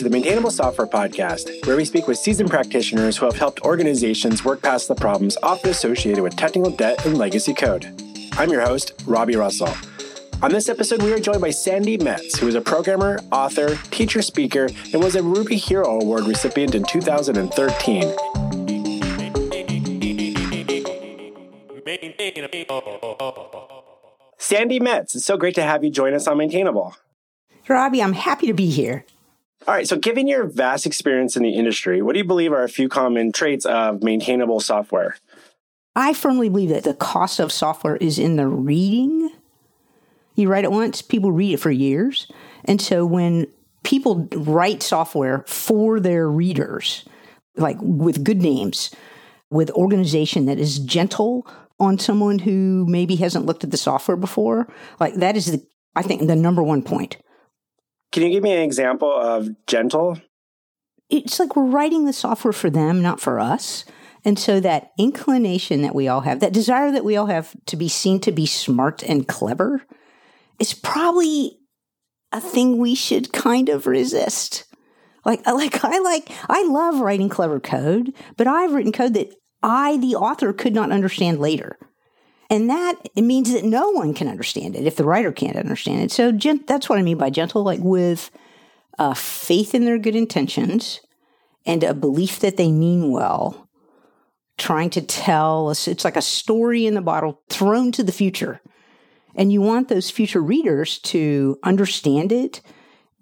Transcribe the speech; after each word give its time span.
to 0.00 0.04
the 0.04 0.10
Maintainable 0.10 0.50
Software 0.50 0.86
Podcast, 0.86 1.66
where 1.66 1.76
we 1.76 1.84
speak 1.84 2.08
with 2.08 2.16
seasoned 2.16 2.48
practitioners 2.48 3.18
who 3.18 3.26
have 3.26 3.36
helped 3.36 3.60
organizations 3.60 4.42
work 4.42 4.62
past 4.62 4.88
the 4.88 4.94
problems 4.94 5.36
often 5.42 5.68
associated 5.68 6.22
with 6.22 6.34
technical 6.36 6.70
debt 6.70 7.04
and 7.04 7.18
legacy 7.18 7.52
code. 7.52 7.84
I'm 8.32 8.48
your 8.48 8.62
host, 8.62 8.94
Robby 9.04 9.36
Russell. 9.36 9.74
On 10.40 10.50
this 10.50 10.70
episode, 10.70 11.02
we 11.02 11.12
are 11.12 11.18
joined 11.18 11.42
by 11.42 11.50
Sandi 11.50 11.98
Metz, 11.98 12.38
who 12.38 12.48
is 12.48 12.54
a 12.54 12.62
programmer, 12.62 13.20
author, 13.30 13.76
teacher 13.90 14.22
speaker, 14.22 14.70
and 14.94 15.04
was 15.04 15.16
a 15.16 15.22
Ruby 15.22 15.56
Hero 15.56 16.00
Award 16.00 16.24
recipient 16.24 16.74
in 16.74 16.82
2013. 16.84 18.04
Sandi 24.38 24.80
Metz, 24.80 25.14
it's 25.14 25.26
so 25.26 25.36
great 25.36 25.54
to 25.56 25.62
have 25.62 25.84
you 25.84 25.90
join 25.90 26.14
us 26.14 26.26
on 26.26 26.38
Maintainable. 26.38 26.96
Robby, 27.68 28.02
I'm 28.02 28.14
happy 28.14 28.46
to 28.46 28.54
be 28.54 28.70
here. 28.70 29.04
All 29.66 29.74
right, 29.74 29.86
so 29.86 29.96
given 29.96 30.26
your 30.26 30.46
vast 30.46 30.86
experience 30.86 31.36
in 31.36 31.42
the 31.42 31.54
industry, 31.54 32.00
what 32.00 32.14
do 32.14 32.18
you 32.18 32.24
believe 32.24 32.52
are 32.52 32.62
a 32.62 32.68
few 32.68 32.88
common 32.88 33.30
traits 33.30 33.66
of 33.66 34.02
maintainable 34.02 34.60
software? 34.60 35.16
I 35.94 36.14
firmly 36.14 36.48
believe 36.48 36.70
that 36.70 36.84
the 36.84 36.94
cost 36.94 37.40
of 37.40 37.52
software 37.52 37.96
is 37.96 38.18
in 38.18 38.36
the 38.36 38.46
reading. 38.46 39.30
You 40.34 40.48
write 40.48 40.64
it 40.64 40.72
once, 40.72 41.02
people 41.02 41.30
read 41.30 41.54
it 41.54 41.58
for 41.58 41.70
years. 41.70 42.26
And 42.64 42.80
so 42.80 43.04
when 43.04 43.46
people 43.82 44.28
write 44.32 44.82
software 44.82 45.44
for 45.46 46.00
their 46.00 46.28
readers, 46.28 47.04
like 47.56 47.76
with 47.80 48.24
good 48.24 48.40
names, 48.40 48.94
with 49.50 49.70
organization 49.72 50.46
that 50.46 50.58
is 50.58 50.78
gentle 50.78 51.46
on 51.78 51.98
someone 51.98 52.38
who 52.38 52.86
maybe 52.88 53.16
hasn't 53.16 53.46
looked 53.46 53.64
at 53.64 53.70
the 53.70 53.76
software 53.76 54.16
before, 54.16 54.72
like 55.00 55.14
that 55.14 55.36
is 55.36 55.52
the 55.52 55.66
I 55.96 56.02
think 56.02 56.26
the 56.26 56.36
number 56.36 56.62
one 56.62 56.82
point. 56.82 57.16
Can 58.12 58.24
you 58.24 58.30
give 58.30 58.42
me 58.42 58.52
an 58.52 58.62
example 58.62 59.12
of 59.12 59.48
gentle? 59.66 60.20
It's 61.08 61.38
like 61.38 61.56
we're 61.56 61.64
writing 61.64 62.04
the 62.04 62.12
software 62.12 62.52
for 62.52 62.70
them, 62.70 63.02
not 63.02 63.20
for 63.20 63.40
us. 63.40 63.84
And 64.24 64.38
so 64.38 64.60
that 64.60 64.90
inclination 64.98 65.82
that 65.82 65.94
we 65.94 66.08
all 66.08 66.20
have, 66.20 66.40
that 66.40 66.52
desire 66.52 66.92
that 66.92 67.04
we 67.04 67.16
all 67.16 67.26
have 67.26 67.54
to 67.66 67.76
be 67.76 67.88
seen 67.88 68.20
to 68.20 68.32
be 68.32 68.46
smart 68.46 69.02
and 69.02 69.26
clever, 69.26 69.82
is 70.58 70.74
probably 70.74 71.58
a 72.32 72.40
thing 72.40 72.78
we 72.78 72.94
should 72.94 73.32
kind 73.32 73.68
of 73.68 73.86
resist. 73.86 74.64
Like, 75.24 75.46
like 75.46 75.84
I 75.84 75.98
like, 75.98 76.30
I 76.48 76.64
love 76.64 77.00
writing 77.00 77.28
clever 77.28 77.60
code, 77.60 78.12
but 78.36 78.46
I've 78.46 78.72
written 78.72 78.92
code 78.92 79.14
that 79.14 79.34
I, 79.62 79.96
the 79.98 80.16
author, 80.16 80.52
could 80.52 80.74
not 80.74 80.92
understand 80.92 81.38
later. 81.38 81.78
And 82.50 82.68
that 82.68 82.96
it 83.14 83.22
means 83.22 83.52
that 83.52 83.64
no 83.64 83.90
one 83.90 84.12
can 84.12 84.26
understand 84.26 84.74
it 84.74 84.86
if 84.86 84.96
the 84.96 85.04
writer 85.04 85.30
can't 85.30 85.56
understand 85.56 86.02
it. 86.02 86.10
So 86.10 86.32
gent- 86.32 86.66
that's 86.66 86.88
what 86.88 86.98
I 86.98 87.02
mean 87.02 87.16
by 87.16 87.30
gentle, 87.30 87.62
like 87.62 87.80
with 87.80 88.30
uh, 88.98 89.14
faith 89.14 89.74
in 89.74 89.84
their 89.84 89.98
good 89.98 90.16
intentions 90.16 91.00
and 91.64 91.84
a 91.84 91.94
belief 91.94 92.40
that 92.40 92.56
they 92.56 92.72
mean 92.72 93.12
well, 93.12 93.68
trying 94.58 94.90
to 94.90 95.00
tell 95.00 95.68
us 95.70 95.86
it's 95.86 96.04
like 96.04 96.16
a 96.16 96.22
story 96.22 96.86
in 96.86 96.94
the 96.94 97.00
bottle 97.00 97.40
thrown 97.48 97.92
to 97.92 98.02
the 98.02 98.12
future. 98.12 98.60
And 99.36 99.52
you 99.52 99.62
want 99.62 99.88
those 99.88 100.10
future 100.10 100.42
readers 100.42 100.98
to 100.98 101.56
understand 101.62 102.32
it 102.32 102.60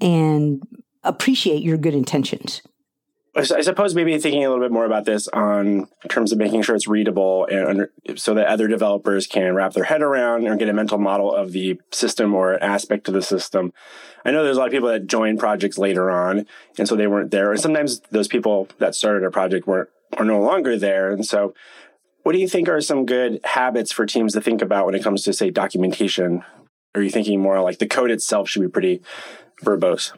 and 0.00 0.62
appreciate 1.04 1.62
your 1.62 1.76
good 1.76 1.94
intentions. 1.94 2.62
I 3.38 3.60
suppose 3.60 3.94
maybe 3.94 4.18
thinking 4.18 4.44
a 4.44 4.48
little 4.48 4.64
bit 4.64 4.72
more 4.72 4.84
about 4.84 5.04
this 5.04 5.28
on 5.28 5.66
in 6.02 6.08
terms 6.08 6.32
of 6.32 6.38
making 6.38 6.62
sure 6.62 6.74
it's 6.74 6.88
readable 6.88 7.46
and 7.46 7.66
under, 7.66 7.92
so 8.16 8.34
that 8.34 8.48
other 8.48 8.66
developers 8.66 9.26
can 9.26 9.54
wrap 9.54 9.74
their 9.74 9.84
head 9.84 10.02
around 10.02 10.46
or 10.48 10.56
get 10.56 10.68
a 10.68 10.72
mental 10.72 10.98
model 10.98 11.32
of 11.32 11.52
the 11.52 11.80
system 11.92 12.34
or 12.34 12.62
aspect 12.62 13.06
of 13.06 13.14
the 13.14 13.22
system. 13.22 13.72
I 14.24 14.32
know 14.32 14.42
there's 14.42 14.56
a 14.56 14.60
lot 14.60 14.66
of 14.66 14.72
people 14.72 14.88
that 14.88 15.06
join 15.06 15.38
projects 15.38 15.78
later 15.78 16.10
on, 16.10 16.46
and 16.78 16.88
so 16.88 16.96
they 16.96 17.06
weren't 17.06 17.30
there. 17.30 17.52
And 17.52 17.60
sometimes 17.60 18.00
those 18.10 18.28
people 18.28 18.68
that 18.78 18.94
started 18.94 19.24
a 19.24 19.30
project 19.30 19.66
weren't 19.66 19.88
are 20.16 20.24
no 20.24 20.40
longer 20.40 20.76
there. 20.76 21.12
And 21.12 21.24
so, 21.24 21.54
what 22.24 22.32
do 22.32 22.38
you 22.38 22.48
think 22.48 22.68
are 22.68 22.80
some 22.80 23.06
good 23.06 23.40
habits 23.44 23.92
for 23.92 24.04
teams 24.04 24.32
to 24.32 24.40
think 24.40 24.62
about 24.62 24.86
when 24.86 24.94
it 24.94 25.04
comes 25.04 25.22
to 25.22 25.32
say 25.32 25.50
documentation? 25.50 26.44
Are 26.94 27.02
you 27.02 27.10
thinking 27.10 27.40
more 27.40 27.60
like 27.60 27.78
the 27.78 27.86
code 27.86 28.10
itself 28.10 28.48
should 28.48 28.62
be 28.62 28.68
pretty 28.68 29.02
verbose? 29.62 30.12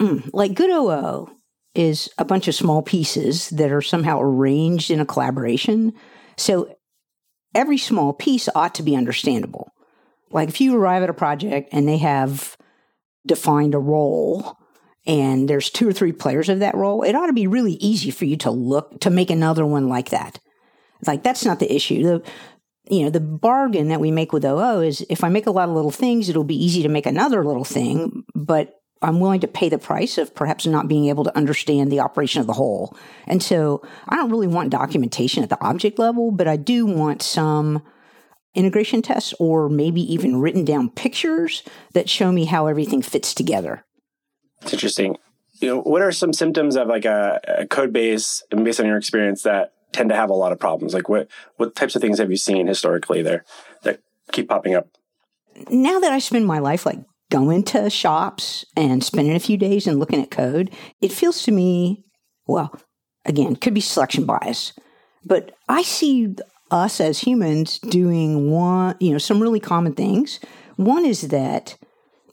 Mm, 0.00 0.30
like 0.32 0.54
good 0.54 0.70
OO, 0.70 1.30
is 1.76 2.08
a 2.18 2.24
bunch 2.24 2.48
of 2.48 2.54
small 2.54 2.82
pieces 2.82 3.50
that 3.50 3.70
are 3.70 3.82
somehow 3.82 4.20
arranged 4.20 4.90
in 4.90 5.00
a 5.00 5.06
collaboration. 5.06 5.92
So 6.36 6.74
every 7.54 7.78
small 7.78 8.12
piece 8.12 8.48
ought 8.54 8.74
to 8.76 8.82
be 8.82 8.96
understandable. 8.96 9.72
Like 10.30 10.48
if 10.48 10.60
you 10.60 10.76
arrive 10.76 11.02
at 11.02 11.10
a 11.10 11.14
project 11.14 11.68
and 11.72 11.86
they 11.86 11.98
have 11.98 12.56
defined 13.26 13.74
a 13.74 13.78
role 13.78 14.56
and 15.06 15.48
there's 15.48 15.70
two 15.70 15.88
or 15.88 15.92
three 15.92 16.12
players 16.12 16.48
of 16.48 16.60
that 16.60 16.74
role, 16.74 17.02
it 17.02 17.14
ought 17.14 17.26
to 17.26 17.32
be 17.32 17.46
really 17.46 17.74
easy 17.74 18.10
for 18.10 18.24
you 18.24 18.36
to 18.38 18.50
look 18.50 19.00
to 19.00 19.10
make 19.10 19.30
another 19.30 19.64
one 19.64 19.88
like 19.88 20.10
that. 20.10 20.40
Like 21.06 21.22
that's 21.22 21.44
not 21.44 21.60
the 21.60 21.72
issue. 21.72 22.02
The 22.02 22.22
you 22.88 23.02
know, 23.02 23.10
the 23.10 23.20
bargain 23.20 23.88
that 23.88 24.00
we 24.00 24.10
make 24.12 24.32
with 24.32 24.44
OO 24.44 24.80
is 24.80 25.04
if 25.10 25.24
I 25.24 25.28
make 25.28 25.46
a 25.46 25.50
lot 25.50 25.68
of 25.68 25.74
little 25.74 25.90
things, 25.90 26.28
it'll 26.28 26.44
be 26.44 26.62
easy 26.62 26.82
to 26.82 26.88
make 26.88 27.06
another 27.06 27.44
little 27.44 27.64
thing, 27.64 28.24
but 28.34 28.74
I'm 29.02 29.20
willing 29.20 29.40
to 29.40 29.48
pay 29.48 29.68
the 29.68 29.78
price 29.78 30.18
of 30.18 30.34
perhaps 30.34 30.66
not 30.66 30.88
being 30.88 31.06
able 31.08 31.24
to 31.24 31.36
understand 31.36 31.92
the 31.92 32.00
operation 32.00 32.40
of 32.40 32.46
the 32.46 32.54
whole. 32.54 32.96
And 33.26 33.42
so 33.42 33.82
I 34.08 34.16
don't 34.16 34.30
really 34.30 34.46
want 34.46 34.70
documentation 34.70 35.42
at 35.42 35.50
the 35.50 35.62
object 35.62 35.98
level, 35.98 36.30
but 36.30 36.48
I 36.48 36.56
do 36.56 36.86
want 36.86 37.22
some 37.22 37.82
integration 38.54 39.02
tests 39.02 39.34
or 39.38 39.68
maybe 39.68 40.00
even 40.12 40.40
written 40.40 40.64
down 40.64 40.88
pictures 40.88 41.62
that 41.92 42.08
show 42.08 42.32
me 42.32 42.46
how 42.46 42.66
everything 42.66 43.02
fits 43.02 43.34
together. 43.34 43.84
It's 44.62 44.72
interesting. 44.72 45.18
You 45.60 45.68
know, 45.68 45.80
what 45.82 46.02
are 46.02 46.12
some 46.12 46.32
symptoms 46.32 46.76
of 46.76 46.88
like 46.88 47.04
a, 47.04 47.40
a 47.46 47.66
code 47.66 47.92
base 47.92 48.42
and 48.50 48.64
based 48.64 48.80
on 48.80 48.86
your 48.86 48.96
experience 48.96 49.42
that 49.42 49.74
tend 49.92 50.08
to 50.08 50.16
have 50.16 50.30
a 50.30 50.34
lot 50.34 50.52
of 50.52 50.58
problems? 50.58 50.94
Like 50.94 51.08
what 51.08 51.28
what 51.56 51.74
types 51.74 51.96
of 51.96 52.02
things 52.02 52.18
have 52.18 52.30
you 52.30 52.36
seen 52.36 52.66
historically 52.66 53.22
there 53.22 53.44
that 53.82 54.00
keep 54.32 54.48
popping 54.48 54.74
up? 54.74 54.88
Now 55.70 56.00
that 56.00 56.12
I 56.12 56.18
spend 56.18 56.46
my 56.46 56.58
life 56.58 56.86
like 56.86 56.98
going 57.30 57.62
to 57.64 57.90
shops 57.90 58.64
and 58.76 59.02
spending 59.02 59.34
a 59.34 59.40
few 59.40 59.56
days 59.56 59.86
and 59.86 59.98
looking 59.98 60.22
at 60.22 60.30
code, 60.30 60.70
it 61.00 61.12
feels 61.12 61.42
to 61.42 61.52
me, 61.52 62.04
well, 62.46 62.78
again, 63.24 63.56
could 63.56 63.74
be 63.74 63.80
selection 63.80 64.24
bias, 64.24 64.72
but 65.24 65.52
I 65.68 65.82
see 65.82 66.34
us 66.70 67.00
as 67.00 67.20
humans 67.20 67.78
doing 67.78 68.50
one, 68.50 68.96
you 69.00 69.12
know, 69.12 69.18
some 69.18 69.40
really 69.40 69.60
common 69.60 69.94
things. 69.94 70.40
One 70.76 71.04
is 71.04 71.22
that 71.28 71.76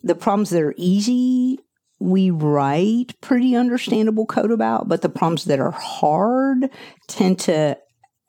the 0.02 0.14
problems 0.14 0.50
that 0.50 0.62
are 0.62 0.74
easy, 0.76 1.58
we 1.98 2.30
write 2.30 3.14
pretty 3.20 3.56
understandable 3.56 4.26
code 4.26 4.50
about, 4.50 4.88
but 4.88 5.02
the 5.02 5.08
problems 5.08 5.44
that 5.46 5.60
are 5.60 5.70
hard 5.70 6.68
tend 7.08 7.38
to 7.40 7.78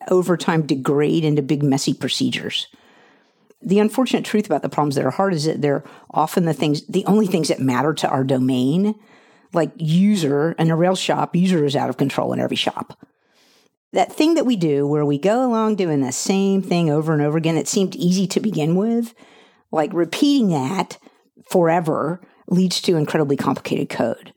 over 0.10 0.38
time 0.38 0.66
degrade 0.66 1.24
into 1.24 1.42
big 1.42 1.64
messy 1.64 1.94
procedures 1.94 2.68
the 3.66 3.80
unfortunate 3.80 4.24
truth 4.24 4.46
about 4.46 4.62
the 4.62 4.70
problems 4.70 4.96
that 4.96 5.06
are 5.06 5.12
hard 5.12 5.34
is 5.34 5.46
that 5.46 5.62
they're 5.62 5.84
often 6.12 6.46
the 6.46 6.54
things, 6.54 6.86
the 6.86 7.04
only 7.06 7.26
things 7.26 7.48
that 7.48 7.60
matter 7.60 7.94
to 7.96 8.08
our 8.08 8.24
domain. 8.24 8.96
Like 9.54 9.72
user 9.78 10.52
in 10.60 10.70
a 10.70 10.76
Rails 10.76 11.00
shop, 11.00 11.36
user 11.36 11.66
is 11.66 11.76
out 11.76 11.90
of 11.90 11.98
control 11.98 12.34
in 12.34 12.40
every 12.40 12.58
shop. 12.58 13.00
That 13.94 14.12
thing 14.12 14.34
that 14.34 14.46
we 14.46 14.58
do 14.58 14.86
where 14.86 15.06
we 15.06 15.18
go 15.18 15.46
along 15.46 15.76
doing 15.76 16.02
the 16.02 16.12
same 16.12 16.62
thing 16.62 16.90
over 16.90 17.14
and 17.14 17.22
over 17.22 17.38
again, 17.38 17.56
it 17.56 17.68
seemed 17.68 17.96
easy 17.96 18.28
to 18.28 18.40
begin 18.42 18.76
with, 18.76 19.14
like 19.72 19.94
repeating 19.94 20.50
that 20.50 20.98
forever 21.50 22.22
leads 22.50 22.82
to 22.82 22.98
incredibly 22.98 23.38
complicated 23.38 23.90
code. 23.90 24.34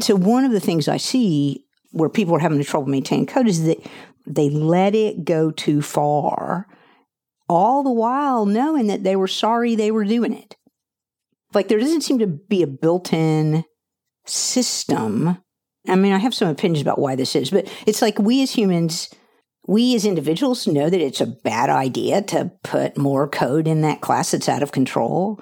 So 0.00 0.16
one 0.16 0.44
of 0.44 0.52
the 0.52 0.60
things 0.60 0.88
I 0.88 0.96
see 0.96 1.64
where 1.92 2.08
people 2.08 2.34
are 2.34 2.40
having 2.40 2.62
trouble 2.64 2.88
maintaining 2.88 3.26
code 3.26 3.48
is 3.48 3.64
that 3.64 3.78
they 4.26 4.50
let 4.50 4.94
it 4.94 5.24
go 5.24 5.50
too 5.50 5.80
far 5.80 6.66
all 7.48 7.82
the 7.82 7.90
while 7.90 8.46
knowing 8.46 8.86
that 8.88 9.04
they 9.04 9.16
were 9.16 9.28
sorry 9.28 9.74
they 9.74 9.90
were 9.90 10.04
doing 10.04 10.32
it. 10.32 10.56
Like 11.54 11.68
there 11.68 11.78
doesn't 11.78 12.02
seem 12.02 12.18
to 12.18 12.26
be 12.26 12.62
a 12.62 12.66
built 12.66 13.12
in 13.12 13.64
system. 14.26 15.38
I 15.88 15.96
mean, 15.96 16.12
I 16.12 16.18
have 16.18 16.34
some 16.34 16.48
opinions 16.48 16.82
about 16.82 16.98
why 16.98 17.16
this 17.16 17.34
is, 17.34 17.50
but 17.50 17.66
it's 17.86 18.02
like 18.02 18.18
we 18.18 18.42
as 18.42 18.52
humans, 18.52 19.08
we 19.66 19.94
as 19.94 20.04
individuals 20.04 20.66
know 20.66 20.90
that 20.90 21.00
it's 21.00 21.20
a 21.20 21.26
bad 21.26 21.70
idea 21.70 22.22
to 22.22 22.52
put 22.62 22.98
more 22.98 23.26
code 23.28 23.66
in 23.66 23.80
that 23.82 24.02
class 24.02 24.32
that's 24.32 24.48
out 24.48 24.62
of 24.62 24.72
control. 24.72 25.40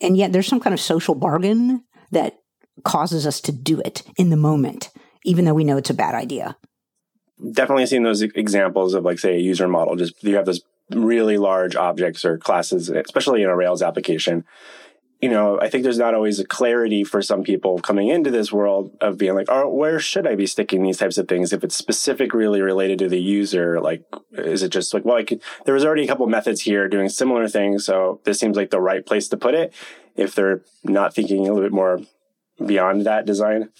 And 0.00 0.16
yet 0.16 0.32
there's 0.32 0.48
some 0.48 0.60
kind 0.60 0.74
of 0.74 0.80
social 0.80 1.14
bargain 1.14 1.84
that 2.10 2.40
causes 2.82 3.26
us 3.26 3.40
to 3.42 3.52
do 3.52 3.80
it 3.80 4.02
in 4.16 4.30
the 4.30 4.36
moment, 4.36 4.90
even 5.24 5.44
though 5.44 5.54
we 5.54 5.64
know 5.64 5.76
it's 5.76 5.90
a 5.90 5.94
bad 5.94 6.16
idea. 6.16 6.56
Definitely 7.52 7.86
seen 7.86 8.02
those 8.02 8.22
examples 8.22 8.94
of 8.94 9.04
like, 9.04 9.18
say, 9.18 9.36
a 9.36 9.40
user 9.40 9.68
model. 9.68 9.96
Just 9.96 10.22
you 10.24 10.36
have 10.36 10.46
this 10.46 10.60
really 10.90 11.38
large 11.38 11.76
objects 11.76 12.24
or 12.24 12.38
classes, 12.38 12.88
especially 12.88 13.42
in 13.42 13.48
a 13.48 13.56
Rails 13.56 13.82
application. 13.82 14.44
You 15.20 15.30
know, 15.30 15.58
I 15.58 15.70
think 15.70 15.84
there's 15.84 15.98
not 15.98 16.14
always 16.14 16.38
a 16.38 16.44
clarity 16.44 17.02
for 17.02 17.22
some 17.22 17.42
people 17.42 17.78
coming 17.78 18.08
into 18.08 18.30
this 18.30 18.52
world 18.52 18.94
of 19.00 19.16
being 19.16 19.34
like, 19.34 19.46
oh, 19.48 19.68
where 19.68 19.98
should 19.98 20.26
I 20.26 20.34
be 20.34 20.46
sticking 20.46 20.82
these 20.82 20.98
types 20.98 21.16
of 21.16 21.28
things? 21.28 21.52
If 21.52 21.64
it's 21.64 21.76
specific, 21.76 22.34
really 22.34 22.60
related 22.60 22.98
to 22.98 23.08
the 23.08 23.20
user, 23.20 23.80
like, 23.80 24.02
is 24.32 24.62
it 24.62 24.68
just 24.68 24.92
like, 24.92 25.06
well, 25.06 25.16
I 25.16 25.24
could, 25.24 25.40
there 25.64 25.72
was 25.72 25.84
already 25.84 26.04
a 26.04 26.08
couple 26.08 26.26
methods 26.26 26.60
here 26.60 26.88
doing 26.88 27.08
similar 27.08 27.48
things. 27.48 27.86
So 27.86 28.20
this 28.24 28.38
seems 28.38 28.56
like 28.56 28.68
the 28.68 28.80
right 28.80 29.06
place 29.06 29.28
to 29.28 29.38
put 29.38 29.54
it 29.54 29.72
if 30.14 30.34
they're 30.34 30.60
not 30.82 31.14
thinking 31.14 31.38
a 31.38 31.52
little 31.52 31.62
bit 31.62 31.72
more 31.72 32.00
beyond 32.64 33.06
that 33.06 33.24
design. 33.24 33.70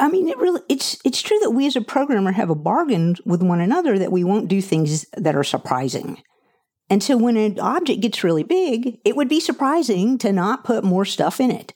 I 0.00 0.08
mean, 0.08 0.28
it 0.28 0.38
really 0.38 0.60
it's 0.68 0.98
it's 1.04 1.22
true 1.22 1.38
that 1.40 1.50
we 1.50 1.66
as 1.66 1.76
a 1.76 1.80
programmer 1.80 2.32
have 2.32 2.50
a 2.50 2.54
bargain 2.54 3.16
with 3.24 3.42
one 3.42 3.60
another 3.60 3.98
that 3.98 4.12
we 4.12 4.24
won't 4.24 4.48
do 4.48 4.60
things 4.60 5.06
that 5.16 5.36
are 5.36 5.44
surprising. 5.44 6.22
And 6.90 7.02
so 7.02 7.16
when 7.16 7.36
an 7.36 7.58
object 7.60 8.02
gets 8.02 8.24
really 8.24 8.42
big, 8.42 8.98
it 9.04 9.16
would 9.16 9.28
be 9.28 9.40
surprising 9.40 10.18
to 10.18 10.32
not 10.32 10.64
put 10.64 10.84
more 10.84 11.04
stuff 11.04 11.40
in 11.40 11.50
it. 11.50 11.72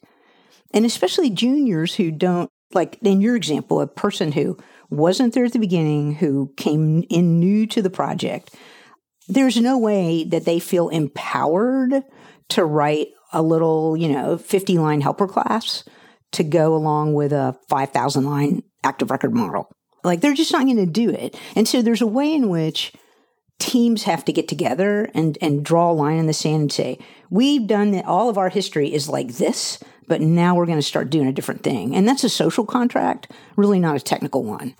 And 0.74 0.84
especially 0.84 1.30
juniors 1.30 1.94
who 1.94 2.10
don't 2.10 2.50
like 2.74 2.98
in 3.02 3.20
your 3.20 3.36
example, 3.36 3.80
a 3.80 3.86
person 3.86 4.32
who 4.32 4.58
wasn't 4.90 5.34
there 5.34 5.44
at 5.44 5.52
the 5.52 5.58
beginning, 5.58 6.14
who 6.14 6.52
came 6.56 7.04
in 7.08 7.40
new 7.40 7.66
to 7.68 7.80
the 7.80 7.90
project, 7.90 8.54
there's 9.28 9.56
no 9.56 9.78
way 9.78 10.24
that 10.24 10.44
they 10.44 10.58
feel 10.58 10.88
empowered 10.88 12.02
to 12.50 12.64
write 12.64 13.08
a 13.32 13.42
little, 13.42 13.96
you 13.96 14.08
know, 14.08 14.38
50 14.38 14.78
line 14.78 15.00
helper 15.00 15.26
class 15.26 15.84
to 16.32 16.44
go 16.44 16.74
along 16.74 17.14
with 17.14 17.32
a 17.32 17.56
5,000 17.68 18.24
line 18.24 18.62
active 18.84 19.10
record 19.10 19.34
model. 19.34 19.70
Like 20.04 20.20
they're 20.20 20.34
just 20.34 20.52
not 20.52 20.64
going 20.64 20.76
to 20.76 20.86
do 20.86 21.10
it. 21.10 21.36
And 21.56 21.66
so 21.66 21.82
there's 21.82 22.02
a 22.02 22.06
way 22.06 22.32
in 22.32 22.48
which 22.48 22.92
teams 23.58 24.04
have 24.04 24.24
to 24.24 24.32
get 24.32 24.48
together 24.48 25.10
and, 25.14 25.36
and 25.40 25.64
draw 25.64 25.90
a 25.90 25.92
line 25.92 26.18
in 26.18 26.26
the 26.26 26.32
sand 26.32 26.62
and 26.62 26.72
say, 26.72 26.98
we've 27.30 27.66
done 27.66 27.90
that. 27.92 28.04
All 28.04 28.28
of 28.28 28.38
our 28.38 28.48
history 28.48 28.92
is 28.92 29.08
like 29.08 29.34
this, 29.34 29.82
but 30.06 30.20
now 30.20 30.54
we're 30.54 30.66
going 30.66 30.78
to 30.78 30.82
start 30.82 31.10
doing 31.10 31.26
a 31.26 31.32
different 31.32 31.64
thing. 31.64 31.94
And 31.94 32.06
that's 32.06 32.24
a 32.24 32.28
social 32.28 32.64
contract, 32.64 33.32
really 33.56 33.80
not 33.80 33.96
a 33.96 34.00
technical 34.00 34.44
one. 34.44 34.74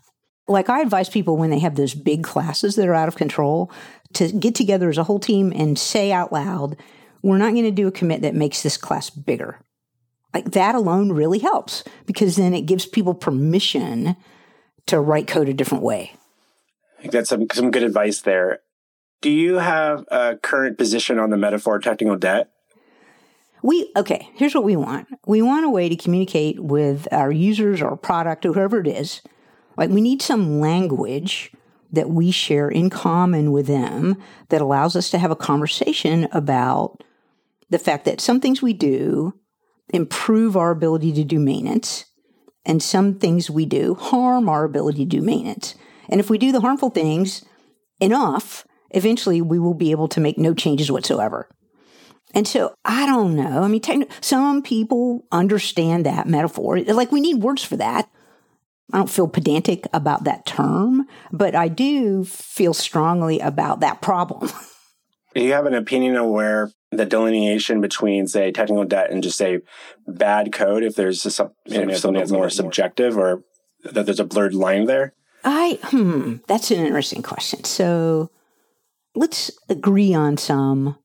Like 0.47 0.71
I 0.71 0.81
advise 0.81 1.09
people 1.09 1.37
when 1.37 1.51
they 1.51 1.59
have 1.59 1.75
those 1.75 1.95
big 1.95 2.25
classes 2.25 2.77
that 2.77 2.89
are 2.89 2.95
out 2.95 3.09
of 3.09 3.17
control 3.17 3.71
to 4.15 4.33
get 4.33 4.55
together 4.55 4.89
as 4.89 4.97
a 4.97 5.05
whole 5.05 5.19
team 5.19 5.53
and 5.55 5.79
say 5.79 6.13
out 6.13 6.33
loud, 6.33 6.77
we're 7.23 7.37
not 7.37 7.53
going 7.53 7.65
to 7.65 7.71
do 7.71 7.89
a 7.89 7.93
commit 7.93 8.23
that 8.23 8.35
makes 8.35 8.63
this 8.63 8.77
class 8.77 9.11
bigger. 9.11 9.61
Like 10.35 10.53
that 10.53 10.75
alone 10.75 11.13
really 11.13 11.39
helps 11.39 11.85
because 12.07 12.37
then 12.37 12.55
it 12.55 12.63
gives 12.63 12.87
people 12.87 13.15
permission 13.15 14.17
to 14.87 15.01
write 15.01 15.27
code 15.27 15.49
a 15.49 15.55
different 15.55 15.85
way. 15.85 16.13
I 16.99 17.03
think 17.03 17.13
that's 17.13 17.31
some, 17.31 17.47
some 17.53 17.71
good 17.71 17.83
advice 17.83 18.21
there. 18.21 18.61
Do 19.21 19.31
you 19.31 19.55
have 19.55 20.05
a 20.09 20.37
current 20.37 20.79
position 20.79 21.19
on 21.19 21.31
the 21.31 21.37
metaphor 21.37 21.79
technical 21.79 22.17
debt? 22.17 22.51
We, 23.63 23.91
okay, 23.97 24.29
here's 24.35 24.55
what 24.55 24.65
we 24.65 24.77
want. 24.77 25.09
We 25.27 25.43
want 25.43 25.67
a 25.67 25.71
way 25.71 25.89
to 25.89 25.97
communicate 25.97 26.63
with 26.63 27.09
our 27.13 27.33
users 27.33 27.83
or 27.83 27.97
product 27.97 28.47
or 28.47 28.53
whoever 28.53 28.81
it 28.81 28.87
is. 28.87 29.23
Like 29.77 29.91
we 29.91 30.01
need 30.01 30.23
some 30.23 30.61
language 30.61 31.53
that 31.91 32.11
we 32.11 32.31
share 32.31 32.69
in 32.69 32.91
common 32.91 33.51
with 33.51 33.67
them 33.67 34.17
that 34.51 34.61
allows 34.61 34.95
us 34.95 35.11
to 35.11 35.19
have 35.19 35.31
a 35.31 35.37
conversation 35.37 36.29
about 36.33 37.03
the 37.71 37.79
fact 37.79 38.05
that 38.05 38.21
some 38.21 38.41
things 38.41 38.63
we 38.63 38.73
do 38.73 39.35
improve 39.91 40.57
our 40.57 40.71
ability 40.71 41.13
to 41.15 41.25
do 41.25 41.39
maintenance, 41.39 42.05
and 42.65 42.83
some 42.83 43.19
things 43.19 43.51
we 43.51 43.67
do 43.67 43.95
harm 43.95 44.49
our 44.49 44.65
ability 44.65 45.05
to 45.05 45.17
do 45.17 45.23
maintenance. 45.23 45.75
And 46.09 46.21
if 46.21 46.31
we 46.31 46.39
do 46.39 46.53
the 46.53 46.61
harmful 46.61 46.91
things 46.91 47.45
enough, 48.01 48.67
eventually 48.91 49.41
we 49.41 49.59
will 49.59 49.75
be 49.75 49.91
able 49.91 50.09
to 50.09 50.21
make 50.21 50.39
no 50.39 50.55
changes 50.55 50.91
whatsoever. 50.91 51.49
And 52.35 52.47
so 52.47 52.75
I 52.85 53.07
don't 53.07 53.35
know. 53.35 53.63
I 53.63 53.69
mean, 53.69 53.81
techn- 53.81 54.11
some 54.23 54.63
people 54.63 55.27
understand 55.33 56.05
that 56.07 56.29
metaphor. 56.29 56.81
Like 56.81 57.11
we 57.11 57.21
need 57.21 57.43
words 57.43 57.65
for 57.65 57.77
that. 57.77 58.09
I 58.93 58.99
don't 58.99 59.11
feel 59.11 59.29
pedantic 59.29 59.87
about 59.93 60.25
that 60.25 60.47
term, 60.47 61.07
but 61.31 61.55
I 61.55 61.69
do 61.69 62.25
feel 62.25 62.73
strongly 62.73 63.39
about 63.39 63.81
that 63.81 64.01
problem. 64.01 64.51
Do 65.35 65.43
you 65.43 65.53
have 65.53 65.67
an 65.67 65.75
opinion 65.75 66.17
of 66.17 66.27
where 66.27 66.71
the 66.91 67.05
delineation 67.05 67.81
between, 67.81 68.27
say, 68.27 68.51
technical 68.51 68.85
debt 68.85 69.11
and 69.11 69.23
just 69.23 69.37
say 69.37 69.61
bad 70.07 70.53
code, 70.53 70.83
if 70.83 70.95
there's 70.95 71.25
a, 71.27 71.31
something, 71.31 71.95
something 71.95 72.19
that's 72.19 72.33
more 72.33 72.51
subjective 72.51 73.17
or 73.17 73.43
that 73.85 74.07
there's 74.07 74.21
a 74.21 74.25
blurred 74.25 74.55
line 74.55 74.87
there? 74.87 75.15
I, 75.45 75.79
hmm, 75.85 76.37
that's 76.47 76.71
an 76.71 76.85
interesting 76.85 77.23
question. 77.23 77.65
So 77.65 78.31
let's 79.15 79.51
agree 79.69 80.15
on 80.15 80.37
some 80.37 80.97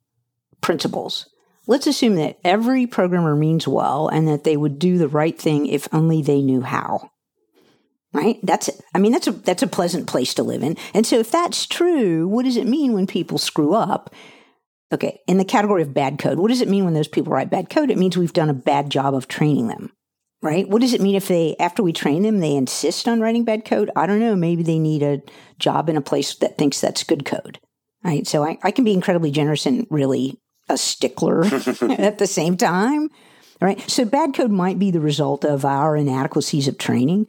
principles. 0.61 1.29
Let's 1.67 1.87
assume 1.87 2.15
that 2.15 2.39
every 2.43 2.87
programmer 2.87 3.35
means 3.35 3.67
well 3.67 4.07
and 4.07 4.27
that 4.27 4.43
they 4.43 4.57
would 4.57 4.79
do 4.79 4.97
the 4.97 5.07
right 5.07 5.37
thing 5.37 5.65
if 5.65 5.87
only 5.93 6.21
they 6.21 6.41
knew 6.41 6.61
how. 6.61 7.11
Right? 8.11 8.37
That's 8.43 8.69
I 8.93 8.99
mean 8.99 9.11
that's 9.11 9.25
a 9.25 9.31
that's 9.31 9.63
a 9.63 9.67
pleasant 9.67 10.07
place 10.07 10.35
to 10.35 10.43
live 10.43 10.61
in. 10.61 10.77
And 10.93 11.03
so 11.03 11.17
if 11.17 11.31
that's 11.31 11.65
true, 11.65 12.27
what 12.27 12.45
does 12.45 12.57
it 12.57 12.67
mean 12.67 12.93
when 12.93 13.07
people 13.07 13.39
screw 13.39 13.73
up? 13.73 14.13
Okay, 14.93 15.21
in 15.27 15.37
the 15.37 15.45
category 15.45 15.81
of 15.81 15.93
bad 15.93 16.19
code, 16.19 16.37
what 16.37 16.49
does 16.49 16.61
it 16.61 16.69
mean 16.69 16.85
when 16.85 16.93
those 16.93 17.07
people 17.07 17.33
write 17.33 17.49
bad 17.49 17.69
code? 17.69 17.89
It 17.89 17.97
means 17.97 18.15
we've 18.15 18.31
done 18.31 18.49
a 18.49 18.53
bad 18.53 18.91
job 18.91 19.15
of 19.15 19.27
training 19.27 19.67
them. 19.67 19.91
Right? 20.41 20.67
What 20.67 20.81
does 20.81 20.93
it 20.93 21.01
mean 21.01 21.15
if 21.15 21.27
they 21.27 21.55
after 21.57 21.81
we 21.81 21.93
train 21.93 22.23
them 22.23 22.39
they 22.39 22.53
insist 22.53 23.07
on 23.07 23.21
writing 23.21 23.45
bad 23.45 23.65
code? 23.65 23.89
I 23.95 24.05
don't 24.05 24.19
know, 24.19 24.35
maybe 24.35 24.61
they 24.61 24.77
need 24.77 25.01
a 25.01 25.21
job 25.57 25.89
in 25.89 25.97
a 25.97 26.01
place 26.01 26.35
that 26.35 26.57
thinks 26.57 26.79
that's 26.79 27.03
good 27.03 27.25
code. 27.25 27.59
Right? 28.03 28.27
So 28.27 28.43
I, 28.43 28.57
I 28.61 28.71
can 28.71 28.83
be 28.83 28.93
incredibly 28.93 29.31
generous 29.31 29.65
and 29.65 29.87
really 29.89 30.37
a 30.69 30.77
stickler 30.77 31.45
at 31.81 32.17
the 32.17 32.27
same 32.27 32.57
time. 32.57 33.09
Right? 33.61 33.89
So 33.89 34.03
bad 34.03 34.33
code 34.33 34.51
might 34.51 34.77
be 34.77 34.91
the 34.91 34.99
result 34.99 35.45
of 35.45 35.63
our 35.63 35.95
inadequacies 35.95 36.67
of 36.67 36.77
training 36.77 37.27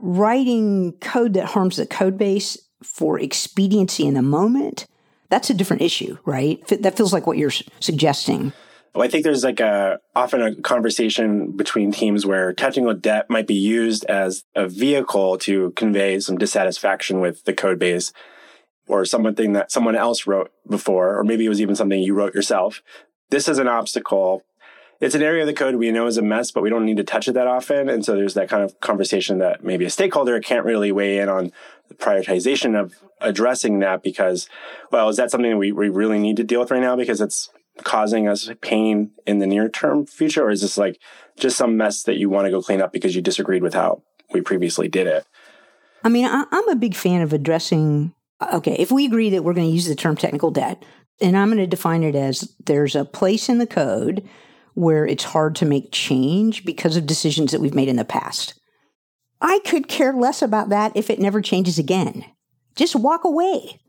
writing 0.00 0.92
code 1.00 1.34
that 1.34 1.46
harms 1.46 1.76
the 1.76 1.86
code 1.86 2.18
base 2.18 2.58
for 2.82 3.18
expediency 3.18 4.06
in 4.06 4.14
the 4.14 4.22
moment, 4.22 4.86
that's 5.30 5.48
a 5.50 5.54
different 5.54 5.82
issue, 5.82 6.18
right? 6.24 6.64
That 6.68 6.96
feels 6.96 7.12
like 7.12 7.26
what 7.26 7.38
you're 7.38 7.52
suggesting. 7.80 8.52
Well, 8.94 9.04
I 9.04 9.08
think 9.08 9.22
there's 9.22 9.44
like 9.44 9.60
a 9.60 10.00
often 10.16 10.42
a 10.42 10.54
conversation 10.56 11.52
between 11.52 11.92
teams 11.92 12.26
where 12.26 12.52
technical 12.52 12.92
debt 12.92 13.30
might 13.30 13.46
be 13.46 13.54
used 13.54 14.04
as 14.06 14.44
a 14.56 14.68
vehicle 14.68 15.38
to 15.38 15.70
convey 15.72 16.18
some 16.18 16.36
dissatisfaction 16.36 17.20
with 17.20 17.44
the 17.44 17.54
code 17.54 17.78
base 17.78 18.12
or 18.88 19.04
something 19.04 19.52
that 19.52 19.70
someone 19.70 19.94
else 19.94 20.26
wrote 20.26 20.50
before, 20.68 21.16
or 21.16 21.22
maybe 21.22 21.46
it 21.46 21.48
was 21.48 21.60
even 21.60 21.76
something 21.76 22.02
you 22.02 22.14
wrote 22.14 22.34
yourself. 22.34 22.82
This 23.30 23.48
is 23.48 23.58
an 23.58 23.68
obstacle 23.68 24.42
it's 25.00 25.14
an 25.14 25.22
area 25.22 25.42
of 25.42 25.46
the 25.46 25.54
code 25.54 25.76
we 25.76 25.90
know 25.90 26.06
is 26.06 26.18
a 26.18 26.22
mess, 26.22 26.50
but 26.50 26.62
we 26.62 26.68
don't 26.68 26.84
need 26.84 26.98
to 26.98 27.04
touch 27.04 27.26
it 27.26 27.32
that 27.32 27.46
often. 27.46 27.88
And 27.88 28.04
so 28.04 28.14
there's 28.14 28.34
that 28.34 28.50
kind 28.50 28.62
of 28.62 28.78
conversation 28.80 29.38
that 29.38 29.64
maybe 29.64 29.86
a 29.86 29.90
stakeholder 29.90 30.38
can't 30.40 30.66
really 30.66 30.92
weigh 30.92 31.18
in 31.18 31.28
on 31.30 31.52
prioritization 32.00 32.78
of 32.78 32.94
addressing 33.20 33.78
that 33.80 34.02
because, 34.02 34.48
well, 34.90 35.08
is 35.08 35.16
that 35.16 35.30
something 35.30 35.50
that 35.50 35.56
we, 35.56 35.72
we 35.72 35.88
really 35.88 36.18
need 36.18 36.36
to 36.38 36.44
deal 36.44 36.60
with 36.60 36.70
right 36.70 36.80
now 36.80 36.96
because 36.96 37.20
it's 37.20 37.50
causing 37.84 38.26
us 38.26 38.50
pain 38.60 39.12
in 39.26 39.38
the 39.38 39.46
near 39.46 39.68
term 39.68 40.06
future? 40.06 40.44
Or 40.44 40.50
is 40.50 40.62
this 40.62 40.78
like 40.78 40.98
just 41.38 41.56
some 41.56 41.76
mess 41.76 42.02
that 42.04 42.16
you 42.16 42.28
want 42.28 42.46
to 42.46 42.50
go 42.50 42.62
clean 42.62 42.82
up 42.82 42.92
because 42.92 43.14
you 43.14 43.22
disagreed 43.22 43.62
with 43.62 43.74
how 43.74 44.02
we 44.32 44.40
previously 44.40 44.88
did 44.88 45.06
it? 45.06 45.26
I 46.02 46.08
mean, 46.08 46.26
I'm 46.26 46.68
a 46.68 46.76
big 46.76 46.94
fan 46.94 47.20
of 47.20 47.32
addressing. 47.32 48.14
Okay, 48.54 48.74
if 48.78 48.90
we 48.90 49.04
agree 49.04 49.30
that 49.30 49.44
we're 49.44 49.52
going 49.52 49.66
to 49.66 49.72
use 49.72 49.86
the 49.86 49.94
term 49.94 50.16
technical 50.16 50.50
debt, 50.50 50.82
and 51.20 51.36
I'm 51.36 51.48
going 51.48 51.58
to 51.58 51.66
define 51.66 52.02
it 52.02 52.14
as 52.14 52.54
there's 52.64 52.96
a 52.96 53.04
place 53.04 53.50
in 53.50 53.58
the 53.58 53.66
code 53.66 54.26
where 54.74 55.06
it's 55.06 55.24
hard 55.24 55.54
to 55.56 55.66
make 55.66 55.92
change 55.92 56.64
because 56.64 56.96
of 56.96 57.04
decisions 57.04 57.52
that 57.52 57.60
we've 57.60 57.74
made 57.74 57.88
in 57.88 57.96
the 57.96 58.04
past. 58.04 58.54
I 59.40 59.60
could 59.64 59.88
care 59.88 60.12
less 60.12 60.42
about 60.42 60.68
that 60.68 60.92
if 60.94 61.10
it 61.10 61.18
never 61.18 61.40
changes 61.40 61.78
again. 61.78 62.24
Just 62.76 62.94
walk 62.94 63.24
away. 63.24 63.80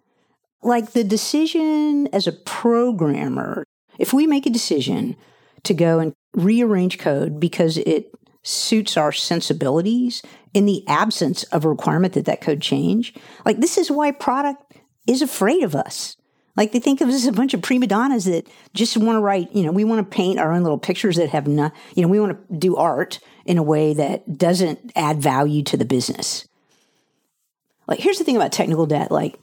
Like 0.63 0.91
the 0.91 1.03
decision 1.03 2.07
as 2.13 2.27
a 2.27 2.31
programmer, 2.31 3.65
if 3.99 4.13
we 4.13 4.27
make 4.27 4.45
a 4.45 4.51
decision 4.51 5.15
to 5.63 5.73
go 5.73 5.99
and 5.99 6.13
rearrange 6.33 6.99
code 6.99 7.39
because 7.39 7.77
it 7.77 8.11
suits 8.43 8.97
our 8.97 9.11
sensibilities 9.11 10.21
in 10.53 10.65
the 10.65 10.87
absence 10.87 11.43
of 11.45 11.65
a 11.65 11.69
requirement 11.69 12.13
that 12.13 12.25
that 12.25 12.41
code 12.41 12.61
change, 12.61 13.13
like 13.45 13.57
this 13.57 13.77
is 13.77 13.91
why 13.91 14.11
product 14.11 14.77
is 15.07 15.21
afraid 15.21 15.63
of 15.63 15.75
us. 15.75 16.15
Like 16.57 16.71
they 16.71 16.79
think 16.79 17.01
of 17.01 17.09
us 17.09 17.15
as 17.15 17.27
a 17.27 17.31
bunch 17.31 17.53
of 17.53 17.61
prima 17.61 17.87
donnas 17.87 18.25
that 18.25 18.47
just 18.73 18.97
want 18.97 19.15
to 19.15 19.21
write, 19.21 19.53
you 19.55 19.63
know, 19.63 19.71
we 19.71 19.83
want 19.83 19.99
to 19.99 20.15
paint 20.15 20.39
our 20.39 20.51
own 20.51 20.63
little 20.63 20.77
pictures 20.77 21.15
that 21.15 21.29
have 21.29 21.47
not, 21.47 21.73
you 21.95 22.01
know, 22.01 22.09
we 22.09 22.19
want 22.19 22.49
to 22.49 22.55
do 22.55 22.75
art 22.75 23.19
in 23.45 23.57
a 23.57 23.63
way 23.63 23.93
that 23.93 24.37
doesn't 24.37 24.91
add 24.95 25.21
value 25.21 25.63
to 25.63 25.77
the 25.77 25.85
business. 25.85 26.47
Like 27.87 27.99
here's 27.99 28.17
the 28.17 28.23
thing 28.23 28.35
about 28.35 28.51
technical 28.51 28.85
debt, 28.85 29.11
like 29.11 29.39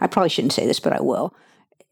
I 0.00 0.06
probably 0.06 0.30
shouldn't 0.30 0.52
say 0.52 0.66
this, 0.66 0.80
but 0.80 0.92
I 0.92 1.00
will. 1.00 1.34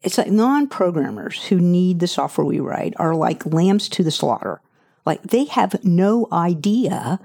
It's 0.01 0.17
like 0.17 0.31
non-programmers 0.31 1.45
who 1.45 1.59
need 1.59 1.99
the 1.99 2.07
software 2.07 2.45
we 2.45 2.59
write 2.59 2.93
are 2.97 3.15
like 3.15 3.45
lambs 3.45 3.87
to 3.89 4.03
the 4.03 4.11
slaughter. 4.11 4.61
Like 5.05 5.21
they 5.23 5.45
have 5.45 5.83
no 5.83 6.27
idea 6.31 7.19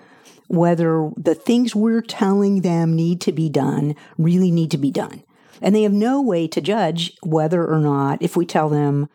whether 0.48 1.10
the 1.16 1.34
things 1.34 1.74
we're 1.74 2.02
telling 2.02 2.60
them 2.60 2.94
need 2.94 3.20
to 3.22 3.32
be 3.32 3.48
done 3.48 3.96
really 4.18 4.50
need 4.50 4.70
to 4.70 4.78
be 4.78 4.90
done. 4.90 5.22
And 5.60 5.74
they 5.74 5.82
have 5.82 5.92
no 5.92 6.20
way 6.20 6.46
to 6.48 6.60
judge 6.60 7.16
whether 7.22 7.66
or 7.66 7.78
not, 7.78 8.22
if 8.22 8.36
we 8.36 8.46
tell 8.46 8.68
them, 8.68 9.08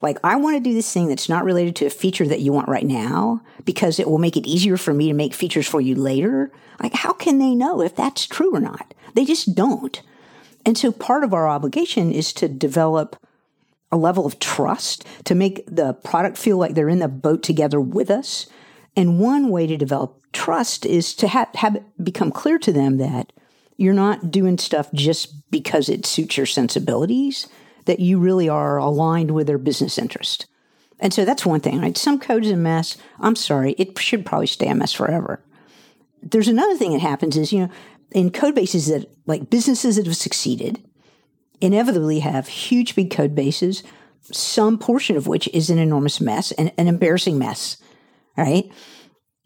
like, 0.00 0.18
I 0.22 0.36
want 0.36 0.56
to 0.56 0.60
do 0.60 0.74
this 0.74 0.92
thing 0.92 1.08
that's 1.08 1.28
not 1.28 1.44
related 1.44 1.74
to 1.76 1.86
a 1.86 1.90
feature 1.90 2.26
that 2.26 2.40
you 2.40 2.52
want 2.52 2.68
right 2.68 2.86
now 2.86 3.40
because 3.64 3.98
it 3.98 4.08
will 4.08 4.18
make 4.18 4.36
it 4.36 4.46
easier 4.46 4.76
for 4.76 4.94
me 4.94 5.08
to 5.08 5.14
make 5.14 5.34
features 5.34 5.66
for 5.66 5.80
you 5.80 5.96
later. 5.96 6.52
Like, 6.80 6.94
how 6.94 7.12
can 7.12 7.38
they 7.38 7.54
know 7.54 7.80
if 7.80 7.96
that's 7.96 8.26
true 8.26 8.54
or 8.54 8.60
not? 8.60 8.94
They 9.14 9.24
just 9.24 9.54
don't. 9.56 10.00
And 10.64 10.78
so 10.78 10.92
part 10.92 11.24
of 11.24 11.34
our 11.34 11.48
obligation 11.48 12.12
is 12.12 12.32
to 12.34 12.48
develop 12.48 13.16
a 13.90 13.96
level 13.96 14.26
of 14.26 14.38
trust 14.38 15.04
to 15.24 15.34
make 15.34 15.64
the 15.66 15.94
product 15.94 16.36
feel 16.36 16.58
like 16.58 16.74
they're 16.74 16.88
in 16.88 16.98
the 16.98 17.08
boat 17.08 17.42
together 17.42 17.80
with 17.80 18.10
us. 18.10 18.46
And 18.96 19.18
one 19.18 19.48
way 19.48 19.66
to 19.66 19.76
develop 19.76 20.22
trust 20.32 20.84
is 20.84 21.14
to 21.14 21.28
have, 21.28 21.48
have 21.54 21.76
it 21.76 21.84
become 22.02 22.30
clear 22.30 22.58
to 22.58 22.72
them 22.72 22.98
that 22.98 23.32
you're 23.76 23.94
not 23.94 24.30
doing 24.30 24.58
stuff 24.58 24.92
just 24.92 25.50
because 25.50 25.88
it 25.88 26.04
suits 26.04 26.36
your 26.36 26.46
sensibilities, 26.46 27.48
that 27.88 28.00
you 28.00 28.18
really 28.18 28.48
are 28.48 28.76
aligned 28.76 29.30
with 29.30 29.46
their 29.46 29.58
business 29.58 29.98
interest. 29.98 30.46
And 31.00 31.14
so 31.14 31.24
that's 31.24 31.46
one 31.46 31.60
thing, 31.60 31.80
right? 31.80 31.96
Some 31.96 32.20
code 32.20 32.44
is 32.44 32.50
a 32.50 32.56
mess. 32.56 32.98
I'm 33.18 33.34
sorry, 33.34 33.72
it 33.72 33.98
should 33.98 34.26
probably 34.26 34.46
stay 34.46 34.68
a 34.68 34.74
mess 34.74 34.92
forever. 34.92 35.42
There's 36.22 36.48
another 36.48 36.76
thing 36.76 36.92
that 36.92 37.00
happens 37.00 37.36
is, 37.36 37.50
you 37.50 37.60
know, 37.60 37.70
in 38.12 38.30
code 38.30 38.54
bases 38.54 38.88
that 38.88 39.10
like 39.26 39.48
businesses 39.48 39.96
that 39.96 40.06
have 40.06 40.16
succeeded 40.16 40.84
inevitably 41.60 42.20
have 42.20 42.46
huge 42.46 42.94
big 42.94 43.10
code 43.10 43.34
bases, 43.34 43.82
some 44.22 44.78
portion 44.78 45.16
of 45.16 45.26
which 45.26 45.48
is 45.48 45.70
an 45.70 45.78
enormous 45.78 46.20
mess 46.20 46.52
and 46.52 46.70
an 46.76 46.88
embarrassing 46.88 47.38
mess, 47.38 47.78
right? 48.36 48.70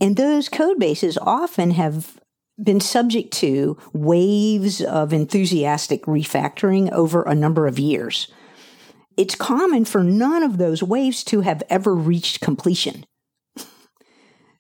And 0.01 0.17
those 0.17 0.49
code 0.49 0.81
bases 0.81 1.17
often 1.23 1.71
have 1.73 2.19
been 2.63 2.81
subject 2.81 3.33
to 3.35 3.77
waves 3.93 4.81
of 4.81 5.13
enthusiastic 5.13 6.05
refactoring 6.05 6.91
over 6.93 7.23
a 7.23 7.35
number 7.35 7.67
of 7.67 7.79
years. 7.79 8.33
It's 9.17 9.35
common 9.35 9.85
for 9.85 10.03
none 10.03 10.43
of 10.43 10.59
those 10.59 10.83
waves 10.83 11.23
to 11.25 11.43
have 11.43 11.63
ever 11.69 11.95
reached 11.95 12.41
completion. 12.41 13.05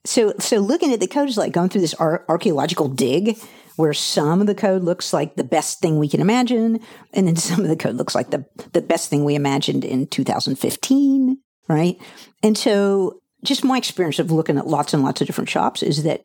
So, 0.04 0.34
so 0.38 0.58
looking 0.58 0.92
at 0.92 1.00
the 1.00 1.06
code 1.06 1.28
is 1.28 1.38
like 1.38 1.52
going 1.52 1.68
through 1.68 1.80
this 1.82 1.94
ar- 1.94 2.24
archaeological 2.28 2.88
dig 2.88 3.38
where 3.76 3.94
some 3.94 4.40
of 4.40 4.46
the 4.46 4.54
code 4.54 4.82
looks 4.82 5.12
like 5.12 5.36
the 5.36 5.44
best 5.44 5.80
thing 5.80 5.98
we 5.98 6.08
can 6.08 6.20
imagine, 6.20 6.80
and 7.12 7.26
then 7.26 7.36
some 7.36 7.60
of 7.60 7.68
the 7.68 7.76
code 7.76 7.96
looks 7.96 8.14
like 8.14 8.30
the, 8.30 8.44
the 8.72 8.82
best 8.82 9.08
thing 9.08 9.24
we 9.24 9.34
imagined 9.34 9.84
in 9.84 10.06
2015, 10.06 11.38
right? 11.68 11.96
And 12.42 12.58
so 12.58 13.20
just 13.44 13.64
my 13.64 13.78
experience 13.78 14.18
of 14.18 14.30
looking 14.30 14.58
at 14.58 14.66
lots 14.66 14.92
and 14.92 15.02
lots 15.02 15.20
of 15.20 15.26
different 15.26 15.50
shops 15.50 15.82
is 15.82 16.02
that 16.02 16.22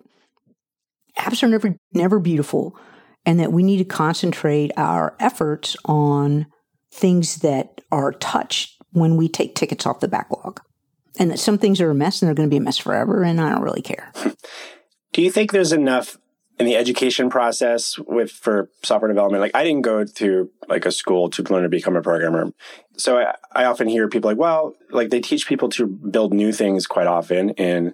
apps 1.18 1.44
are 1.44 1.48
never 1.48 1.76
never 1.94 2.20
beautiful 2.20 2.78
and 3.28 3.42
that 3.42 3.52
we 3.52 3.62
need 3.62 3.78
to 3.78 3.86
concentrate 3.86 4.72
our 4.78 5.16
efforts 5.20 5.76
on 5.84 6.48
things 6.94 7.38
that 7.38 7.82
are 7.92 8.14
touched 8.14 8.82
when 8.92 9.18
we 9.18 9.28
take 9.28 9.54
tickets 9.54 9.86
off 9.86 10.00
the 10.00 10.08
backlog. 10.08 10.62
And 11.20 11.32
that 11.32 11.40
some 11.40 11.58
things 11.58 11.82
are 11.82 11.92
a 11.92 11.96
mess 11.96 12.22
and 12.22 12.28
they're 12.28 12.36
going 12.36 12.50
to 12.50 12.54
be 12.54 12.58
a 12.58 12.62
mess 12.62 12.78
forever 12.78 13.24
and 13.24 13.42
I 13.42 13.50
don't 13.50 13.64
really 13.64 13.82
care. 13.82 14.14
Do 15.14 15.22
you 15.22 15.30
think 15.30 15.52
there's 15.52 15.74
enough 15.74 16.18
in 16.58 16.66
the 16.66 16.76
education 16.76 17.30
process 17.30 17.98
with 18.00 18.32
for 18.32 18.70
software 18.84 19.10
development? 19.10 19.42
Like 19.42 19.56
I 19.56 19.64
didn't 19.64 19.82
go 19.82 20.06
to 20.06 20.50
like 20.70 20.86
a 20.86 20.92
school 20.92 21.30
to 21.32 21.44
learn 21.44 21.64
to 21.64 21.70
become 21.70 21.98
a 21.98 22.02
programmer. 22.02 22.52
So 22.98 23.18
I, 23.18 23.36
I 23.52 23.66
often 23.66 23.90
hear 23.90 24.08
people 24.08 24.30
like, 24.30 24.38
well, 24.38 24.74
like 24.90 25.10
they 25.10 25.20
teach 25.20 25.48
people 25.48 25.70
to 25.70 25.86
build 25.86 26.34
new 26.34 26.54
things 26.54 26.88
quite 26.88 27.08
often 27.08 27.50
in 27.52 27.94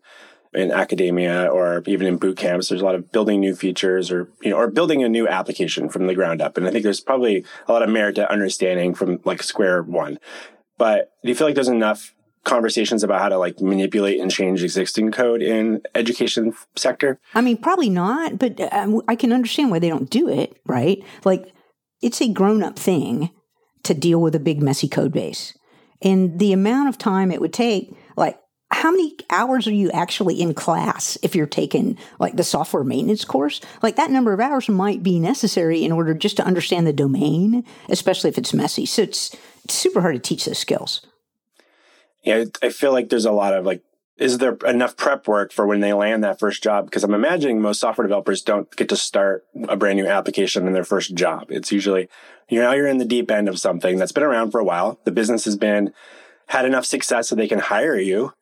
in 0.56 0.72
academia 0.72 1.46
or 1.46 1.84
even 1.86 2.08
in 2.08 2.18
boot 2.18 2.38
camps, 2.38 2.70
there's 2.70 2.82
a 2.82 2.86
lot 2.86 2.96
of 2.96 3.12
building 3.12 3.40
new 3.40 3.56
features 3.56 4.12
or, 4.12 4.30
you 4.42 4.50
know, 4.50 4.58
or 4.58 4.70
building 4.70 5.04
a 5.04 5.10
new 5.10 5.28
application 5.28 5.90
from 5.90 6.08
the 6.08 6.16
ground 6.16 6.42
up. 6.42 6.58
And 6.58 6.68
I 6.68 6.72
think 6.72 6.84
there's 6.84 7.02
probably 7.02 7.46
a 7.68 7.72
lot 7.72 7.84
of 7.84 7.90
merit 7.90 8.16
to 8.16 8.32
understanding 8.32 8.94
from 8.94 9.20
like 9.26 9.44
square 9.44 9.82
one. 9.82 10.20
But 10.78 11.12
do 11.24 11.30
you 11.30 11.36
feel 11.36 11.48
like 11.48 11.56
there's 11.56 11.68
enough 11.68 12.14
conversations 12.44 13.04
about 13.04 13.22
how 13.22 13.30
to 13.30 13.38
like 13.38 13.62
manipulate 13.62 14.20
and 14.20 14.30
change 14.30 14.64
existing 14.64 15.12
code 15.12 15.42
in 15.42 15.82
education 15.96 16.54
sector? 16.76 17.20
I 17.34 17.42
mean, 17.42 17.58
probably 17.58 17.90
not, 17.90 18.38
but 18.38 18.60
um, 18.74 19.02
I 19.08 19.16
can 19.16 19.32
understand 19.32 19.72
why 19.72 19.80
they 19.80 19.90
don't 19.90 20.10
do 20.10 20.28
it, 20.28 20.58
right? 20.66 21.04
Like 21.24 21.54
it's 22.02 22.22
a 22.22 22.32
grown 22.32 22.64
up 22.64 22.78
thing 22.78 23.32
to 23.84 23.94
deal 23.94 24.22
with 24.22 24.36
a 24.36 24.40
big 24.40 24.62
messy 24.62 24.88
code 24.88 25.12
base. 25.12 25.58
And 26.02 26.38
the 26.38 26.52
amount 26.52 26.90
of 26.90 26.98
time 26.98 27.32
it 27.32 27.40
would 27.40 27.54
take, 27.54 27.96
like 28.18 28.38
how 28.74 28.92
many 28.92 29.16
hours 29.30 29.68
are 29.68 29.74
you 29.74 29.92
actually 29.92 30.42
in 30.42 30.54
class 30.54 31.18
if 31.22 31.36
you're 31.36 31.46
taking 31.46 31.98
like 32.20 32.36
the 32.36 32.44
software 32.44 32.84
maintenance 32.84 33.24
course? 33.24 33.62
Like 33.82 33.96
that 33.98 34.12
number 34.12 34.34
of 34.34 34.40
hours 34.40 34.68
might 34.68 35.04
be 35.04 35.20
necessary 35.20 35.84
in 35.84 35.92
order 35.92 36.14
just 36.14 36.38
to 36.38 36.46
understand 36.46 36.88
the 36.88 36.94
domain, 36.94 37.66
especially 37.90 38.30
if 38.30 38.38
it's 38.38 38.54
messy. 38.54 38.86
So 38.86 39.04
it's, 39.04 39.36
it's 39.64 39.76
super 39.76 40.02
hard 40.02 40.16
to 40.16 40.20
teach 40.20 40.46
those 40.46 40.58
skills. 40.58 41.06
Yeah, 42.24 42.46
I 42.62 42.70
feel 42.70 42.92
like 42.92 43.10
there's 43.10 43.26
a 43.26 43.32
lot 43.32 43.54
of 43.54 43.66
like, 43.66 43.84
is 44.18 44.38
there 44.38 44.58
enough 44.66 44.96
prep 44.96 45.28
work 45.28 45.52
for 45.52 45.68
when 45.68 45.80
they 45.80 45.94
land 45.94 46.24
that 46.24 46.40
first 46.40 46.64
job? 46.64 46.86
Because 46.86 47.04
I'm 47.04 47.14
imagining 47.14 47.62
most 47.62 47.80
software 47.80 48.08
developers 48.08 48.42
don't 48.42 48.74
get 48.76 48.90
to 48.90 48.96
start 48.96 49.46
a 49.68 49.76
brand 49.76 49.98
new 49.98 50.08
application 50.08 50.68
in 50.68 50.74
their 50.74 50.84
first 50.84 51.14
job. 51.16 51.48
It's 51.50 51.72
usually, 51.72 52.10
you 52.50 52.60
know, 52.60 52.72
you're 52.72 52.88
in 52.88 53.00
the 53.00 53.06
deep 53.06 53.30
end 53.30 53.50
of 53.50 53.60
something 53.60 53.98
that's 53.98 54.12
been 54.12 54.24
around 54.24 54.52
for 54.52 54.60
a 54.60 54.64
while. 54.64 55.00
The 55.04 55.12
business 55.12 55.46
has 55.46 55.58
been, 55.58 55.94
had 56.48 56.66
enough 56.66 56.86
success 56.86 57.30
so 57.30 57.36
they 57.36 57.48
can 57.48 57.60
hire 57.60 57.98
you 57.98 58.34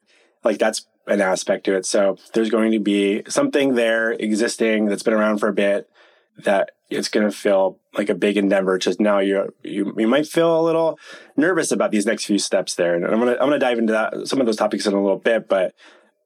like 0.43 0.57
that's 0.57 0.85
an 1.07 1.21
aspect 1.21 1.65
to 1.65 1.75
it. 1.75 1.85
So 1.85 2.17
there's 2.33 2.49
going 2.49 2.71
to 2.71 2.79
be 2.79 3.23
something 3.27 3.75
there 3.75 4.11
existing 4.11 4.85
that's 4.85 5.03
been 5.03 5.13
around 5.13 5.39
for 5.39 5.47
a 5.47 5.53
bit 5.53 5.89
that 6.37 6.71
it's 6.89 7.09
going 7.09 7.29
to 7.29 7.35
feel 7.35 7.79
like 7.93 8.09
a 8.09 8.15
big 8.15 8.37
endeavor. 8.37 8.77
Just 8.77 8.99
now 8.99 9.19
you 9.19 9.53
you 9.63 9.93
you 9.97 10.07
might 10.07 10.27
feel 10.27 10.59
a 10.59 10.63
little 10.63 10.97
nervous 11.35 11.71
about 11.71 11.91
these 11.91 12.05
next 12.05 12.25
few 12.25 12.39
steps 12.39 12.75
there, 12.75 12.95
and 12.95 13.05
I'm 13.05 13.19
gonna 13.19 13.33
I'm 13.33 13.47
gonna 13.47 13.59
dive 13.59 13.79
into 13.79 13.93
that 13.93 14.27
some 14.27 14.39
of 14.39 14.45
those 14.45 14.57
topics 14.57 14.85
in 14.85 14.93
a 14.93 15.01
little 15.01 15.17
bit. 15.17 15.47
But 15.47 15.73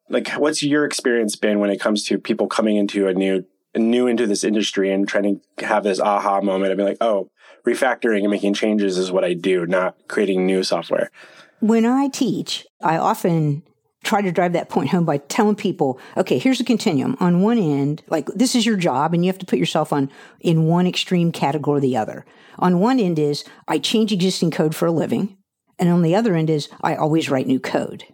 like, 0.10 0.29
what's 0.31 0.62
your 0.62 0.86
experience 0.86 1.36
been 1.36 1.60
when 1.60 1.69
it 1.69 1.79
comes 1.79 2.03
to 2.05 2.17
people 2.17 2.48
coming 2.48 2.77
into 2.77 3.07
a 3.07 3.13
new 3.13 3.45
new 3.75 4.07
into 4.07 4.27
this 4.27 4.43
industry 4.43 4.91
and 4.91 5.07
trying 5.07 5.41
to 5.57 5.65
have 5.65 5.84
this 5.84 6.00
aha 6.00 6.41
moment 6.41 6.72
of 6.72 6.77
being 6.77 6.89
like, 6.89 6.98
oh, 7.01 7.29
refactoring 7.65 8.22
and 8.22 8.31
making 8.31 8.53
changes 8.53 8.98
is 8.98 9.12
what 9.12 9.25
I 9.25 9.34
do, 9.34 9.65
not 9.65 9.95
creating 10.07 10.45
new 10.45 10.63
software. 10.63 11.12
When 11.60 11.86
I 11.86 12.07
teach, 12.10 12.65
I 12.81 12.98
often 12.98 13.63
try 14.05 14.21
to 14.21 14.31
drive 14.31 14.53
that 14.53 14.69
point 14.69 14.89
home 14.89 15.03
by 15.03 15.17
telling 15.17 15.55
people, 15.55 16.00
okay, 16.15 16.38
here's 16.38 16.62
a 16.62 16.65
continuum. 16.65 17.17
On 17.19 17.41
one 17.41 17.57
end, 17.57 18.03
like 18.07 18.27
this 18.27 18.55
is 18.55 18.65
your 18.65 18.77
job 18.77 19.13
and 19.13 19.25
you 19.25 19.29
have 19.29 19.39
to 19.39 19.45
put 19.45 19.59
yourself 19.59 19.91
on 19.91 20.09
in 20.39 20.65
one 20.65 20.88
extreme 20.88 21.31
category 21.31 21.77
or 21.77 21.81
the 21.81 21.97
other. 21.97 22.25
On 22.59 22.79
one 22.79 23.00
end 23.00 23.19
is 23.19 23.43
I 23.67 23.79
change 23.79 24.13
existing 24.13 24.51
code 24.51 24.75
for 24.75 24.85
a 24.85 24.91
living. 24.91 25.38
And 25.77 25.89
on 25.89 26.03
the 26.03 26.15
other 26.15 26.35
end 26.35 26.50
is 26.50 26.69
I 26.81 26.95
always 26.95 27.29
write 27.29 27.47
new 27.47 27.59
code. 27.59 28.05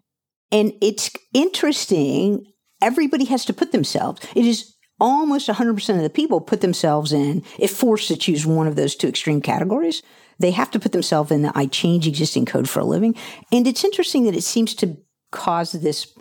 And 0.51 0.73
it's 0.81 1.11
interesting. 1.33 2.47
Everybody 2.81 3.25
has 3.25 3.45
to 3.45 3.53
put 3.53 3.71
themselves. 3.71 4.25
It 4.35 4.45
is 4.45 4.73
almost 4.99 5.49
100% 5.49 5.95
of 5.95 6.01
the 6.01 6.09
people 6.09 6.39
put 6.39 6.61
themselves 6.61 7.11
in, 7.11 7.43
if 7.57 7.71
forced 7.71 8.07
to 8.07 8.15
choose 8.15 8.45
one 8.45 8.67
of 8.67 8.75
those 8.75 8.95
two 8.95 9.07
extreme 9.07 9.41
categories, 9.41 10.03
they 10.39 10.51
have 10.51 10.69
to 10.71 10.79
put 10.79 10.91
themselves 10.91 11.31
in 11.31 11.41
the 11.41 11.51
I 11.55 11.65
change 11.65 12.07
existing 12.07 12.45
code 12.45 12.69
for 12.69 12.79
a 12.79 12.85
living. 12.85 13.15
And 13.51 13.67
it's 13.67 13.83
interesting 13.83 14.25
that 14.25 14.35
it 14.35 14.43
seems 14.43 14.75
to 14.75 14.97
cause 15.31 15.71
this 15.71 16.13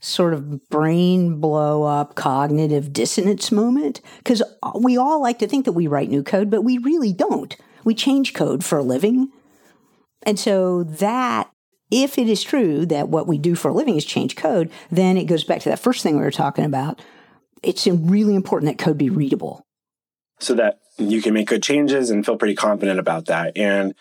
sort 0.00 0.32
of 0.32 0.68
brain 0.68 1.40
blow 1.40 1.82
up 1.82 2.14
cognitive 2.14 2.92
dissonance 2.92 3.50
moment 3.50 4.00
because 4.18 4.42
we 4.80 4.96
all 4.96 5.20
like 5.20 5.38
to 5.40 5.48
think 5.48 5.64
that 5.64 5.72
we 5.72 5.86
write 5.86 6.08
new 6.08 6.22
code, 6.22 6.50
but 6.50 6.62
we 6.62 6.78
really 6.78 7.12
don't. 7.12 7.56
We 7.84 7.94
change 7.94 8.34
code 8.34 8.64
for 8.64 8.78
a 8.78 8.82
living. 8.82 9.30
And 10.22 10.38
so 10.38 10.84
that 10.84 11.50
if 11.90 12.18
it 12.18 12.28
is 12.28 12.42
true 12.42 12.86
that 12.86 13.08
what 13.08 13.26
we 13.26 13.38
do 13.38 13.54
for 13.54 13.70
a 13.70 13.74
living 13.74 13.96
is 13.96 14.04
change 14.04 14.36
code, 14.36 14.70
then 14.90 15.16
it 15.16 15.24
goes 15.24 15.44
back 15.44 15.60
to 15.62 15.68
that 15.70 15.78
first 15.78 16.02
thing 16.02 16.16
we 16.16 16.22
were 16.22 16.30
talking 16.30 16.64
about. 16.64 17.00
It's 17.62 17.86
really 17.86 18.34
important 18.34 18.70
that 18.70 18.82
code 18.82 18.98
be 18.98 19.10
readable. 19.10 19.64
So 20.38 20.54
that 20.54 20.78
you 20.98 21.20
can 21.22 21.34
make 21.34 21.48
good 21.48 21.62
changes 21.62 22.10
and 22.10 22.24
feel 22.24 22.36
pretty 22.36 22.54
confident 22.54 23.00
about 23.00 23.26
that. 23.26 23.56
And 23.56 23.94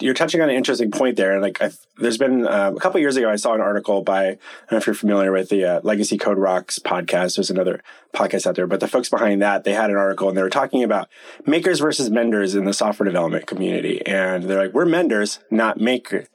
you're 0.00 0.14
touching 0.14 0.40
on 0.40 0.48
an 0.48 0.56
interesting 0.56 0.90
point 0.90 1.16
there. 1.16 1.32
And 1.32 1.42
Like, 1.42 1.60
I've, 1.60 1.78
there's 1.98 2.18
been 2.18 2.46
uh, 2.46 2.72
a 2.74 2.80
couple 2.80 3.00
years 3.00 3.16
ago, 3.16 3.30
I 3.30 3.36
saw 3.36 3.54
an 3.54 3.60
article 3.60 4.02
by 4.02 4.22
I 4.22 4.28
don't 4.28 4.72
know 4.72 4.78
if 4.78 4.86
you're 4.86 4.94
familiar 4.94 5.32
with 5.32 5.48
the 5.48 5.64
uh, 5.64 5.80
Legacy 5.82 6.18
Code 6.18 6.38
Rocks 6.38 6.78
podcast. 6.78 7.36
There's 7.36 7.50
another 7.50 7.82
podcast 8.14 8.46
out 8.46 8.56
there, 8.56 8.66
but 8.66 8.80
the 8.80 8.88
folks 8.88 9.08
behind 9.08 9.42
that 9.42 9.64
they 9.64 9.74
had 9.74 9.90
an 9.90 9.96
article 9.96 10.28
and 10.28 10.36
they 10.36 10.42
were 10.42 10.50
talking 10.50 10.82
about 10.82 11.08
makers 11.46 11.80
versus 11.80 12.10
menders 12.10 12.54
in 12.54 12.64
the 12.64 12.72
software 12.72 13.06
development 13.06 13.46
community, 13.46 14.04
and 14.06 14.44
they're 14.44 14.64
like, 14.64 14.74
we're 14.74 14.86
menders, 14.86 15.38
not 15.50 15.80
makers. 15.80 16.26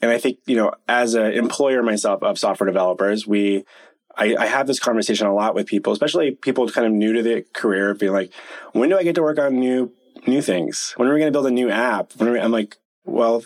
And 0.00 0.10
I 0.10 0.18
think 0.18 0.38
you 0.46 0.56
know, 0.56 0.72
as 0.88 1.14
an 1.14 1.32
employer 1.32 1.82
myself 1.82 2.22
of 2.22 2.38
software 2.38 2.66
developers, 2.66 3.26
we 3.26 3.64
I, 4.16 4.36
I, 4.36 4.46
have 4.46 4.66
this 4.66 4.78
conversation 4.78 5.26
a 5.26 5.34
lot 5.34 5.54
with 5.54 5.66
people, 5.66 5.92
especially 5.92 6.32
people 6.32 6.68
kind 6.68 6.86
of 6.86 6.92
new 6.92 7.14
to 7.14 7.22
the 7.22 7.44
career, 7.54 7.94
being 7.94 8.12
like, 8.12 8.32
when 8.72 8.90
do 8.90 8.98
I 8.98 9.04
get 9.04 9.14
to 9.14 9.22
work 9.22 9.38
on 9.38 9.58
new 9.58 9.92
new 10.26 10.42
things? 10.42 10.92
When 10.96 11.08
are 11.08 11.14
we 11.14 11.20
going 11.20 11.32
to 11.32 11.36
build 11.36 11.46
a 11.46 11.50
new 11.50 11.70
app? 11.70 12.12
When 12.16 12.32
we, 12.32 12.40
I'm 12.40 12.52
like, 12.52 12.76
well, 13.04 13.44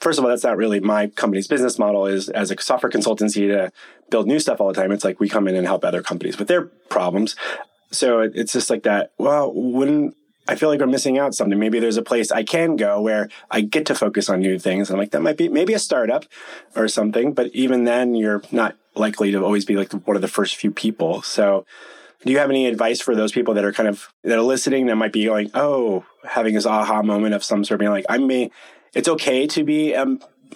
first 0.00 0.18
of 0.18 0.24
all, 0.24 0.30
that's 0.30 0.44
not 0.44 0.56
really 0.56 0.80
my 0.80 1.08
company's 1.08 1.48
business 1.48 1.78
model 1.78 2.06
is 2.06 2.28
as 2.28 2.50
a 2.50 2.60
software 2.60 2.90
consultancy 2.90 3.48
to 3.48 3.72
build 4.10 4.26
new 4.26 4.38
stuff 4.38 4.60
all 4.60 4.68
the 4.68 4.74
time. 4.74 4.92
It's 4.92 5.04
like 5.04 5.20
we 5.20 5.28
come 5.28 5.48
in 5.48 5.56
and 5.56 5.66
help 5.66 5.84
other 5.84 6.02
companies 6.02 6.38
with 6.38 6.48
their 6.48 6.66
problems. 6.88 7.36
So 7.90 8.20
it's 8.20 8.52
just 8.52 8.70
like 8.70 8.82
that. 8.82 9.12
Well, 9.18 9.52
wouldn't 9.52 10.16
I 10.48 10.54
feel 10.54 10.68
like 10.68 10.80
I'm 10.80 10.90
missing 10.90 11.18
out 11.18 11.34
something. 11.34 11.58
Maybe 11.58 11.80
there's 11.80 11.96
a 11.96 12.02
place 12.02 12.30
I 12.30 12.44
can 12.44 12.76
go 12.76 13.00
where 13.00 13.28
I 13.50 13.62
get 13.62 13.86
to 13.86 13.94
focus 13.94 14.28
on 14.28 14.40
new 14.40 14.58
things. 14.58 14.90
I'm 14.90 14.98
like, 14.98 15.10
that 15.10 15.22
might 15.22 15.36
be 15.36 15.48
maybe 15.48 15.74
a 15.74 15.78
startup 15.78 16.24
or 16.76 16.86
something, 16.88 17.32
but 17.32 17.48
even 17.48 17.84
then 17.84 18.14
you're 18.14 18.42
not 18.52 18.76
likely 18.94 19.32
to 19.32 19.44
always 19.44 19.64
be 19.64 19.76
like 19.76 19.92
one 19.92 20.16
of 20.16 20.22
the 20.22 20.28
first 20.28 20.56
few 20.56 20.70
people. 20.70 21.22
So 21.22 21.66
do 22.24 22.32
you 22.32 22.38
have 22.38 22.50
any 22.50 22.66
advice 22.66 23.00
for 23.00 23.14
those 23.14 23.32
people 23.32 23.54
that 23.54 23.64
are 23.64 23.72
kind 23.72 23.88
of 23.88 24.08
that 24.22 24.38
are 24.38 24.42
listening 24.42 24.86
that 24.86 24.96
might 24.96 25.12
be 25.12 25.24
going, 25.24 25.50
oh, 25.54 26.04
having 26.24 26.54
this 26.54 26.66
aha 26.66 27.02
moment 27.02 27.34
of 27.34 27.42
some 27.42 27.64
sort, 27.64 27.80
being 27.80 27.90
like, 27.90 28.06
I 28.08 28.18
may 28.18 28.50
it's 28.96 29.08
okay 29.08 29.46
to 29.46 29.62
be 29.62 29.92
a 29.92 30.06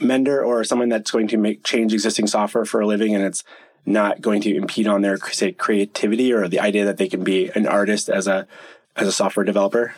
mender 0.01 0.43
or 0.43 0.65
someone 0.65 0.89
that's 0.89 1.11
going 1.11 1.29
to 1.29 1.37
make 1.37 1.63
change 1.63 1.93
existing 1.93 2.27
software 2.27 2.65
for 2.65 2.81
a 2.81 2.87
living 2.87 3.15
and 3.15 3.23
it's 3.23 3.45
not 3.85 4.23
going 4.23 4.41
to 4.41 4.57
impede 4.57 4.87
on 4.87 5.03
their 5.03 5.19
say 5.19 5.53
creativity 5.53 6.33
or 6.33 6.49
the 6.49 6.59
idea 6.59 6.87
that 6.87 6.97
they 6.97 7.09
can 7.09 7.23
be 7.23 7.51
an 7.55 7.67
artist 7.67 8.09
as 8.09 8.27
a 8.27 8.49
as 8.97 9.07
a 9.07 9.13
software 9.13 9.45
developer? 9.45 9.95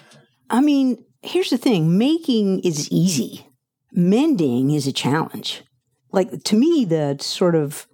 I 0.50 0.60
mean, 0.60 1.04
here's 1.22 1.50
the 1.50 1.56
thing: 1.56 1.96
making 1.96 2.60
is 2.60 2.90
easy. 2.90 3.46
Mending 3.92 4.72
is 4.72 4.86
a 4.86 4.92
challenge. 4.92 5.62
Like 6.10 6.42
to 6.44 6.56
me, 6.56 6.84
the 6.84 7.18
sort 7.20 7.54
of 7.54 7.86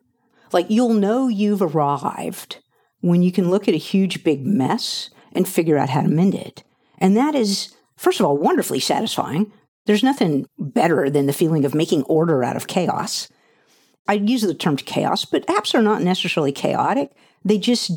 like 0.53 0.71
you'll 0.71 0.95
know 0.95 1.29
you've 1.29 1.63
arrived 1.63 2.59
when 3.01 3.23
you 3.23 3.33
can 3.33 3.51
look 3.51 3.69
at 3.69 3.75
a 3.75 3.79
huge 3.79 4.25
big 4.25 4.47
mess 4.47 5.11
and 5.33 5.47
figure 5.47 5.77
out 5.77 5.91
how 5.91 6.01
to 6.01 6.09
mend 6.09 6.35
it. 6.35 6.65
And 6.99 7.17
that 7.17 7.35
is, 7.35 7.75
first 7.97 8.19
of 8.19 8.27
all, 8.27 8.37
wonderfully 8.37 8.81
satisfying. 8.81 9.53
There's 9.89 10.03
nothing 10.03 10.47
better 10.59 11.09
than 11.09 11.25
the 11.25 11.33
feeling 11.33 11.65
of 11.65 11.75
making 11.75 12.03
order 12.03 12.45
out 12.45 12.57
of 12.57 12.67
chaos. 12.67 13.27
I 14.07 14.13
use 14.13 14.43
the 14.43 14.53
term 14.53 14.77
chaos, 14.77 15.25
but 15.25 15.47
apps 15.47 15.75
are 15.75 15.81
not 15.81 16.03
necessarily 16.03 16.53
chaotic. 16.53 17.13
They 17.43 17.57
just, 17.57 17.93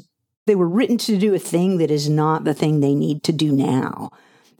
they 0.48 0.55
were 0.55 0.69
written 0.69 0.98
to 1.00 1.17
do 1.17 1.33
a 1.33 1.39
thing 1.39 1.79
that 1.79 1.91
is 1.91 2.07
not 2.07 2.45
the 2.45 2.53
thing 2.53 2.79
they 2.79 2.95
need 2.95 3.24
to 3.24 3.33
do 3.33 3.51
now. 3.51 4.12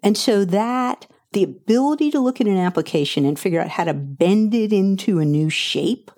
And 0.04 0.18
so 0.18 0.44
that, 0.44 1.08
the 1.32 1.44
ability 1.44 2.12
to 2.12 2.20
look 2.20 2.42
at 2.42 2.48
an 2.48 2.58
application 2.58 3.26
and 3.26 3.40
figure 3.40 3.62
out 3.62 3.70
how 3.70 3.86
to 3.86 3.94
bend 3.94 4.54
it 4.54 4.74
into 4.74 5.20
a 5.20 5.26
new 5.26 5.50
shape 5.50 6.12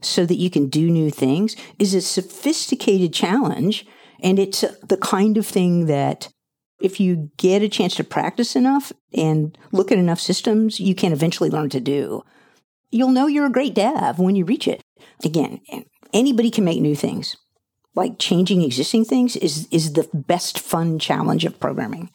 so 0.00 0.24
that 0.24 0.36
you 0.36 0.50
can 0.50 0.68
do 0.68 0.88
new 0.88 1.10
things 1.10 1.56
is 1.80 1.94
a 1.94 2.00
sophisticated 2.00 3.12
challenge. 3.12 3.84
And 4.22 4.38
it's 4.38 4.60
the 4.60 4.98
kind 4.98 5.36
of 5.36 5.48
thing 5.48 5.86
that 5.86 6.28
if 6.80 7.00
you 7.00 7.30
get 7.36 7.62
a 7.62 7.68
chance 7.68 7.94
to 7.96 8.04
practice 8.04 8.56
enough 8.56 8.92
and 9.12 9.56
look 9.72 9.92
at 9.92 9.98
enough 9.98 10.20
systems, 10.20 10.80
you 10.80 10.94
can 10.94 11.12
eventually 11.12 11.50
learn 11.50 11.70
to 11.70 11.80
do 11.80 12.22
you'll 12.90 13.10
know 13.10 13.26
you're 13.26 13.46
a 13.46 13.50
great 13.50 13.74
dev 13.74 14.18
when 14.18 14.36
you 14.36 14.44
reach 14.44 14.68
it. 14.68 14.82
Again, 15.24 15.60
anybody 16.12 16.50
can 16.50 16.64
make 16.64 16.80
new 16.80 16.96
things. 16.96 17.36
Like 17.94 18.18
changing 18.18 18.62
existing 18.62 19.04
things 19.04 19.36
is 19.36 19.66
is 19.70 19.94
the 19.94 20.08
best 20.14 20.60
fun 20.60 20.98
challenge 20.98 21.44
of 21.44 21.58
programming. 21.58 22.10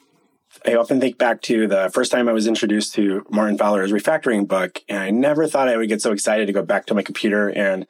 I 0.66 0.76
often 0.76 1.02
think 1.02 1.18
back 1.18 1.42
to 1.44 1.68
the 1.68 1.92
first 1.94 2.12
time 2.12 2.30
I 2.30 2.34
was 2.34 2.48
introduced 2.48 2.94
to 2.96 3.26
Martin 3.30 3.58
Fowler's 3.58 3.92
refactoring 3.92 4.48
book, 4.48 4.82
and 4.88 5.00
I 5.00 5.12
never 5.12 5.48
thought 5.48 5.68
I 5.68 5.76
would 5.76 5.90
get 5.90 6.02
so 6.02 6.14
excited 6.14 6.46
to 6.48 6.54
go 6.54 6.64
back 6.64 6.86
to 6.86 6.94
my 6.94 7.04
computer 7.04 7.50
and 7.50 7.86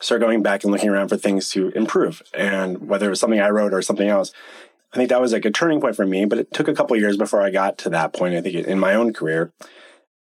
start 0.00 0.22
going 0.22 0.42
back 0.42 0.64
and 0.64 0.72
looking 0.72 0.88
around 0.88 1.08
for 1.08 1.18
things 1.18 1.50
to 1.50 1.68
improve. 1.70 2.22
And 2.32 2.88
whether 2.88 3.06
it 3.06 3.10
was 3.10 3.20
something 3.20 3.40
I 3.40 3.50
wrote 3.50 3.74
or 3.74 3.82
something 3.82 4.08
else, 4.08 4.32
I 4.96 4.98
think 4.98 5.10
that 5.10 5.20
was 5.20 5.34
like 5.34 5.44
a 5.44 5.50
turning 5.50 5.78
point 5.78 5.94
for 5.94 6.06
me. 6.06 6.24
But 6.24 6.38
it 6.38 6.54
took 6.54 6.68
a 6.68 6.74
couple 6.74 6.96
years 6.96 7.18
before 7.18 7.42
I 7.42 7.50
got 7.50 7.76
to 7.78 7.90
that 7.90 8.14
point. 8.14 8.34
I 8.34 8.40
think 8.40 8.66
in 8.66 8.78
my 8.78 8.94
own 8.94 9.12
career, 9.12 9.52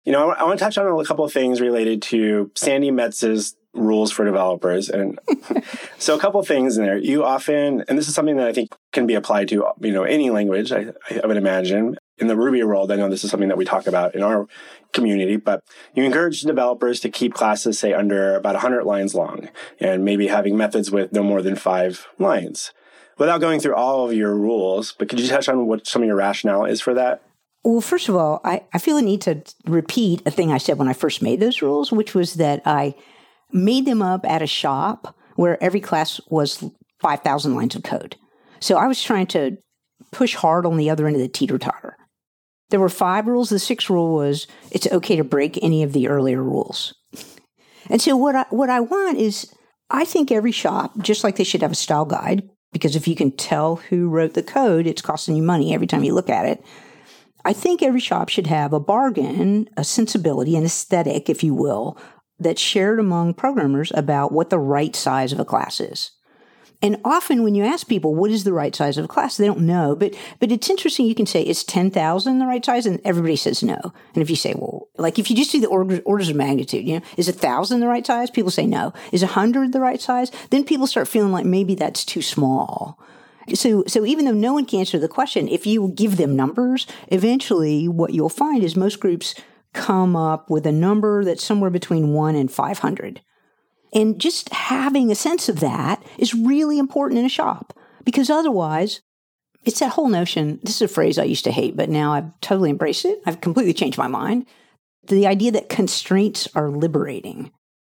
you 0.05 0.11
know, 0.11 0.29
I, 0.29 0.41
I 0.41 0.43
want 0.43 0.59
to 0.59 0.63
touch 0.63 0.77
on 0.77 0.85
a 0.85 1.05
couple 1.05 1.25
of 1.25 1.33
things 1.33 1.59
related 1.59 2.03
to 2.03 2.51
Sandi 2.55 2.91
Metz's 2.91 3.55
rules 3.73 4.11
for 4.11 4.25
developers. 4.25 4.87
And 4.89 5.19
so 5.97 6.15
a 6.15 6.19
couple 6.19 6.43
things 6.43 6.77
in 6.77 6.85
there. 6.85 6.99
You 6.99 7.23
often, 7.23 7.83
and 7.87 7.97
this 7.97 8.07
is 8.07 8.13
something 8.13 8.37
that 8.37 8.47
I 8.47 8.53
think 8.53 8.75
can 8.93 9.07
be 9.07 9.15
applied 9.15 9.47
to, 9.49 9.65
you 9.81 9.91
know, 9.91 10.03
any 10.03 10.29
language, 10.29 10.71
I, 10.71 10.93
I 11.23 11.25
would 11.25 11.37
imagine. 11.37 11.97
In 12.19 12.27
the 12.27 12.35
Ruby 12.35 12.61
world, 12.63 12.91
I 12.91 12.95
know 12.95 13.09
this 13.09 13.23
is 13.23 13.31
something 13.31 13.49
that 13.49 13.57
we 13.57 13.65
talk 13.65 13.87
about 13.87 14.13
in 14.13 14.21
our 14.21 14.45
community, 14.93 15.37
but 15.37 15.63
you 15.95 16.03
encourage 16.03 16.41
developers 16.41 16.99
to 16.99 17.09
keep 17.09 17.33
classes, 17.33 17.79
say, 17.79 17.93
under 17.93 18.35
about 18.35 18.53
100 18.53 18.83
lines 18.83 19.15
long 19.15 19.49
and 19.79 20.05
maybe 20.05 20.27
having 20.27 20.55
methods 20.55 20.91
with 20.91 21.11
no 21.11 21.23
more 21.23 21.41
than 21.41 21.55
five 21.55 22.07
lines. 22.19 22.71
Without 23.19 23.41
going 23.41 23.59
through 23.59 23.75
all 23.75 24.05
of 24.05 24.13
your 24.13 24.33
rules, 24.33 24.93
but 24.93 25.09
could 25.09 25.19
you 25.19 25.27
touch 25.27 25.49
on 25.49 25.67
what 25.67 25.85
some 25.85 26.01
of 26.01 26.07
your 26.07 26.15
rationale 26.15 26.65
is 26.65 26.81
for 26.81 26.93
that? 26.93 27.21
Well, 27.63 27.81
first 27.81 28.07
of 28.07 28.15
all, 28.15 28.39
I, 28.45 28.63
I 28.73 28.79
feel 28.79 28.97
a 28.97 29.01
need 29.01 29.21
to 29.21 29.43
repeat 29.65 30.21
a 30.25 30.31
thing 30.31 30.51
I 30.51 30.57
said 30.57 30.77
when 30.77 30.87
I 30.87 30.93
first 30.93 31.21
made 31.21 31.41
those 31.41 31.61
rules, 31.61 31.91
which 31.91 32.15
was 32.15 32.35
that 32.35 32.61
I 32.65 32.95
made 33.51 33.85
them 33.85 34.01
up 34.01 34.25
at 34.25 34.41
a 34.41 34.47
shop 34.47 35.15
where 35.35 35.61
every 35.61 35.81
class 35.81 36.21
was 36.29 36.63
5,000 37.01 37.55
lines 37.55 37.75
of 37.75 37.83
code. 37.83 38.15
So 38.61 38.77
I 38.77 38.87
was 38.87 39.03
trying 39.03 39.27
to 39.27 39.57
push 40.11 40.35
hard 40.35 40.65
on 40.65 40.77
the 40.77 40.89
other 40.89 41.05
end 41.05 41.15
of 41.15 41.21
the 41.21 41.27
teeter 41.27 41.57
totter. 41.57 41.97
There 42.69 42.79
were 42.79 42.89
five 42.89 43.27
rules. 43.27 43.49
The 43.49 43.59
sixth 43.59 43.89
rule 43.89 44.15
was 44.15 44.47
it's 44.71 44.87
okay 44.87 45.15
to 45.15 45.23
break 45.23 45.61
any 45.61 45.83
of 45.83 45.91
the 45.91 46.07
earlier 46.07 46.41
rules. 46.41 46.93
And 47.89 48.01
so 48.01 48.15
what 48.15 48.35
I, 48.35 48.45
what 48.49 48.69
I 48.69 48.79
want 48.79 49.17
is 49.17 49.53
I 49.89 50.05
think 50.05 50.31
every 50.31 50.51
shop, 50.51 50.97
just 50.99 51.23
like 51.23 51.35
they 51.35 51.43
should 51.43 51.63
have 51.63 51.71
a 51.71 51.75
style 51.75 52.05
guide, 52.05 52.47
because 52.71 52.95
if 52.95 53.07
you 53.07 53.15
can 53.15 53.31
tell 53.31 53.77
who 53.77 54.09
wrote 54.09 54.33
the 54.33 54.43
code, 54.43 54.87
it's 54.87 55.01
costing 55.01 55.35
you 55.35 55.43
money 55.43 55.73
every 55.73 55.87
time 55.87 56.03
you 56.03 56.13
look 56.13 56.29
at 56.29 56.45
it. 56.45 56.63
I 57.45 57.53
think 57.53 57.81
every 57.81 57.99
shop 57.99 58.29
should 58.29 58.47
have 58.47 58.73
a 58.73 58.79
bargain, 58.79 59.69
a 59.77 59.83
sensibility, 59.83 60.55
an 60.55 60.65
aesthetic, 60.65 61.29
if 61.29 61.43
you 61.43 61.53
will, 61.53 61.97
that's 62.39 62.61
shared 62.61 62.99
among 62.99 63.33
programmers 63.33 63.91
about 63.95 64.31
what 64.31 64.49
the 64.49 64.59
right 64.59 64.95
size 64.95 65.31
of 65.31 65.39
a 65.39 65.45
class 65.45 65.79
is. 65.79 66.11
And 66.81 66.97
often 67.03 67.43
when 67.43 67.55
you 67.55 67.65
ask 67.65 67.87
people 67.87 68.15
what 68.15 68.31
is 68.31 68.45
the 68.45 68.53
right 68.53 68.73
size 68.73 68.97
of 68.97 69.05
a 69.05 69.07
class, 69.07 69.35
they 69.35 69.45
don't 69.45 69.61
know. 69.61 69.95
But 69.95 70.15
but 70.39 70.51
it's 70.51 70.69
interesting. 70.69 71.05
You 71.05 71.15
can 71.15 71.25
say 71.25 71.41
is 71.41 71.63
ten 71.63 71.91
thousand 71.91 72.39
the 72.39 72.45
right 72.45 72.63
size, 72.63 72.85
and 72.85 73.01
everybody 73.03 73.35
says 73.35 73.61
no. 73.61 73.79
And 74.13 74.21
if 74.21 74.29
you 74.29 74.35
say, 74.35 74.53
well, 74.55 74.87
like 74.97 75.19
if 75.19 75.29
you 75.29 75.35
just 75.35 75.51
do 75.51 75.59
the 75.59 76.01
orders 76.05 76.29
of 76.29 76.35
magnitude, 76.35 76.87
you 76.87 76.99
know, 76.99 77.05
is 77.17 77.27
a 77.27 77.33
thousand 77.33 77.81
the 77.81 77.87
right 77.87 78.05
size? 78.05 78.31
People 78.31 78.51
say 78.51 78.65
no. 78.65 78.93
Is 79.11 79.23
a 79.23 79.27
hundred 79.27 79.73
the 79.73 79.81
right 79.81 80.01
size? 80.01 80.31
Then 80.51 80.63
people 80.63 80.87
start 80.87 81.07
feeling 81.07 81.31
like 81.31 81.45
maybe 81.45 81.75
that's 81.75 82.05
too 82.05 82.21
small. 82.21 82.99
So, 83.55 83.83
so 83.87 84.05
even 84.05 84.25
though 84.25 84.31
no 84.31 84.53
one 84.53 84.65
can 84.65 84.79
answer 84.79 84.99
the 84.99 85.07
question, 85.07 85.47
if 85.47 85.65
you 85.65 85.91
give 85.95 86.17
them 86.17 86.35
numbers, 86.35 86.85
eventually 87.07 87.87
what 87.87 88.13
you'll 88.13 88.29
find 88.29 88.63
is 88.63 88.75
most 88.75 88.99
groups 88.99 89.33
come 89.73 90.15
up 90.15 90.49
with 90.49 90.65
a 90.65 90.71
number 90.71 91.23
that's 91.23 91.43
somewhere 91.43 91.69
between 91.69 92.13
one 92.13 92.35
and 92.35 92.51
500. 92.51 93.21
And 93.93 94.19
just 94.19 94.49
having 94.53 95.11
a 95.11 95.15
sense 95.15 95.49
of 95.49 95.59
that 95.61 96.03
is 96.17 96.33
really 96.33 96.77
important 96.77 97.19
in 97.19 97.25
a 97.25 97.29
shop 97.29 97.73
because 98.03 98.29
otherwise, 98.29 99.01
it's 99.65 99.79
that 99.79 99.91
whole 99.91 100.09
notion. 100.09 100.59
This 100.63 100.75
is 100.75 100.83
a 100.83 100.87
phrase 100.87 101.17
I 101.17 101.23
used 101.23 101.43
to 101.45 101.51
hate, 101.51 101.75
but 101.75 101.89
now 101.89 102.13
I've 102.13 102.39
totally 102.41 102.69
embraced 102.69 103.05
it. 103.05 103.21
I've 103.25 103.41
completely 103.41 103.73
changed 103.73 103.97
my 103.97 104.07
mind. 104.07 104.45
The 105.07 105.27
idea 105.27 105.51
that 105.51 105.69
constraints 105.69 106.47
are 106.55 106.69
liberating. 106.69 107.51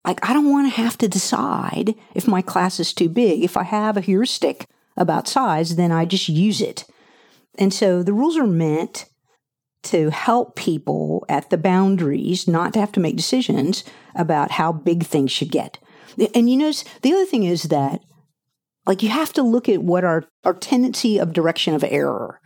Like, 0.06 0.28
I 0.28 0.34
don't 0.34 0.50
want 0.50 0.72
to 0.72 0.82
have 0.82 0.98
to 1.00 1.08
decide 1.08 1.94
if 2.16 2.28
my 2.28 2.42
class 2.42 2.80
is 2.80 2.94
too 2.94 3.10
big. 3.10 3.44
If 3.44 3.58
I 3.58 3.64
have 3.64 3.98
a 3.98 4.02
heuristic 4.02 4.66
about 4.98 5.28
size, 5.28 5.76
then 5.76 5.92
I 5.92 6.06
just 6.06 6.30
use 6.30 6.62
it. 6.62 6.86
And 7.58 7.74
so 7.74 8.02
the 8.02 8.14
rules 8.14 8.38
are 8.38 8.48
meant 8.48 9.06
to 9.84 10.10
help 10.10 10.56
people 10.56 11.26
at 11.28 11.50
the 11.50 11.58
boundaries 11.58 12.48
not 12.48 12.74
to 12.74 12.80
have 12.80 12.92
to 12.94 13.00
make 13.00 13.16
decisions 13.16 13.84
about 14.16 14.52
how 14.52 14.72
big 14.72 15.04
things 15.04 15.32
should 15.32 15.52
get. 15.52 15.80
And 16.36 16.50
you 16.50 16.58
notice 16.58 16.84
the 17.02 17.14
other 17.14 17.26
thing 17.26 17.44
is 17.44 17.64
that 17.64 18.02
like 18.86 19.04
you 19.04 19.10
have 19.10 19.34
to 19.34 19.44
look 19.44 19.70
at 19.70 19.84
what 19.84 20.04
our 20.04 20.26
our 20.44 20.54
tendency 20.54 21.18
of 21.18 21.34
direction 21.34 21.74
of 21.74 21.84
error. 21.84 22.40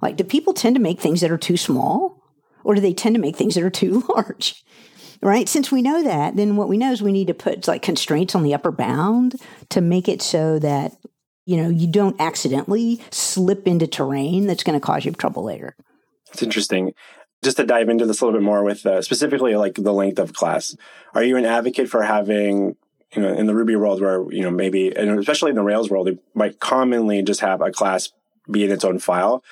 Like 0.00 0.16
do 0.16 0.24
people 0.24 0.54
tend 0.54 0.76
to 0.76 0.82
make 0.82 1.00
things 1.00 1.20
that 1.20 1.30
are 1.30 1.38
too 1.38 1.56
small 1.56 2.22
or 2.64 2.74
do 2.74 2.80
they 2.80 2.94
tend 2.94 3.14
to 3.14 3.20
make 3.20 3.36
things 3.36 3.54
that 3.54 3.64
are 3.64 3.70
too 3.70 4.04
large? 4.14 4.62
Right? 5.20 5.48
Since 5.48 5.72
we 5.72 5.82
know 5.82 6.04
that, 6.04 6.36
then 6.36 6.54
what 6.56 6.68
we 6.68 6.76
know 6.76 6.92
is 6.92 7.02
we 7.02 7.12
need 7.12 7.26
to 7.26 7.34
put 7.34 7.66
like 7.66 7.82
constraints 7.82 8.36
on 8.36 8.44
the 8.44 8.54
upper 8.54 8.70
bound 8.70 9.34
to 9.70 9.80
make 9.80 10.08
it 10.08 10.22
so 10.22 10.60
that 10.60 10.92
you 11.48 11.56
know, 11.56 11.70
you 11.70 11.86
don't 11.86 12.20
accidentally 12.20 13.00
slip 13.10 13.66
into 13.66 13.86
terrain 13.86 14.46
that's 14.46 14.62
going 14.62 14.78
to 14.78 14.84
cause 14.84 15.06
you 15.06 15.12
trouble 15.12 15.44
later. 15.44 15.74
It's 16.32 16.42
interesting. 16.42 16.94
Just 17.42 17.56
to 17.58 17.64
dive 17.64 17.88
into 17.88 18.04
this 18.04 18.20
a 18.20 18.24
little 18.24 18.40
bit 18.40 18.44
more 18.44 18.64
with 18.64 18.84
uh, 18.84 19.00
specifically 19.00 19.54
like 19.54 19.74
the 19.74 19.92
length 19.92 20.18
of 20.18 20.32
class, 20.32 20.76
are 21.14 21.22
you 21.22 21.36
an 21.36 21.44
advocate 21.44 21.88
for 21.88 22.02
having, 22.02 22.76
you 23.14 23.22
know, 23.22 23.32
in 23.32 23.46
the 23.46 23.54
Ruby 23.54 23.76
world 23.76 24.00
where, 24.00 24.30
you 24.32 24.42
know, 24.42 24.50
maybe, 24.50 24.94
and 24.96 25.18
especially 25.18 25.50
in 25.50 25.56
the 25.56 25.62
Rails 25.62 25.88
world, 25.88 26.08
it 26.08 26.18
might 26.34 26.58
commonly 26.58 27.22
just 27.22 27.40
have 27.40 27.60
a 27.60 27.70
class 27.70 28.10
be 28.50 28.64
in 28.64 28.72
its 28.72 28.84
own 28.84 28.98
file 28.98 29.44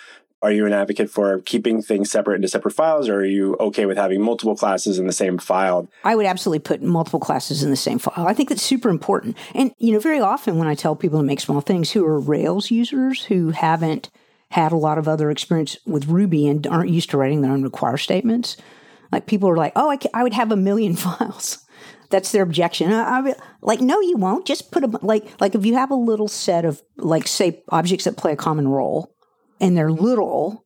are 0.43 0.53
you 0.53 0.67
an 0.67 0.73
advocate 0.73 1.11
for 1.11 1.41
keeping 1.41 1.83
things 1.83 2.11
separate 2.11 2.37
into 2.37 2.49
separate 2.49 2.73
files, 2.73 3.09
or 3.09 3.17
are 3.17 3.25
you 3.25 3.57
okay 3.59 3.87
with 3.87 3.97
having 3.97 4.21
multiple 4.21 4.55
classes 4.55 4.99
in 4.99 5.07
the 5.07 5.13
same 5.13 5.39
file? 5.39 5.89
I 6.05 6.15
would 6.15 6.27
absolutely 6.27 6.61
put 6.61 6.83
multiple 6.83 7.21
classes 7.21 7.63
in 7.63 7.71
the 7.71 7.77
same 7.77 7.99
file. 7.99 8.27
I 8.27 8.35
think 8.35 8.51
that's 8.51 8.63
super 8.63 8.89
important. 8.89 9.37
And, 9.55 9.73
you 9.79 9.93
know, 9.93 9.99
very 9.99 10.21
often 10.21 10.59
when 10.59 10.69
I 10.69 10.75
tell 10.75 10.95
people 10.95 11.19
to 11.19 11.25
make 11.25 11.41
small 11.41 11.61
things 11.61 11.91
who 11.91 12.05
are 12.05 12.21
Rails 12.21 12.71
users 12.71 13.25
who 13.25 13.51
haven't 13.51 14.11
had 14.51 14.73
a 14.73 14.77
lot 14.77 14.99
of 14.99 15.09
other 15.09 15.31
experience 15.31 15.77
with 15.87 16.07
Ruby 16.07 16.47
and 16.47 16.67
aren't 16.67 16.91
used 16.91 17.11
to 17.11 17.19
writing 17.19 17.43
their 17.43 17.53
own 17.53 17.63
require 17.63 17.97
statements, 17.97 18.57
like 19.13 19.27
people 19.27 19.49
are 19.49 19.57
like, 19.57 19.73
oh, 19.77 19.91
I, 19.91 19.99
I 20.15 20.23
would 20.23 20.35
have 20.35 20.53
a 20.53 20.57
million 20.57 20.95
files. 20.97 21.59
That's 22.11 22.31
their 22.31 22.43
objection. 22.43 22.93
I, 22.93 23.19
I, 23.19 23.35
like, 23.63 23.81
no, 23.81 24.01
you 24.01 24.17
won't. 24.17 24.47
Just 24.47 24.71
put 24.71 24.85
a 24.85 24.99
like, 25.03 25.41
like 25.41 25.55
if 25.55 25.67
you 25.67 25.75
have 25.75 25.91
a 25.91 25.97
little 25.97 26.29
set 26.29 26.65
of 26.65 26.83
like, 26.97 27.27
say, 27.27 27.63
objects 27.71 28.05
that 28.05 28.17
play 28.17 28.33
a 28.33 28.37
common 28.37 28.69
role, 28.69 29.13
and 29.61 29.77
they're 29.77 29.91
little, 29.91 30.65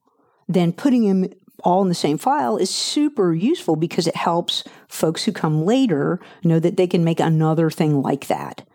then 0.48 0.72
putting 0.72 1.06
them 1.06 1.32
all 1.62 1.82
in 1.82 1.88
the 1.88 1.94
same 1.94 2.18
file 2.18 2.56
is 2.56 2.70
super 2.70 3.32
useful 3.34 3.76
because 3.76 4.06
it 4.06 4.16
helps 4.16 4.64
folks 4.88 5.24
who 5.24 5.32
come 5.32 5.64
later 5.64 6.18
know 6.42 6.58
that 6.58 6.76
they 6.76 6.86
can 6.86 7.04
make 7.04 7.20
another 7.20 7.70
thing 7.70 8.02
like 8.02 8.26
that. 8.26 8.66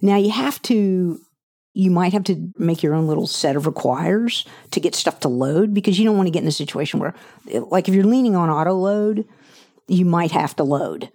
Now 0.00 0.16
you 0.16 0.30
have 0.30 0.60
to 0.62 1.20
you 1.78 1.92
might 1.92 2.12
have 2.12 2.24
to 2.24 2.52
make 2.58 2.82
your 2.82 2.92
own 2.92 3.06
little 3.06 3.28
set 3.28 3.54
of 3.54 3.64
requires 3.64 4.44
to 4.72 4.80
get 4.80 4.96
stuff 4.96 5.20
to 5.20 5.28
load 5.28 5.72
because 5.72 5.96
you 5.96 6.04
don't 6.04 6.16
want 6.16 6.26
to 6.26 6.32
get 6.32 6.42
in 6.42 6.48
a 6.48 6.52
situation 6.52 6.98
where 6.98 7.14
like 7.70 7.88
if 7.88 7.94
you're 7.94 8.02
leaning 8.02 8.34
on 8.34 8.50
auto 8.50 8.72
load, 8.72 9.24
you 9.86 10.04
might 10.04 10.32
have 10.32 10.56
to 10.56 10.64
load. 10.64 11.08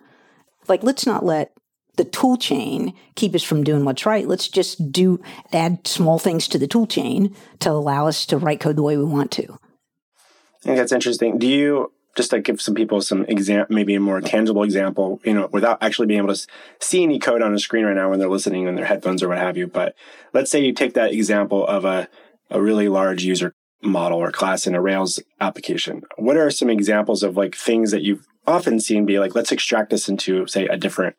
Like 0.70 0.82
let's 0.82 1.06
not 1.06 1.26
let 1.26 1.52
the 1.98 2.06
tool 2.06 2.38
chain 2.38 2.94
keep 3.16 3.36
us 3.36 3.44
from 3.44 3.66
doing 3.66 3.84
what's 3.84 4.06
right. 4.06 4.26
Let's 4.26 4.48
just 4.48 4.90
do 4.90 5.22
add 5.52 5.86
small 5.86 6.18
things 6.18 6.48
to 6.48 6.58
the 6.58 6.66
tool 6.66 6.88
chain 6.88 7.36
to 7.60 7.70
allow 7.70 8.08
us 8.08 8.26
to 8.28 8.38
write 8.38 8.62
code 8.62 8.78
the 8.78 8.84
way 8.84 8.96
we 8.96 9.04
want 9.04 9.32
to. 9.32 9.44
I 9.44 10.64
think 10.64 10.78
that's 10.78 10.94
interesting. 10.94 11.40
Do 11.40 11.48
you 11.48 11.92
just 12.16 12.30
to 12.30 12.40
give 12.40 12.62
some 12.62 12.76
people 12.76 13.02
some 13.02 13.26
exam, 13.26 13.66
maybe 13.70 13.96
a 13.96 14.00
more 14.00 14.22
tangible 14.22 14.64
example, 14.64 15.20
you 15.24 15.34
know, 15.34 15.50
without 15.52 15.82
actually 15.82 16.08
being 16.08 16.20
able 16.20 16.34
to 16.34 16.48
see 16.80 17.04
any 17.04 17.20
code 17.20 17.42
on 17.42 17.54
a 17.54 17.60
screen 17.60 17.86
right 17.86 17.96
now 17.96 18.10
when 18.10 18.20
they're 18.20 18.30
listening 18.30 18.68
in 18.68 18.76
their 18.76 18.86
headphones 18.86 19.24
or 19.24 19.30
what 19.30 19.40
have 19.40 19.58
you. 19.58 19.68
But 19.68 19.96
let's 20.34 20.52
say 20.52 20.64
you 20.64 20.74
take 20.74 20.94
that 20.94 21.12
example 21.12 21.66
of 21.66 21.86
a, 21.86 22.08
a 22.50 22.62
really 22.62 22.88
large 22.88 23.24
user 23.24 23.54
model 23.82 24.20
or 24.20 24.32
class 24.32 24.68
in 24.68 24.76
a 24.76 24.82
Rails 24.82 25.20
application. 25.42 26.04
What 26.18 26.38
are 26.38 26.52
some 26.52 26.70
examples 26.70 27.24
of 27.24 27.36
like 27.36 27.56
things 27.56 27.92
that 27.92 28.04
you've 28.04 28.28
often 28.46 28.80
seen 28.80 29.06
be 29.06 29.20
like, 29.20 29.36
let's 29.36 29.52
extract 29.52 29.90
this 29.90 30.08
into, 30.08 30.46
say, 30.48 30.68
a 30.68 30.78
different 30.78 31.16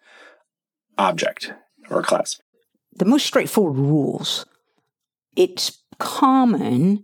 object 0.96 1.52
or 1.90 2.02
class? 2.02 2.40
The 2.96 3.04
most 3.04 3.26
straightforward 3.26 3.76
rules. 3.76 4.46
It's 5.34 5.82
common 5.98 7.02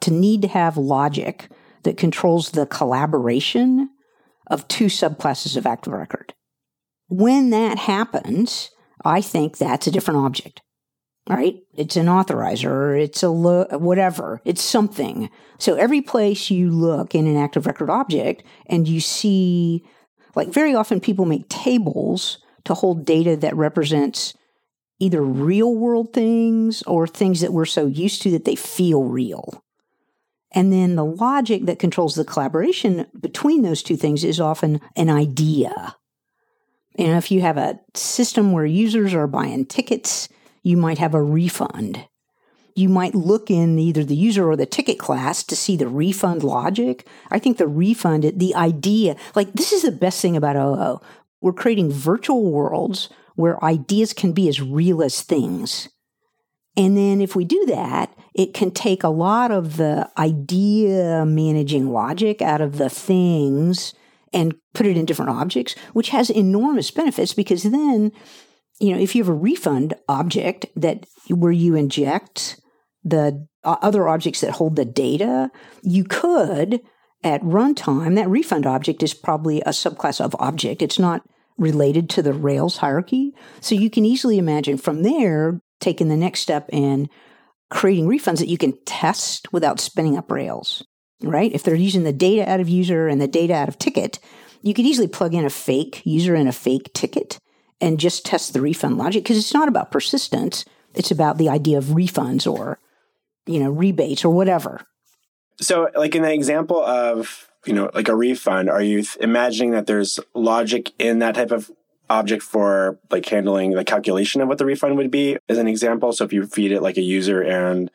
to 0.00 0.10
need 0.10 0.42
to 0.42 0.48
have 0.48 0.76
logic 0.76 1.48
that 1.82 1.96
controls 1.96 2.50
the 2.50 2.66
collaboration 2.66 3.90
of 4.50 4.68
two 4.68 4.86
subclasses 4.86 5.56
of 5.56 5.66
active 5.66 5.92
record. 5.92 6.34
When 7.08 7.50
that 7.50 7.78
happens, 7.78 8.70
I 9.04 9.20
think 9.20 9.56
that's 9.56 9.86
a 9.86 9.90
different 9.90 10.20
object. 10.20 10.60
Right? 11.28 11.56
It's 11.74 11.96
an 11.96 12.06
authorizer, 12.06 13.00
it's 13.00 13.22
a 13.22 13.28
lo- 13.28 13.68
whatever, 13.72 14.40
it's 14.44 14.62
something. 14.62 15.30
So 15.58 15.76
every 15.76 16.00
place 16.00 16.50
you 16.50 16.70
look 16.70 17.14
in 17.14 17.28
an 17.28 17.36
active 17.36 17.66
record 17.66 17.88
object 17.88 18.42
and 18.66 18.88
you 18.88 19.00
see, 19.00 19.84
like 20.34 20.48
very 20.48 20.74
often 20.74 20.98
people 20.98 21.26
make 21.26 21.48
tables 21.48 22.38
to 22.64 22.74
hold 22.74 23.04
data 23.04 23.36
that 23.36 23.54
represents 23.54 24.34
either 24.98 25.22
real 25.22 25.74
world 25.74 26.12
things 26.12 26.82
or 26.82 27.06
things 27.06 27.40
that 27.42 27.52
we're 27.52 27.64
so 27.64 27.86
used 27.86 28.22
to 28.22 28.30
that 28.32 28.44
they 28.44 28.56
feel 28.56 29.04
real. 29.04 29.62
And 30.52 30.72
then 30.72 30.96
the 30.96 31.04
logic 31.04 31.66
that 31.66 31.78
controls 31.78 32.14
the 32.14 32.24
collaboration 32.24 33.06
between 33.18 33.62
those 33.62 33.82
two 33.82 33.96
things 33.96 34.24
is 34.24 34.40
often 34.40 34.80
an 34.96 35.08
idea. 35.08 35.96
And 36.98 37.16
if 37.16 37.30
you 37.30 37.40
have 37.40 37.56
a 37.56 37.80
system 37.94 38.52
where 38.52 38.66
users 38.66 39.14
are 39.14 39.26
buying 39.26 39.64
tickets, 39.64 40.28
you 40.62 40.76
might 40.76 40.98
have 40.98 41.14
a 41.14 41.22
refund. 41.22 42.06
You 42.74 42.88
might 42.88 43.14
look 43.14 43.50
in 43.50 43.78
either 43.78 44.04
the 44.04 44.16
user 44.16 44.48
or 44.48 44.56
the 44.56 44.66
ticket 44.66 44.98
class 44.98 45.42
to 45.44 45.56
see 45.56 45.76
the 45.76 45.88
refund 45.88 46.42
logic. 46.42 47.06
I 47.30 47.38
think 47.38 47.58
the 47.58 47.68
refund, 47.68 48.24
the 48.36 48.54
idea, 48.54 49.16
like 49.34 49.52
this 49.52 49.72
is 49.72 49.82
the 49.82 49.92
best 49.92 50.20
thing 50.20 50.36
about 50.36 50.56
OO. 50.56 51.00
We're 51.40 51.52
creating 51.52 51.92
virtual 51.92 52.50
worlds 52.50 53.08
where 53.34 53.62
ideas 53.64 54.12
can 54.12 54.32
be 54.32 54.48
as 54.48 54.60
real 54.60 55.02
as 55.02 55.22
things. 55.22 55.88
And 56.76 56.96
then 56.96 57.20
if 57.20 57.34
we 57.34 57.44
do 57.44 57.64
that, 57.66 58.14
it 58.34 58.54
can 58.54 58.70
take 58.70 59.02
a 59.02 59.08
lot 59.08 59.50
of 59.50 59.76
the 59.76 60.08
idea 60.16 61.24
managing 61.26 61.90
logic 61.90 62.40
out 62.40 62.60
of 62.60 62.78
the 62.78 62.88
things 62.88 63.92
and 64.32 64.54
put 64.74 64.86
it 64.86 64.96
in 64.96 65.04
different 65.04 65.32
objects, 65.32 65.74
which 65.92 66.10
has 66.10 66.30
enormous 66.30 66.90
benefits 66.90 67.34
because 67.34 67.64
then, 67.64 68.12
you 68.78 68.94
know, 68.94 69.00
if 69.00 69.14
you 69.14 69.22
have 69.22 69.28
a 69.28 69.34
refund 69.34 69.94
object 70.08 70.66
that 70.76 71.06
where 71.28 71.52
you 71.52 71.74
inject 71.74 72.60
the 73.02 73.46
uh, 73.64 73.76
other 73.82 74.08
objects 74.08 74.40
that 74.40 74.52
hold 74.52 74.76
the 74.76 74.84
data, 74.84 75.50
you 75.82 76.04
could 76.04 76.80
at 77.22 77.42
runtime, 77.42 78.14
that 78.14 78.28
refund 78.28 78.66
object 78.66 79.02
is 79.02 79.12
probably 79.12 79.60
a 79.62 79.70
subclass 79.70 80.20
of 80.20 80.36
object. 80.38 80.80
It's 80.80 80.98
not 80.98 81.22
related 81.58 82.08
to 82.10 82.22
the 82.22 82.32
Rails 82.32 82.78
hierarchy. 82.78 83.34
So 83.60 83.74
you 83.74 83.90
can 83.90 84.06
easily 84.06 84.38
imagine 84.38 84.78
from 84.78 85.02
there 85.02 85.60
taking 85.80 86.08
the 86.08 86.16
next 86.16 86.40
step 86.40 86.68
and 86.72 87.08
creating 87.70 88.06
refunds 88.06 88.38
that 88.38 88.48
you 88.48 88.58
can 88.58 88.76
test 88.84 89.52
without 89.52 89.80
spinning 89.80 90.16
up 90.16 90.30
Rails, 90.30 90.84
right? 91.22 91.52
If 91.52 91.62
they're 91.62 91.74
using 91.74 92.04
the 92.04 92.12
data 92.12 92.48
out 92.50 92.60
of 92.60 92.68
user 92.68 93.08
and 93.08 93.20
the 93.20 93.28
data 93.28 93.54
out 93.54 93.68
of 93.68 93.78
ticket, 93.78 94.18
you 94.62 94.74
could 94.74 94.84
easily 94.84 95.08
plug 95.08 95.34
in 95.34 95.44
a 95.44 95.50
fake 95.50 96.02
user 96.04 96.34
and 96.34 96.48
a 96.48 96.52
fake 96.52 96.92
ticket 96.92 97.38
and 97.80 97.98
just 97.98 98.26
test 98.26 98.52
the 98.52 98.60
refund 98.60 98.98
logic 98.98 99.22
because 99.22 99.38
it's 99.38 99.54
not 99.54 99.68
about 99.68 99.90
persistence. 99.90 100.64
It's 100.94 101.10
about 101.10 101.38
the 101.38 101.48
idea 101.48 101.78
of 101.78 101.84
refunds 101.84 102.50
or, 102.50 102.78
you 103.46 103.60
know, 103.60 103.70
rebates 103.70 104.24
or 104.24 104.34
whatever. 104.34 104.82
So, 105.60 105.90
like 105.94 106.14
in 106.14 106.22
the 106.22 106.32
example 106.32 106.82
of, 106.82 107.48
you 107.66 107.72
know, 107.72 107.90
like 107.94 108.08
a 108.08 108.16
refund, 108.16 108.68
are 108.68 108.82
you 108.82 109.04
imagining 109.20 109.70
that 109.72 109.86
there's 109.86 110.18
logic 110.34 110.92
in 110.98 111.20
that 111.20 111.34
type 111.34 111.52
of 111.52 111.70
object 112.10 112.42
for 112.42 112.98
like 113.10 113.24
handling 113.26 113.70
the 113.70 113.84
calculation 113.84 114.42
of 114.42 114.48
what 114.48 114.58
the 114.58 114.66
refund 114.66 114.96
would 114.96 115.10
be 115.10 115.38
as 115.48 115.56
an 115.56 115.68
example. 115.68 116.12
So 116.12 116.24
if 116.24 116.32
you 116.32 116.44
feed 116.46 116.72
it 116.72 116.82
like 116.82 116.98
a 116.98 117.02
user 117.02 117.40
and 117.40 117.90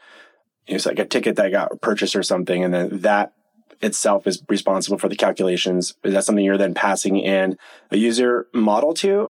it's 0.66 0.86
like 0.86 0.98
a 0.98 1.06
ticket 1.06 1.36
that 1.36 1.52
got 1.52 1.82
purchased 1.82 2.16
or 2.16 2.24
something, 2.24 2.64
and 2.64 2.74
then 2.74 3.02
that 3.02 3.34
itself 3.82 4.26
is 4.26 4.42
responsible 4.50 4.98
for 4.98 5.10
the 5.10 5.16
calculations. 5.16 5.94
Is 6.04 6.14
that 6.14 6.24
something 6.24 6.44
you're 6.44 6.58
then 6.58 6.74
passing 6.74 7.18
in 7.18 7.58
a 7.92 7.98
user 7.98 8.48
model 8.54 8.94
to 8.96 9.28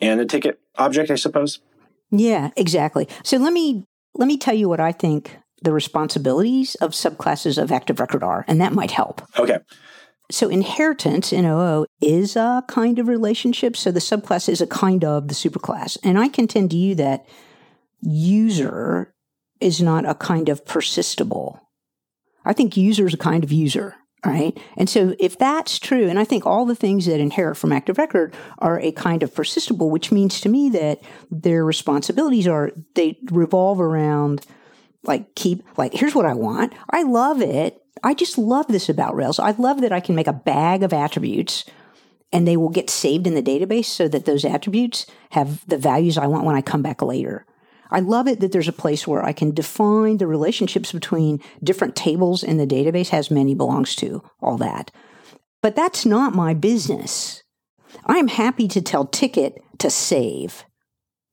and 0.00 0.20
a 0.20 0.26
ticket 0.26 0.60
object, 0.76 1.10
I 1.10 1.16
suppose? 1.16 1.60
Yeah, 2.10 2.50
exactly. 2.56 3.08
So 3.24 3.38
let 3.38 3.52
me 3.52 3.84
let 4.14 4.28
me 4.28 4.36
tell 4.36 4.54
you 4.54 4.68
what 4.68 4.80
I 4.80 4.92
think 4.92 5.38
the 5.62 5.72
responsibilities 5.72 6.74
of 6.76 6.92
subclasses 6.92 7.60
of 7.60 7.72
active 7.72 7.98
record 7.98 8.22
are, 8.22 8.44
and 8.46 8.60
that 8.60 8.72
might 8.72 8.90
help. 8.92 9.22
Okay. 9.38 9.58
So 10.30 10.48
inheritance 10.48 11.32
in 11.32 11.44
OO 11.44 11.86
is 12.00 12.34
a 12.36 12.64
kind 12.68 12.98
of 12.98 13.08
relationship. 13.08 13.76
So 13.76 13.90
the 13.90 14.00
subclass 14.00 14.48
is 14.48 14.60
a 14.60 14.66
kind 14.66 15.04
of 15.04 15.28
the 15.28 15.34
superclass. 15.34 15.96
And 16.02 16.18
I 16.18 16.28
contend 16.28 16.70
to 16.70 16.76
you 16.76 16.94
that 16.96 17.26
user 18.02 19.14
is 19.60 19.80
not 19.80 20.04
a 20.04 20.14
kind 20.14 20.48
of 20.48 20.66
persistible. 20.66 21.60
I 22.44 22.52
think 22.52 22.76
user 22.76 23.06
is 23.06 23.14
a 23.14 23.18
kind 23.18 23.44
of 23.44 23.52
user, 23.52 23.94
right? 24.24 24.58
And 24.76 24.88
so 24.90 25.14
if 25.18 25.38
that's 25.38 25.78
true, 25.78 26.08
and 26.08 26.18
I 26.18 26.24
think 26.24 26.44
all 26.44 26.66
the 26.66 26.74
things 26.74 27.06
that 27.06 27.20
inherit 27.20 27.56
from 27.56 27.72
active 27.72 27.98
record 27.98 28.34
are 28.58 28.80
a 28.80 28.92
kind 28.92 29.22
of 29.22 29.34
persistible, 29.34 29.90
which 29.90 30.12
means 30.12 30.40
to 30.40 30.48
me 30.48 30.68
that 30.70 31.00
their 31.30 31.64
responsibilities 31.64 32.46
are, 32.46 32.72
they 32.94 33.18
revolve 33.30 33.80
around 33.80 34.46
like 35.04 35.34
keep, 35.36 35.64
like, 35.78 35.94
here's 35.94 36.14
what 36.14 36.26
I 36.26 36.34
want. 36.34 36.72
I 36.90 37.04
love 37.04 37.40
it 37.40 37.80
I 38.02 38.14
just 38.14 38.38
love 38.38 38.66
this 38.68 38.88
about 38.88 39.16
Rails. 39.16 39.38
I 39.38 39.52
love 39.52 39.80
that 39.80 39.92
I 39.92 40.00
can 40.00 40.14
make 40.14 40.26
a 40.26 40.32
bag 40.32 40.82
of 40.82 40.92
attributes 40.92 41.64
and 42.32 42.46
they 42.46 42.56
will 42.56 42.68
get 42.68 42.90
saved 42.90 43.26
in 43.26 43.34
the 43.34 43.42
database 43.42 43.86
so 43.86 44.08
that 44.08 44.24
those 44.24 44.44
attributes 44.44 45.06
have 45.30 45.66
the 45.66 45.78
values 45.78 46.18
I 46.18 46.26
want 46.26 46.44
when 46.44 46.56
I 46.56 46.60
come 46.60 46.82
back 46.82 47.00
later. 47.02 47.46
I 47.90 48.00
love 48.00 48.26
it 48.26 48.40
that 48.40 48.52
there's 48.52 48.68
a 48.68 48.72
place 48.72 49.06
where 49.06 49.24
I 49.24 49.32
can 49.32 49.54
define 49.54 50.16
the 50.16 50.26
relationships 50.26 50.92
between 50.92 51.40
different 51.62 51.94
tables 51.94 52.42
in 52.42 52.56
the 52.56 52.66
database, 52.66 53.10
has 53.10 53.30
many 53.30 53.54
belongs 53.54 53.94
to, 53.96 54.22
all 54.40 54.56
that. 54.58 54.90
But 55.62 55.76
that's 55.76 56.04
not 56.04 56.34
my 56.34 56.52
business. 56.52 57.42
I 58.04 58.18
am 58.18 58.28
happy 58.28 58.68
to 58.68 58.82
tell 58.82 59.06
ticket 59.06 59.62
to 59.78 59.88
save. 59.88 60.64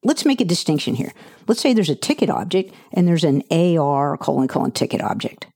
Let's 0.03 0.25
make 0.25 0.41
a 0.41 0.45
distinction 0.45 0.95
here. 0.95 1.13
Let's 1.47 1.61
say 1.61 1.73
there's 1.73 1.89
a 1.89 1.95
ticket 1.95 2.29
object 2.29 2.73
and 2.91 3.07
there's 3.07 3.23
an 3.23 3.43
AR 3.51 4.17
colon 4.17 4.47
colon 4.47 4.71
ticket 4.71 5.01
object. 5.01 5.47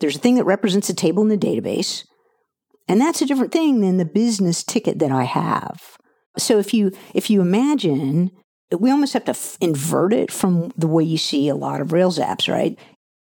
There's 0.00 0.16
a 0.16 0.20
thing 0.20 0.34
that 0.36 0.44
represents 0.44 0.88
a 0.88 0.94
table 0.94 1.22
in 1.22 1.28
the 1.28 1.36
database, 1.36 2.04
and 2.88 3.00
that's 3.00 3.22
a 3.22 3.26
different 3.26 3.52
thing 3.52 3.80
than 3.80 3.96
the 3.96 4.04
business 4.04 4.62
ticket 4.62 4.98
that 4.98 5.12
I 5.12 5.24
have. 5.24 5.96
So 6.36 6.58
if 6.58 6.74
you 6.74 6.92
if 7.14 7.30
you 7.30 7.40
imagine, 7.40 8.30
we 8.76 8.90
almost 8.90 9.12
have 9.12 9.24
to 9.26 9.30
f- 9.30 9.56
invert 9.60 10.12
it 10.12 10.30
from 10.30 10.72
the 10.76 10.88
way 10.88 11.04
you 11.04 11.18
see 11.18 11.48
a 11.48 11.54
lot 11.54 11.80
of 11.80 11.92
Rails 11.92 12.18
apps, 12.18 12.52
right? 12.52 12.78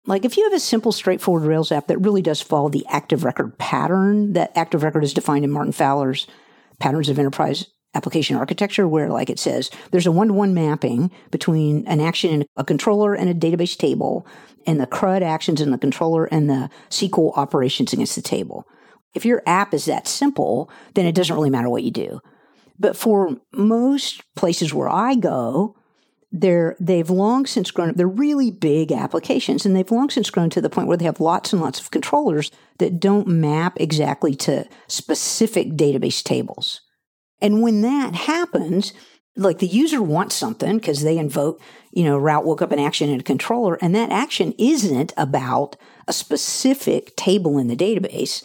Like 0.07 0.25
if 0.25 0.38
you 0.38 0.43
have 0.45 0.53
a 0.53 0.60
simple, 0.60 0.91
straightforward 0.91 1.43
Rails 1.43 1.71
app 1.71 1.88
that 1.88 1.99
really 1.99 2.21
does 2.21 2.41
follow 2.41 2.69
the 2.69 2.86
active 2.89 3.23
record 3.23 3.57
pattern 3.57 4.34
that 4.34 4.51
active 4.55 4.84
record 4.84 5.03
is 5.03 5.13
defined 5.13 5.45
in 5.45 5.51
Martin 5.51 5.73
Fowler's 5.73 6.25
Patterns 6.79 7.10
of 7.10 7.19
Enterprise 7.19 7.67
application 7.93 8.38
architecture 8.38 8.88
where 8.88 9.10
like 9.10 9.30
it 9.30 9.39
says 9.39 9.69
there's 9.91 10.08
a 10.08 10.12
one-to-one 10.12 10.54
mapping 10.54 11.12
between 11.30 11.86
an 11.88 11.99
action 11.99 12.32
in 12.32 12.45
a 12.56 12.63
controller 12.63 13.13
and 13.13 13.30
a 13.30 13.34
database 13.34 13.77
table 13.77 14.25
and 14.65 14.80
the 14.80 14.88
CRUD 14.88 15.23
actions 15.23 15.60
in 15.60 15.71
the 15.71 15.77
controller 15.77 16.25
and 16.25 16.49
the 16.49 16.69
SQL 16.89 17.36
operations 17.38 17.93
against 17.93 18.15
the 18.15 18.21
table. 18.21 18.67
If 19.13 19.25
your 19.25 19.41
app 19.45 19.73
is 19.73 19.86
that 19.86 20.08
simple, 20.08 20.69
then 20.93 21.06
it 21.06 21.15
doesn't 21.15 21.36
really 21.36 21.49
matter 21.49 21.69
what 21.69 21.84
you 21.84 21.91
do. 21.91 22.21
But 22.80 22.95
for 22.95 23.38
most 23.51 24.23
places 24.36 24.73
where 24.73 24.89
I 24.89 25.15
go, 25.15 25.75
they're, 26.32 26.77
they've 26.80 27.10
long 27.10 27.45
since 27.45 27.71
grown, 27.71 27.89
up. 27.89 27.95
they're 27.97 28.08
really 28.08 28.51
big 28.51 28.91
applications 28.91 29.65
and 29.65 29.75
they've 29.75 29.91
long 29.91 30.10
since 30.10 30.30
grown 30.30 30.49
to 30.51 30.62
the 30.62 30.69
point 30.69 30.88
where 30.88 30.97
they 30.97 31.06
have 31.06 31.19
lots 31.19 31.51
and 31.51 31.62
lots 31.62 31.80
of 31.80 31.91
controllers 31.91 32.51
that 32.77 32.99
don't 32.99 33.27
map 33.27 33.77
exactly 33.80 34.34
to 34.36 34.65
specific 34.88 35.73
database 35.73 36.23
tables. 36.23 36.82
And 37.41 37.62
when 37.62 37.82
that 37.82 38.15
happens, 38.15 38.93
like 39.36 39.60
the 39.60 39.67
user 39.67 40.01
wants 40.01 40.36
something 40.36 40.77
because 40.77 41.04
they 41.04 41.17
invoke, 41.17 41.62
you 41.91 42.04
know, 42.04 42.17
route 42.17 42.45
woke 42.45 42.62
up 42.62 42.71
an 42.71 42.80
action 42.80 43.10
in 43.10 43.19
a 43.19 43.23
controller, 43.23 43.77
and 43.82 43.95
that 43.95 44.12
action 44.12 44.54
isn't 44.58 45.13
about 45.17 45.75
a 46.08 46.13
specific 46.13 47.15
table 47.15 47.58
in 47.58 47.67
the 47.67 47.75
database. 47.75 48.43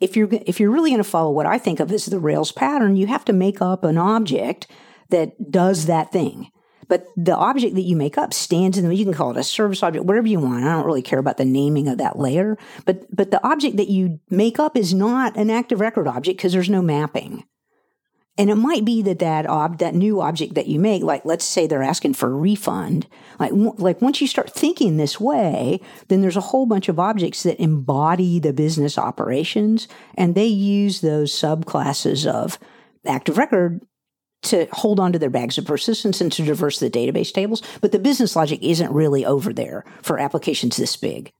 If 0.00 0.16
you're 0.16 0.28
if 0.30 0.60
you're 0.60 0.70
really 0.70 0.90
going 0.90 1.02
to 1.02 1.04
follow 1.04 1.30
what 1.30 1.46
I 1.46 1.58
think 1.58 1.80
of 1.80 1.90
as 1.90 2.06
the 2.06 2.20
Rails 2.20 2.52
pattern, 2.52 2.96
you 2.96 3.06
have 3.06 3.24
to 3.26 3.32
make 3.32 3.62
up 3.62 3.82
an 3.82 3.96
object 3.96 4.66
that 5.08 5.50
does 5.50 5.86
that 5.86 6.12
thing. 6.12 6.50
But 6.88 7.06
the 7.16 7.34
object 7.34 7.74
that 7.74 7.82
you 7.82 7.96
make 7.96 8.16
up 8.16 8.32
stands 8.32 8.78
in 8.78 8.88
the, 8.88 8.94
you 8.94 9.04
can 9.04 9.14
call 9.14 9.32
it 9.32 9.36
a 9.36 9.42
service 9.42 9.82
object, 9.82 10.04
whatever 10.04 10.28
you 10.28 10.38
want. 10.38 10.64
I 10.64 10.72
don't 10.72 10.86
really 10.86 11.02
care 11.02 11.18
about 11.18 11.36
the 11.36 11.44
naming 11.44 11.88
of 11.88 11.98
that 11.98 12.18
layer. 12.18 12.56
But, 12.84 13.04
but 13.14 13.30
the 13.30 13.44
object 13.44 13.76
that 13.78 13.88
you 13.88 14.20
make 14.30 14.60
up 14.60 14.76
is 14.76 14.94
not 14.94 15.36
an 15.36 15.50
active 15.50 15.80
record 15.80 16.06
object 16.06 16.38
because 16.38 16.52
there's 16.52 16.70
no 16.70 16.82
mapping. 16.82 17.44
And 18.38 18.50
it 18.50 18.56
might 18.56 18.84
be 18.84 19.00
that 19.02 19.18
that 19.20 19.46
ob- 19.46 19.78
that 19.78 19.94
new 19.94 20.20
object 20.20 20.54
that 20.54 20.66
you 20.66 20.78
make, 20.78 21.02
like 21.02 21.24
let's 21.24 21.44
say 21.44 21.66
they're 21.66 21.82
asking 21.82 22.14
for 22.14 22.30
a 22.30 22.34
refund, 22.34 23.06
like 23.38 23.52
like 23.54 24.02
once 24.02 24.20
you 24.20 24.26
start 24.26 24.52
thinking 24.52 24.96
this 24.96 25.18
way, 25.18 25.80
then 26.08 26.20
there's 26.20 26.36
a 26.36 26.42
whole 26.42 26.66
bunch 26.66 26.88
of 26.88 26.98
objects 26.98 27.44
that 27.44 27.60
embody 27.60 28.38
the 28.38 28.52
business 28.52 28.98
operations, 28.98 29.88
and 30.16 30.34
they 30.34 30.46
use 30.46 31.00
those 31.00 31.32
subclasses 31.32 32.26
of 32.26 32.58
active 33.06 33.38
record 33.38 33.80
to 34.42 34.68
hold 34.72 35.00
on 35.00 35.12
to 35.12 35.18
their 35.18 35.30
bags 35.30 35.56
of 35.56 35.64
persistence 35.64 36.20
and 36.20 36.30
to 36.32 36.44
traverse 36.44 36.78
the 36.78 36.90
database 36.90 37.32
tables. 37.32 37.62
But 37.80 37.92
the 37.92 37.98
business 37.98 38.36
logic 38.36 38.60
isn't 38.62 38.92
really 38.92 39.24
over 39.24 39.52
there 39.52 39.84
for 40.02 40.18
applications 40.18 40.76
this 40.76 40.96
big. 40.96 41.32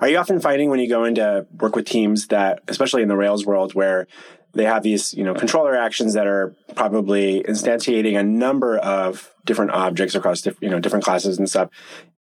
Are 0.00 0.08
you 0.08 0.18
often 0.18 0.40
finding 0.40 0.70
when 0.70 0.80
you 0.80 0.88
go 0.88 1.04
into 1.04 1.46
work 1.58 1.76
with 1.76 1.86
teams 1.86 2.28
that, 2.28 2.60
especially 2.68 3.02
in 3.02 3.08
the 3.08 3.16
Rails 3.16 3.46
world, 3.46 3.74
where 3.74 4.06
they 4.52 4.64
have 4.64 4.82
these, 4.82 5.14
you 5.14 5.24
know, 5.24 5.34
controller 5.34 5.76
actions 5.76 6.14
that 6.14 6.26
are 6.26 6.54
probably 6.74 7.42
instantiating 7.42 8.18
a 8.18 8.22
number 8.22 8.78
of 8.78 9.32
different 9.44 9.70
objects 9.70 10.14
across, 10.14 10.40
diff- 10.40 10.60
you 10.60 10.68
know, 10.68 10.80
different 10.80 11.04
classes 11.04 11.38
and 11.38 11.48
stuff, 11.48 11.70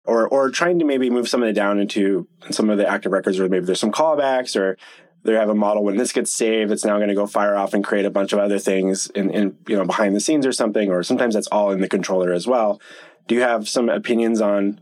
or 0.05 0.29
or 0.29 0.51
trying 0.51 0.79
to 0.79 0.85
maybe 0.85 1.11
move 1.11 1.29
some 1.29 1.43
of 1.43 1.49
it 1.49 1.55
down 1.55 1.79
into 1.79 2.29
some 2.51 2.71
of 2.71 2.79
the 2.79 2.87
active 2.87 3.12
records, 3.12 3.38
or 3.38 3.49
maybe 3.49 3.64
there's 3.64 3.81
some 3.81 3.93
callbacks, 3.93 4.57
or 4.57 4.77
they 5.25 5.35
have 5.35 5.49
a 5.49 5.55
model 5.55 5.85
when 5.85 5.97
this 5.97 6.12
gets 6.12 6.33
saved, 6.33 6.71
it's 6.71 6.85
now 6.85 6.97
going 6.97 7.09
to 7.09 7.14
go 7.14 7.27
fire 7.27 7.57
off 7.57 7.75
and 7.75 7.85
create 7.85 8.05
a 8.05 8.11
bunch 8.11 8.33
of 8.33 8.38
other 8.38 8.59
things 8.59 9.09
in, 9.09 9.31
in 9.31 9.57
you 9.67 9.77
know 9.77 9.85
behind 9.85 10.14
the 10.14 10.21
scenes 10.21 10.47
or 10.47 10.53
something, 10.53 10.91
or 10.91 11.03
sometimes 11.03 11.35
that's 11.35 11.49
all 11.49 11.71
in 11.71 11.81
the 11.81 11.88
controller 11.88 12.33
as 12.33 12.47
well. 12.47 12.81
Do 13.27 13.35
you 13.35 13.43
have 13.43 13.69
some 13.69 13.88
opinions 13.88 14.41
on 14.41 14.81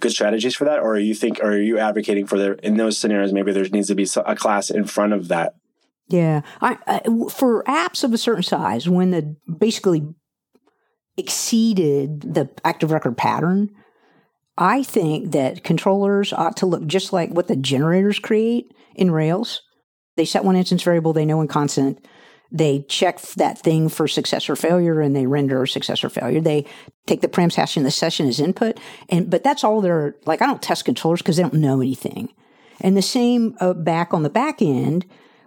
good 0.00 0.12
strategies 0.12 0.54
for 0.54 0.64
that, 0.64 0.80
or 0.80 0.98
you 0.98 1.14
think, 1.14 1.40
or 1.40 1.52
are 1.52 1.60
you 1.60 1.78
advocating 1.78 2.26
for 2.26 2.38
there 2.38 2.54
in 2.54 2.76
those 2.76 2.98
scenarios? 2.98 3.32
Maybe 3.32 3.52
there 3.52 3.68
needs 3.68 3.88
to 3.88 3.94
be 3.94 4.06
a 4.24 4.36
class 4.36 4.70
in 4.70 4.84
front 4.84 5.12
of 5.12 5.28
that 5.28 5.54
yeah, 6.08 6.42
I, 6.60 6.78
I, 6.86 7.00
for 7.30 7.64
apps 7.64 8.04
of 8.04 8.12
a 8.12 8.18
certain 8.18 8.42
size, 8.42 8.88
when 8.88 9.10
the 9.10 9.36
basically 9.58 10.06
exceeded 11.16 12.20
the 12.20 12.50
active 12.64 12.90
record 12.90 13.16
pattern, 13.16 13.70
I 14.58 14.82
think 14.82 15.32
that 15.32 15.64
controllers 15.64 16.32
ought 16.32 16.56
to 16.58 16.66
look 16.66 16.86
just 16.86 17.12
like 17.12 17.30
what 17.30 17.48
the 17.48 17.56
generators 17.56 18.18
create 18.18 18.72
in 18.94 19.10
Rails. 19.10 19.62
They 20.16 20.24
set 20.24 20.44
one 20.44 20.56
instance 20.56 20.82
variable 20.82 21.12
they 21.12 21.26
know 21.26 21.40
in 21.40 21.48
constant. 21.48 22.06
They 22.52 22.84
check 22.88 23.20
that 23.32 23.58
thing 23.58 23.88
for 23.88 24.06
success 24.06 24.48
or 24.48 24.56
failure 24.56 25.00
and 25.00 25.14
they 25.14 25.26
render 25.26 25.66
success 25.66 26.04
or 26.04 26.08
failure. 26.08 26.40
They 26.40 26.64
take 27.06 27.20
the 27.20 27.28
params 27.28 27.56
hash 27.56 27.76
in 27.76 27.82
the 27.82 27.90
session 27.90 28.26
as 28.28 28.40
input. 28.40 28.78
And, 29.08 29.28
but 29.28 29.42
that's 29.42 29.64
all 29.64 29.80
they're 29.80 30.14
like, 30.24 30.40
I 30.40 30.46
don't 30.46 30.62
test 30.62 30.84
controllers 30.84 31.20
because 31.20 31.36
they 31.36 31.42
don't 31.42 31.54
know 31.54 31.80
anything. 31.80 32.32
And 32.80 32.96
the 32.96 33.02
same 33.02 33.56
uh, 33.60 33.74
back 33.74 34.14
on 34.14 34.22
the 34.22 34.30
back 34.30 34.62
end, 34.62 35.06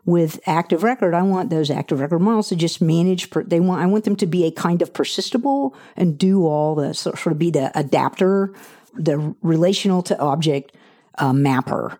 with 0.10 0.40
active 0.48 0.82
record, 0.84 1.14
I 1.14 1.22
want 1.22 1.52
those 1.52 1.70
active 1.70 2.00
record 2.00 2.20
models 2.20 2.50
to 2.50 2.56
just 2.56 2.82
manage. 2.82 3.30
Per, 3.30 3.44
they 3.44 3.60
want 3.60 3.82
I 3.82 3.86
want 3.86 4.04
them 4.04 4.16
to 4.18 4.26
be 4.26 4.46
a 4.46 4.52
kind 4.52 4.82
of 4.82 4.94
persistible 4.94 5.76
and 5.96 6.18
do 6.18 6.48
all 6.48 6.76
the 6.76 6.94
sort 6.94 7.26
of 7.28 7.38
be 7.38 7.52
the 7.52 7.72
adapter, 7.78 8.54
the 8.96 9.36
relational 9.42 10.02
to 10.04 10.20
object 10.20 10.76
uh, 11.20 11.32
mapper. 11.32 11.98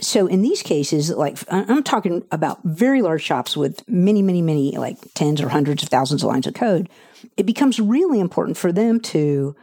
So 0.00 0.26
in 0.26 0.42
these 0.42 0.62
cases, 0.62 1.10
like 1.10 1.38
I'm 1.48 1.82
talking 1.82 2.24
about 2.30 2.60
very 2.64 3.00
large 3.00 3.22
shops 3.22 3.56
with 3.56 3.88
many, 3.88 4.22
many, 4.22 4.42
many 4.42 4.76
like 4.76 4.98
tens 5.14 5.40
or 5.40 5.48
hundreds 5.48 5.82
of 5.82 5.88
thousands 5.88 6.22
of 6.22 6.28
lines 6.28 6.46
of 6.46 6.54
code, 6.54 6.88
it 7.36 7.46
becomes 7.46 7.80
really 7.80 8.20
important 8.20 8.56
for 8.56 8.72
them 8.72 9.00
to 9.00 9.56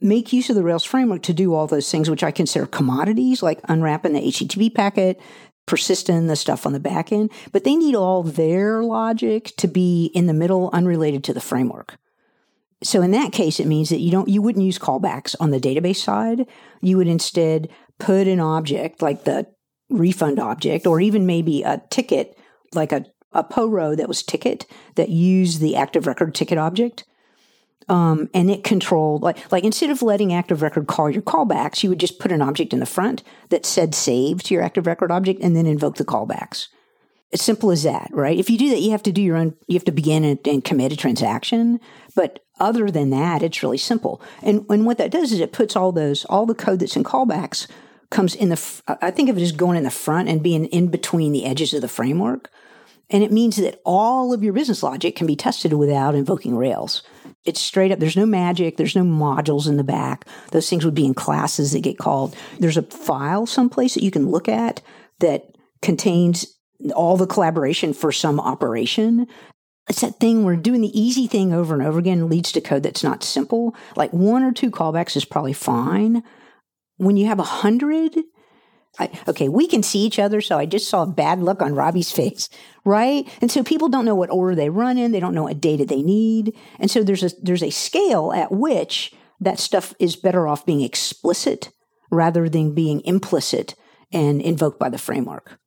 make 0.00 0.32
use 0.32 0.48
of 0.48 0.56
the 0.56 0.62
Rails 0.62 0.84
framework 0.84 1.22
to 1.22 1.32
do 1.32 1.54
all 1.54 1.66
those 1.66 1.90
things, 1.90 2.08
which 2.08 2.22
I 2.22 2.30
consider 2.30 2.66
commodities, 2.66 3.42
like 3.42 3.60
unwrapping 3.64 4.12
the 4.12 4.20
HTTP 4.20 4.72
packet, 4.72 5.20
persistent, 5.66 6.28
the 6.28 6.36
stuff 6.36 6.66
on 6.66 6.72
the 6.72 6.80
back 6.80 7.12
end, 7.12 7.30
but 7.52 7.64
they 7.64 7.76
need 7.76 7.94
all 7.94 8.22
their 8.22 8.82
logic 8.82 9.52
to 9.56 9.66
be 9.66 10.10
in 10.14 10.26
the 10.26 10.34
middle, 10.34 10.70
unrelated 10.72 11.24
to 11.24 11.34
the 11.34 11.40
framework. 11.40 11.96
So 12.82 13.00
in 13.00 13.12
that 13.12 13.32
case, 13.32 13.60
it 13.60 13.66
means 13.66 13.88
that 13.88 14.00
you 14.00 14.10
don't, 14.10 14.28
you 14.28 14.42
wouldn't 14.42 14.64
use 14.64 14.78
callbacks 14.78 15.34
on 15.40 15.50
the 15.50 15.60
database 15.60 15.96
side. 15.96 16.46
You 16.82 16.98
would 16.98 17.08
instead 17.08 17.70
put 17.98 18.28
an 18.28 18.40
object 18.40 19.00
like 19.00 19.24
the 19.24 19.46
refund 19.88 20.38
object, 20.38 20.86
or 20.86 21.00
even 21.00 21.24
maybe 21.24 21.62
a 21.62 21.82
ticket, 21.90 22.36
like 22.74 22.92
a, 22.92 23.06
a 23.32 23.42
PORO 23.42 23.96
that 23.96 24.08
was 24.08 24.22
ticket 24.22 24.66
that 24.96 25.08
used 25.08 25.60
the 25.60 25.76
active 25.76 26.06
record 26.06 26.34
ticket 26.34 26.58
object 26.58 27.04
um, 27.88 28.30
and 28.32 28.50
it 28.50 28.64
controlled 28.64 29.22
like 29.22 29.50
like 29.52 29.64
instead 29.64 29.90
of 29.90 30.02
letting 30.02 30.32
active 30.32 30.62
record 30.62 30.86
call 30.86 31.10
your 31.10 31.22
callbacks, 31.22 31.82
you 31.82 31.90
would 31.90 32.00
just 32.00 32.18
put 32.18 32.32
an 32.32 32.42
object 32.42 32.72
in 32.72 32.80
the 32.80 32.86
front 32.86 33.22
that 33.50 33.66
said 33.66 33.94
save 33.94 34.42
to 34.44 34.54
your 34.54 34.62
active 34.62 34.86
record 34.86 35.10
object 35.10 35.40
and 35.42 35.54
then 35.54 35.66
invoke 35.66 35.96
the 35.96 36.04
callbacks. 36.04 36.68
As 37.32 37.42
simple 37.42 37.70
as 37.72 37.82
that, 37.82 38.10
right? 38.12 38.38
If 38.38 38.48
you 38.48 38.56
do 38.56 38.70
that, 38.70 38.80
you 38.80 38.92
have 38.92 39.02
to 39.02 39.12
do 39.12 39.20
your 39.20 39.36
own. 39.36 39.56
You 39.66 39.74
have 39.74 39.84
to 39.84 39.92
begin 39.92 40.24
and, 40.24 40.38
and 40.46 40.64
commit 40.64 40.92
a 40.92 40.96
transaction. 40.96 41.80
But 42.14 42.44
other 42.60 42.90
than 42.90 43.10
that, 43.10 43.42
it's 43.42 43.62
really 43.62 43.78
simple. 43.78 44.22
And 44.42 44.64
and 44.68 44.86
what 44.86 44.98
that 44.98 45.10
does 45.10 45.32
is 45.32 45.40
it 45.40 45.52
puts 45.52 45.74
all 45.74 45.92
those 45.92 46.24
all 46.26 46.46
the 46.46 46.54
code 46.54 46.78
that's 46.78 46.96
in 46.96 47.04
callbacks 47.04 47.66
comes 48.10 48.34
in 48.34 48.50
the. 48.50 48.82
I 49.02 49.10
think 49.10 49.28
of 49.28 49.36
it 49.36 49.42
as 49.42 49.52
going 49.52 49.76
in 49.76 49.84
the 49.84 49.90
front 49.90 50.28
and 50.28 50.42
being 50.42 50.66
in 50.66 50.88
between 50.88 51.32
the 51.32 51.44
edges 51.44 51.74
of 51.74 51.82
the 51.82 51.88
framework. 51.88 52.50
And 53.10 53.22
it 53.22 53.32
means 53.32 53.56
that 53.56 53.80
all 53.84 54.32
of 54.32 54.42
your 54.42 54.52
business 54.52 54.82
logic 54.82 55.16
can 55.16 55.26
be 55.26 55.36
tested 55.36 55.72
without 55.74 56.14
invoking 56.14 56.56
Rails. 56.56 57.02
It's 57.44 57.60
straight 57.60 57.92
up. 57.92 57.98
There's 57.98 58.16
no 58.16 58.26
magic. 58.26 58.76
There's 58.76 58.96
no 58.96 59.04
modules 59.04 59.68
in 59.68 59.76
the 59.76 59.84
back. 59.84 60.26
Those 60.50 60.68
things 60.68 60.84
would 60.84 60.94
be 60.94 61.04
in 61.04 61.14
classes 61.14 61.72
that 61.72 61.80
get 61.80 61.98
called. 61.98 62.34
There's 62.58 62.78
a 62.78 62.82
file 62.82 63.46
someplace 63.46 63.94
that 63.94 64.02
you 64.02 64.10
can 64.10 64.30
look 64.30 64.48
at 64.48 64.80
that 65.20 65.56
contains 65.82 66.58
all 66.94 67.16
the 67.16 67.26
collaboration 67.26 67.92
for 67.92 68.12
some 68.12 68.40
operation. 68.40 69.26
It's 69.88 70.00
that 70.00 70.18
thing 70.18 70.44
where 70.44 70.56
doing 70.56 70.80
the 70.80 70.98
easy 70.98 71.26
thing 71.26 71.52
over 71.52 71.74
and 71.74 71.82
over 71.82 71.98
again 71.98 72.28
leads 72.30 72.52
to 72.52 72.60
code 72.60 72.82
that's 72.82 73.04
not 73.04 73.22
simple. 73.22 73.76
Like 73.96 74.12
one 74.12 74.42
or 74.42 74.52
two 74.52 74.70
callbacks 74.70 75.16
is 75.16 75.26
probably 75.26 75.52
fine. 75.52 76.22
When 76.96 77.16
you 77.16 77.26
have 77.26 77.38
a 77.38 77.44
hundred, 77.44 78.16
I, 78.98 79.10
okay, 79.28 79.48
we 79.48 79.66
can 79.66 79.82
see 79.82 80.00
each 80.00 80.18
other, 80.18 80.40
so 80.40 80.58
I 80.58 80.66
just 80.66 80.88
saw 80.88 81.02
a 81.02 81.06
bad 81.06 81.40
look 81.40 81.60
on 81.62 81.74
Robby's 81.74 82.12
face, 82.20 82.48
right? 82.84 83.28
And 83.40 83.50
so 83.50 83.62
people 83.62 83.88
don't 83.88 84.04
know 84.04 84.14
what 84.14 84.30
order 84.30 84.54
they 84.54 84.70
run 84.70 84.98
in, 84.98 85.12
they 85.12 85.20
don't 85.20 85.34
know 85.34 85.44
what 85.44 85.60
data 85.60 85.84
they 85.84 86.02
need, 86.02 86.56
and 86.78 86.90
so 86.90 87.02
there's 87.02 87.22
a 87.22 87.30
there's 87.42 87.62
a 87.62 87.70
scale 87.70 88.32
at 88.32 88.52
which 88.52 89.12
that 89.40 89.58
stuff 89.58 89.94
is 89.98 90.16
better 90.16 90.46
off 90.46 90.64
being 90.64 90.82
explicit 90.82 91.70
rather 92.10 92.48
than 92.48 92.74
being 92.74 93.02
implicit 93.04 93.74
and 94.12 94.40
invoked 94.40 94.78
by 94.78 94.88
the 94.88 94.98
framework. 94.98 95.58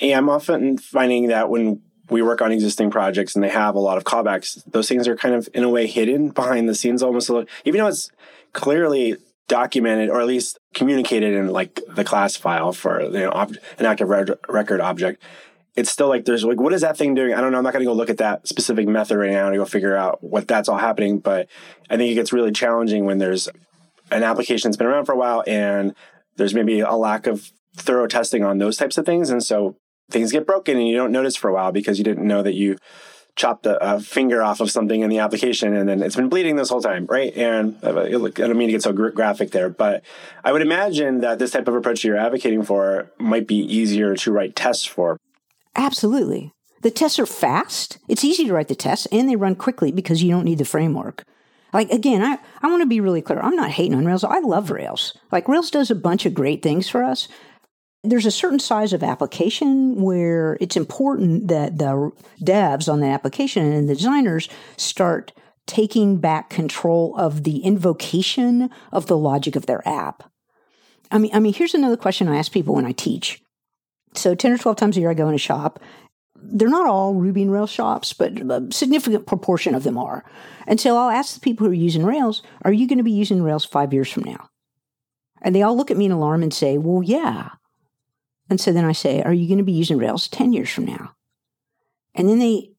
Yeah, 0.00 0.16
I'm 0.16 0.30
often 0.30 0.78
finding 0.78 1.28
that 1.28 1.50
when 1.50 1.82
we 2.08 2.22
work 2.22 2.40
on 2.40 2.52
existing 2.52 2.90
projects 2.90 3.34
and 3.34 3.44
they 3.44 3.48
have 3.48 3.74
a 3.74 3.80
lot 3.80 3.98
of 3.98 4.04
callbacks, 4.04 4.62
those 4.66 4.88
things 4.88 5.06
are 5.06 5.16
kind 5.16 5.34
of 5.34 5.48
in 5.54 5.64
a 5.64 5.68
way 5.68 5.86
hidden 5.86 6.30
behind 6.30 6.68
the 6.68 6.74
scenes 6.74 7.02
almost 7.02 7.28
a 7.28 7.32
little, 7.32 7.48
even 7.64 7.80
though 7.80 7.88
it's 7.88 8.10
clearly 8.52 9.16
documented 9.50 10.08
or 10.08 10.20
at 10.20 10.26
least 10.26 10.58
communicated 10.72 11.34
in 11.34 11.48
like 11.48 11.80
the 11.94 12.04
class 12.04 12.36
file 12.36 12.72
for 12.72 13.02
you 13.02 13.10
know 13.10 13.30
ob- 13.30 13.56
an 13.78 13.86
active 13.86 14.08
re- 14.08 14.24
record 14.48 14.80
object. 14.80 15.22
It's 15.76 15.90
still 15.90 16.08
like 16.08 16.24
there's 16.24 16.44
like 16.44 16.60
what 16.60 16.72
is 16.72 16.80
that 16.80 16.96
thing 16.96 17.14
doing? 17.14 17.34
I 17.34 17.40
don't 17.40 17.52
know. 17.52 17.58
I'm 17.58 17.64
not 17.64 17.72
going 17.72 17.84
to 17.84 17.90
go 17.90 17.92
look 17.92 18.10
at 18.10 18.18
that 18.18 18.48
specific 18.48 18.88
method 18.88 19.18
right 19.18 19.30
now 19.30 19.50
to 19.50 19.56
go 19.56 19.64
figure 19.64 19.96
out 19.96 20.22
what 20.22 20.48
that's 20.48 20.68
all 20.68 20.78
happening 20.78 21.18
but 21.18 21.48
i 21.88 21.96
think 21.96 22.10
it 22.10 22.14
gets 22.14 22.32
really 22.32 22.52
challenging 22.52 23.04
when 23.04 23.18
there's 23.18 23.48
an 24.10 24.22
application 24.22 24.70
that's 24.70 24.76
been 24.76 24.86
around 24.86 25.04
for 25.04 25.12
a 25.12 25.16
while 25.16 25.44
and 25.46 25.94
there's 26.36 26.54
maybe 26.54 26.80
a 26.80 26.94
lack 26.94 27.26
of 27.26 27.52
thorough 27.76 28.06
testing 28.06 28.44
on 28.44 28.58
those 28.58 28.76
types 28.76 28.98
of 28.98 29.06
things. 29.06 29.30
And 29.30 29.42
so 29.42 29.76
things 30.10 30.32
get 30.32 30.46
broken 30.46 30.76
and 30.76 30.88
you 30.88 30.96
don't 30.96 31.12
notice 31.12 31.36
for 31.36 31.48
a 31.48 31.54
while 31.54 31.72
because 31.72 31.98
you 31.98 32.04
didn't 32.04 32.26
know 32.26 32.42
that 32.42 32.54
you 32.54 32.76
chopped 33.40 33.64
a, 33.64 33.94
a, 33.94 34.00
finger 34.00 34.42
off 34.42 34.60
of 34.60 34.70
something 34.70 35.00
in 35.00 35.08
the 35.08 35.18
application 35.18 35.74
and 35.74 35.88
then 35.88 36.02
it's 36.02 36.14
been 36.14 36.28
bleeding 36.28 36.56
this 36.56 36.68
whole 36.68 36.82
time, 36.82 37.06
right? 37.06 37.34
And 37.34 37.82
uh, 37.82 37.98
I 38.02 38.10
don't 38.10 38.56
mean 38.58 38.68
to 38.68 38.72
get 38.72 38.82
so 38.82 38.92
graphic 38.92 39.50
there, 39.52 39.70
but 39.70 40.02
I 40.44 40.52
would 40.52 40.60
imagine 40.60 41.20
that 41.20 41.38
this 41.38 41.52
type 41.52 41.66
of 41.66 41.74
approach 41.74 42.04
you're 42.04 42.18
advocating 42.18 42.62
for 42.62 43.10
might 43.18 43.46
be 43.46 43.56
easier 43.56 44.14
to 44.14 44.30
write 44.30 44.54
tests 44.54 44.84
for. 44.84 45.16
Absolutely. 45.74 46.52
The 46.82 46.90
tests 46.90 47.18
are 47.18 47.26
fast. 47.26 47.98
It's 48.08 48.24
easy 48.24 48.44
to 48.46 48.52
write 48.52 48.68
the 48.68 48.74
tests 48.74 49.06
and 49.06 49.26
they 49.28 49.36
run 49.36 49.54
quickly 49.54 49.90
because 49.90 50.22
you 50.22 50.30
don't 50.30 50.44
need 50.44 50.58
the 50.58 50.64
framework. 50.66 51.24
Like 51.72 51.90
again, 51.90 52.22
I, 52.22 52.38
I 52.62 52.68
want 52.68 52.82
to 52.82 52.86
be 52.86 53.00
really 53.00 53.22
clear. 53.22 53.40
I'm 53.40 53.56
not 53.56 53.70
hating 53.70 53.94
on 53.94 54.04
Rails. 54.04 54.24
I 54.24 54.40
love 54.40 54.70
Rails. 54.70 55.16
Like 55.32 55.48
Rails 55.48 55.70
does 55.70 55.90
a 55.90 55.94
bunch 55.94 56.26
of 56.26 56.34
great 56.34 56.62
things 56.62 56.90
for 56.90 57.02
us, 57.02 57.26
there's 58.02 58.26
a 58.26 58.30
certain 58.30 58.58
size 58.58 58.92
of 58.92 59.02
application 59.02 60.00
where 60.00 60.56
it's 60.60 60.76
important 60.76 61.48
that 61.48 61.78
the 61.78 62.10
devs 62.42 62.90
on 62.90 63.00
the 63.00 63.06
application 63.06 63.72
and 63.72 63.88
the 63.88 63.94
designers 63.94 64.48
start 64.76 65.32
taking 65.66 66.16
back 66.16 66.50
control 66.50 67.14
of 67.16 67.44
the 67.44 67.58
invocation 67.58 68.70
of 68.90 69.06
the 69.06 69.16
logic 69.16 69.54
of 69.54 69.66
their 69.66 69.86
app. 69.86 70.30
I 71.10 71.18
mean, 71.18 71.30
I 71.34 71.40
mean, 71.40 71.52
here's 71.52 71.74
another 71.74 71.96
question 71.96 72.28
I 72.28 72.38
ask 72.38 72.50
people 72.52 72.74
when 72.74 72.86
I 72.86 72.92
teach. 72.92 73.42
So 74.14 74.34
10 74.34 74.52
or 74.52 74.58
12 74.58 74.76
times 74.76 74.96
a 74.96 75.00
year, 75.00 75.10
I 75.10 75.14
go 75.14 75.28
in 75.28 75.34
a 75.34 75.38
shop. 75.38 75.78
they're 76.42 76.68
not 76.68 76.86
all 76.86 77.14
Ruby 77.14 77.42
and 77.42 77.52
Rails 77.52 77.70
shops, 77.70 78.12
but 78.12 78.40
a 78.40 78.68
significant 78.72 79.26
proportion 79.26 79.74
of 79.74 79.84
them 79.84 79.98
are. 79.98 80.24
And 80.66 80.80
so 80.80 80.96
I'll 80.96 81.10
ask 81.10 81.34
the 81.34 81.40
people 81.40 81.66
who 81.66 81.72
are 81.72 81.74
using 81.74 82.04
Rails, 82.04 82.42
are 82.62 82.72
you 82.72 82.88
going 82.88 82.98
to 82.98 83.04
be 83.04 83.12
using 83.12 83.42
Rails 83.42 83.64
five 83.64 83.92
years 83.92 84.10
from 84.10 84.24
now? 84.24 84.48
And 85.42 85.54
they 85.54 85.62
all 85.62 85.76
look 85.76 85.90
at 85.90 85.96
me 85.96 86.06
in 86.06 86.12
alarm 86.12 86.42
and 86.42 86.52
say, 86.52 86.78
well, 86.78 87.02
yeah. 87.02 87.50
And 88.50 88.60
so 88.60 88.72
then 88.72 88.84
I 88.84 88.92
say, 88.92 89.22
are 89.22 89.32
you 89.32 89.46
going 89.46 89.58
to 89.58 89.64
be 89.64 89.72
using 89.72 89.96
Rails 89.96 90.28
10 90.28 90.52
years 90.52 90.68
from 90.68 90.84
now? 90.84 91.14
And 92.14 92.28
then 92.28 92.40
they 92.40 92.70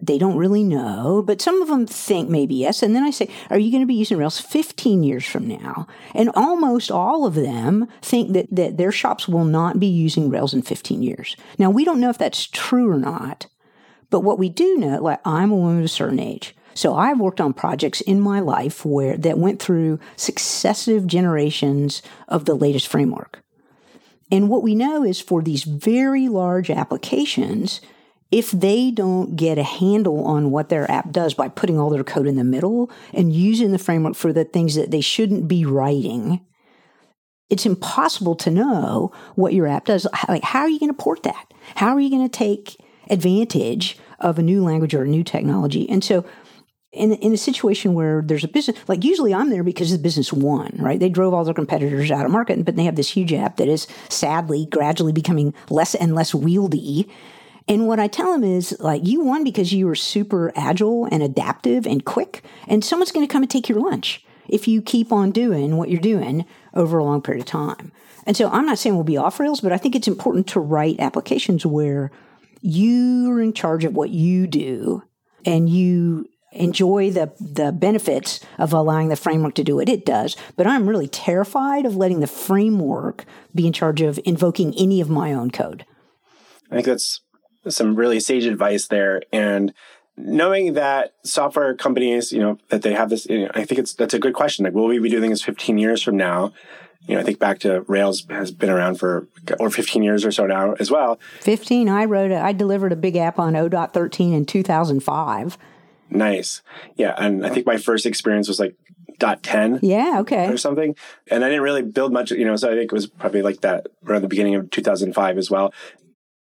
they 0.00 0.18
don't 0.18 0.36
really 0.36 0.64
know, 0.64 1.22
but 1.24 1.40
some 1.40 1.62
of 1.62 1.68
them 1.68 1.86
think 1.86 2.28
maybe 2.28 2.56
yes. 2.56 2.82
And 2.82 2.94
then 2.94 3.04
I 3.04 3.10
say, 3.10 3.28
Are 3.48 3.58
you 3.58 3.70
going 3.70 3.82
to 3.82 3.86
be 3.86 3.94
using 3.94 4.18
Rails 4.18 4.40
15 4.40 5.02
years 5.02 5.24
from 5.24 5.46
now? 5.46 5.86
And 6.14 6.30
almost 6.34 6.90
all 6.90 7.24
of 7.24 7.34
them 7.34 7.86
think 8.02 8.32
that, 8.32 8.48
that 8.50 8.76
their 8.76 8.92
shops 8.92 9.28
will 9.28 9.44
not 9.44 9.78
be 9.78 9.86
using 9.86 10.28
Rails 10.28 10.52
in 10.52 10.62
15 10.62 11.02
years. 11.02 11.36
Now, 11.58 11.70
we 11.70 11.84
don't 11.84 12.00
know 12.00 12.10
if 12.10 12.18
that's 12.18 12.46
true 12.46 12.90
or 12.90 12.98
not, 12.98 13.46
but 14.10 14.20
what 14.20 14.38
we 14.38 14.48
do 14.48 14.76
know, 14.76 15.00
like 15.00 15.20
I'm 15.24 15.52
a 15.52 15.56
woman 15.56 15.78
of 15.78 15.84
a 15.84 15.88
certain 15.88 16.20
age. 16.20 16.56
So 16.74 16.96
I've 16.96 17.20
worked 17.20 17.40
on 17.40 17.52
projects 17.54 18.00
in 18.00 18.20
my 18.20 18.40
life 18.40 18.84
where 18.84 19.16
that 19.16 19.38
went 19.38 19.62
through 19.62 20.00
successive 20.16 21.06
generations 21.06 22.02
of 22.26 22.46
the 22.46 22.54
latest 22.54 22.88
framework. 22.88 23.43
And 24.30 24.48
what 24.48 24.62
we 24.62 24.74
know 24.74 25.04
is 25.04 25.20
for 25.20 25.42
these 25.42 25.64
very 25.64 26.28
large 26.28 26.70
applications, 26.70 27.80
if 28.30 28.50
they 28.50 28.90
don't 28.90 29.36
get 29.36 29.58
a 29.58 29.62
handle 29.62 30.24
on 30.24 30.50
what 30.50 30.68
their 30.68 30.90
app 30.90 31.12
does 31.12 31.34
by 31.34 31.48
putting 31.48 31.78
all 31.78 31.90
their 31.90 32.04
code 32.04 32.26
in 32.26 32.36
the 32.36 32.44
middle 32.44 32.90
and 33.12 33.32
using 33.32 33.70
the 33.70 33.78
framework 33.78 34.16
for 34.16 34.32
the 34.32 34.44
things 34.44 34.74
that 34.74 34.90
they 34.90 35.00
shouldn't 35.00 35.46
be 35.46 35.64
writing, 35.64 36.40
it's 37.50 37.66
impossible 37.66 38.34
to 38.36 38.50
know 38.50 39.12
what 39.34 39.52
your 39.52 39.66
app 39.66 39.84
does. 39.84 40.06
Like, 40.28 40.42
how 40.42 40.60
are 40.60 40.68
you 40.68 40.80
going 40.80 40.92
to 40.92 41.02
port 41.02 41.22
that? 41.22 41.52
How 41.76 41.94
are 41.94 42.00
you 42.00 42.10
going 42.10 42.28
to 42.28 42.38
take 42.38 42.76
advantage 43.10 43.98
of 44.18 44.38
a 44.38 44.42
new 44.42 44.64
language 44.64 44.94
or 44.94 45.02
a 45.02 45.08
new 45.08 45.22
technology? 45.22 45.88
And 45.88 46.02
so, 46.02 46.24
in, 46.94 47.12
in 47.14 47.32
a 47.32 47.36
situation 47.36 47.94
where 47.94 48.22
there's 48.22 48.44
a 48.44 48.48
business, 48.48 48.78
like 48.88 49.04
usually 49.04 49.34
I'm 49.34 49.50
there 49.50 49.62
because 49.62 49.90
the 49.92 49.98
business 49.98 50.32
won, 50.32 50.74
right? 50.78 50.98
They 50.98 51.08
drove 51.08 51.34
all 51.34 51.44
their 51.44 51.54
competitors 51.54 52.10
out 52.10 52.24
of 52.24 52.30
market, 52.30 52.64
but 52.64 52.76
they 52.76 52.84
have 52.84 52.96
this 52.96 53.10
huge 53.10 53.32
app 53.32 53.56
that 53.56 53.68
is 53.68 53.86
sadly 54.08 54.66
gradually 54.70 55.12
becoming 55.12 55.54
less 55.68 55.94
and 55.94 56.14
less 56.14 56.32
wieldy 56.32 57.08
and 57.66 57.86
what 57.86 57.98
I 57.98 58.08
tell 58.08 58.32
them 58.32 58.44
is 58.44 58.76
like, 58.80 59.06
you 59.06 59.20
won 59.20 59.42
because 59.42 59.72
you 59.72 59.86
were 59.86 59.94
super 59.94 60.52
agile 60.54 61.06
and 61.10 61.22
adaptive 61.22 61.86
and 61.86 62.04
quick, 62.04 62.44
and 62.68 62.84
someone's 62.84 63.12
going 63.12 63.26
to 63.26 63.32
come 63.32 63.42
and 63.42 63.50
take 63.50 63.68
your 63.68 63.80
lunch 63.80 64.24
if 64.48 64.68
you 64.68 64.82
keep 64.82 65.10
on 65.10 65.30
doing 65.30 65.76
what 65.76 65.88
you're 65.88 66.00
doing 66.00 66.44
over 66.74 66.98
a 66.98 67.04
long 67.04 67.22
period 67.22 67.40
of 67.40 67.46
time. 67.46 67.90
And 68.26 68.36
so 68.36 68.50
I'm 68.50 68.66
not 68.66 68.78
saying 68.78 68.94
we'll 68.94 69.04
be 69.04 69.16
off 69.16 69.40
rails, 69.40 69.60
but 69.60 69.72
I 69.72 69.78
think 69.78 69.94
it's 69.94 70.08
important 70.08 70.46
to 70.48 70.60
write 70.60 71.00
applications 71.00 71.64
where 71.64 72.10
you're 72.60 73.40
in 73.40 73.54
charge 73.54 73.84
of 73.84 73.94
what 73.94 74.10
you 74.10 74.46
do 74.46 75.02
and 75.46 75.68
you 75.68 76.28
enjoy 76.54 77.10
the 77.10 77.32
the 77.40 77.72
benefits 77.72 78.40
of 78.58 78.72
allowing 78.72 79.08
the 79.08 79.16
framework 79.16 79.54
to 79.54 79.64
do 79.64 79.76
what 79.76 79.88
it 79.88 80.06
does 80.06 80.36
but 80.56 80.66
i'm 80.66 80.88
really 80.88 81.08
terrified 81.08 81.84
of 81.84 81.96
letting 81.96 82.20
the 82.20 82.26
framework 82.26 83.24
be 83.54 83.66
in 83.66 83.72
charge 83.72 84.00
of 84.00 84.18
invoking 84.24 84.74
any 84.78 85.00
of 85.00 85.08
my 85.10 85.32
own 85.32 85.50
code 85.50 85.84
i 86.70 86.74
think 86.74 86.86
that's 86.86 87.20
some 87.68 87.94
really 87.94 88.20
sage 88.20 88.44
advice 88.44 88.86
there. 88.86 89.22
And 89.32 89.72
knowing 90.16 90.74
that 90.74 91.14
software 91.24 91.74
companies, 91.74 92.32
you 92.32 92.40
know, 92.40 92.58
that 92.68 92.82
they 92.82 92.92
have 92.92 93.10
this, 93.10 93.26
you 93.26 93.44
know, 93.44 93.50
I 93.54 93.64
think 93.64 93.78
it's 93.78 93.94
that's 93.94 94.14
a 94.14 94.18
good 94.18 94.34
question. 94.34 94.64
Like, 94.64 94.74
will 94.74 94.86
we 94.86 94.98
be 94.98 95.10
doing 95.10 95.30
this 95.30 95.42
15 95.42 95.78
years 95.78 96.02
from 96.02 96.16
now? 96.16 96.52
You 97.06 97.14
know, 97.14 97.20
I 97.20 97.24
think 97.24 97.38
back 97.38 97.58
to 97.60 97.82
Rails 97.82 98.24
has 98.30 98.50
been 98.50 98.70
around 98.70 98.98
for 98.98 99.28
or 99.60 99.68
15 99.68 100.02
years 100.02 100.24
or 100.24 100.32
so 100.32 100.46
now 100.46 100.72
as 100.74 100.90
well. 100.90 101.18
15. 101.40 101.88
I 101.88 102.06
wrote 102.06 102.30
it. 102.30 102.40
I 102.40 102.52
delivered 102.52 102.92
a 102.92 102.96
big 102.96 103.16
app 103.16 103.38
on 103.38 103.54
O.13 103.56 104.32
in 104.32 104.46
2005. 104.46 105.58
Nice. 106.10 106.62
Yeah, 106.96 107.14
and 107.18 107.44
I 107.44 107.50
think 107.50 107.66
my 107.66 107.76
first 107.76 108.06
experience 108.06 108.48
was 108.48 108.60
like 108.60 108.76
dot 109.20 109.44
10 109.44 109.78
yeah 109.80 110.16
okay 110.18 110.48
or 110.48 110.56
something 110.56 110.96
and 111.30 111.44
i 111.44 111.48
didn't 111.48 111.62
really 111.62 111.82
build 111.82 112.12
much 112.12 112.32
you 112.32 112.44
know 112.44 112.56
so 112.56 112.68
i 112.68 112.74
think 112.74 112.90
it 112.90 112.92
was 112.92 113.06
probably 113.06 113.42
like 113.42 113.60
that 113.60 113.86
around 114.08 114.22
the 114.22 114.28
beginning 114.28 114.56
of 114.56 114.68
2005 114.70 115.38
as 115.38 115.48
well 115.48 115.72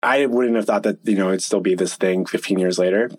I 0.03 0.27
wouldn't 0.27 0.57
have 0.57 0.67
thought 0.67 0.85
that, 0.85 0.99
you 1.05 1.17
know, 1.17 1.29
it'd 1.29 1.43
still 1.43 1.61
be 1.61 1.75
this 1.75 1.97
thing 1.97 2.25
15 2.25 2.59
years 2.59 2.79
later. 2.79 3.11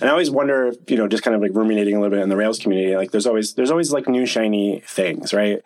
And 0.00 0.08
I 0.08 0.12
always 0.12 0.30
wonder, 0.30 0.72
you 0.88 0.96
know, 0.96 1.08
just 1.08 1.22
kind 1.22 1.34
of 1.34 1.40
like 1.40 1.52
ruminating 1.54 1.94
a 1.94 2.00
little 2.00 2.16
bit 2.16 2.22
in 2.22 2.28
the 2.28 2.36
Rails 2.36 2.58
community, 2.58 2.96
like 2.96 3.12
there's 3.12 3.26
always, 3.26 3.54
there's 3.54 3.70
always 3.70 3.92
like 3.92 4.08
new 4.08 4.26
shiny 4.26 4.82
things, 4.86 5.32
right? 5.32 5.62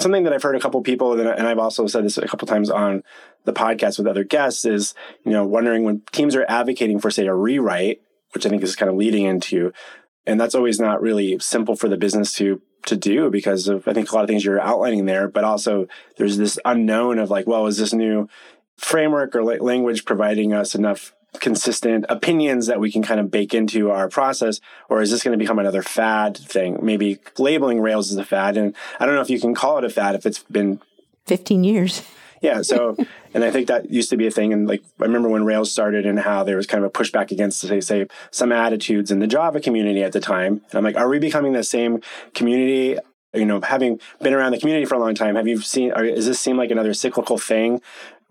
Something 0.00 0.24
that 0.24 0.32
I've 0.32 0.42
heard 0.42 0.56
a 0.56 0.60
couple 0.60 0.82
people, 0.82 1.18
and 1.20 1.46
I've 1.46 1.58
also 1.58 1.86
said 1.86 2.04
this 2.04 2.18
a 2.18 2.26
couple 2.26 2.48
times 2.48 2.68
on 2.68 3.04
the 3.44 3.52
podcast 3.52 3.98
with 3.98 4.08
other 4.08 4.24
guests 4.24 4.64
is, 4.64 4.94
you 5.24 5.30
know, 5.30 5.46
wondering 5.46 5.84
when 5.84 6.02
teams 6.12 6.34
are 6.34 6.44
advocating 6.48 6.98
for, 6.98 7.10
say, 7.10 7.26
a 7.26 7.34
rewrite, 7.34 8.02
which 8.34 8.46
I 8.46 8.48
think 8.48 8.62
is 8.62 8.76
kind 8.76 8.90
of 8.90 8.96
leading 8.96 9.24
into, 9.24 9.72
and 10.26 10.40
that's 10.40 10.54
always 10.54 10.80
not 10.80 11.02
really 11.02 11.38
simple 11.38 11.76
for 11.76 11.88
the 11.88 11.96
business 11.96 12.32
to 12.34 12.60
to 12.86 12.96
do 12.96 13.30
because 13.30 13.68
of 13.68 13.86
I 13.86 13.92
think 13.92 14.10
a 14.10 14.14
lot 14.14 14.24
of 14.24 14.28
things 14.28 14.44
you're 14.44 14.60
outlining 14.60 15.06
there, 15.06 15.28
but 15.28 15.44
also 15.44 15.86
there's 16.16 16.36
this 16.36 16.58
unknown 16.64 17.18
of 17.18 17.30
like, 17.30 17.46
well, 17.46 17.66
is 17.66 17.78
this 17.78 17.92
new 17.92 18.28
framework 18.76 19.36
or 19.36 19.44
language 19.44 20.04
providing 20.04 20.52
us 20.52 20.74
enough 20.74 21.14
consistent 21.38 22.04
opinions 22.08 22.66
that 22.66 22.80
we 22.80 22.92
can 22.92 23.02
kind 23.02 23.20
of 23.20 23.30
bake 23.30 23.54
into 23.54 23.90
our 23.90 24.08
process? 24.08 24.60
Or 24.88 25.00
is 25.00 25.10
this 25.10 25.22
going 25.22 25.32
to 25.32 25.42
become 25.42 25.58
another 25.58 25.82
fad 25.82 26.36
thing? 26.36 26.78
Maybe 26.82 27.18
labeling 27.38 27.80
rails 27.80 28.10
as 28.10 28.16
a 28.16 28.24
fad 28.24 28.56
and 28.56 28.74
i 28.98 29.06
don't 29.06 29.14
know 29.14 29.20
if 29.20 29.30
you 29.30 29.40
can 29.40 29.54
call 29.54 29.78
it 29.78 29.84
a 29.84 29.90
fad 29.90 30.14
if 30.14 30.26
it's 30.26 30.40
been 30.40 30.80
15 31.26 31.64
years 31.64 32.02
yeah 32.42 32.62
so 32.62 32.96
and 33.34 33.44
i 33.44 33.50
think 33.50 33.68
that 33.68 33.90
used 33.90 34.10
to 34.10 34.16
be 34.16 34.26
a 34.26 34.30
thing 34.30 34.52
and 34.52 34.68
like 34.68 34.82
i 35.00 35.04
remember 35.04 35.28
when 35.28 35.44
rails 35.44 35.70
started 35.70 36.04
and 36.04 36.20
how 36.20 36.44
there 36.44 36.56
was 36.56 36.66
kind 36.66 36.84
of 36.84 36.88
a 36.88 36.92
pushback 36.92 37.30
against 37.30 37.60
say 37.60 37.80
say 37.80 38.06
some 38.30 38.52
attitudes 38.52 39.10
in 39.10 39.18
the 39.18 39.26
java 39.26 39.60
community 39.60 40.02
at 40.02 40.12
the 40.12 40.20
time 40.20 40.60
and 40.70 40.74
i'm 40.74 40.84
like 40.84 40.96
are 40.96 41.08
we 41.08 41.18
becoming 41.18 41.52
the 41.52 41.64
same 41.64 42.00
community 42.34 42.98
you 43.32 43.46
know 43.46 43.60
having 43.62 43.98
been 44.20 44.34
around 44.34 44.52
the 44.52 44.60
community 44.60 44.84
for 44.84 44.96
a 44.96 44.98
long 44.98 45.14
time 45.14 45.36
have 45.36 45.48
you 45.48 45.60
seen 45.60 45.92
or 45.92 46.04
does 46.04 46.26
this 46.26 46.40
seem 46.40 46.56
like 46.56 46.70
another 46.70 46.92
cyclical 46.92 47.38
thing 47.38 47.80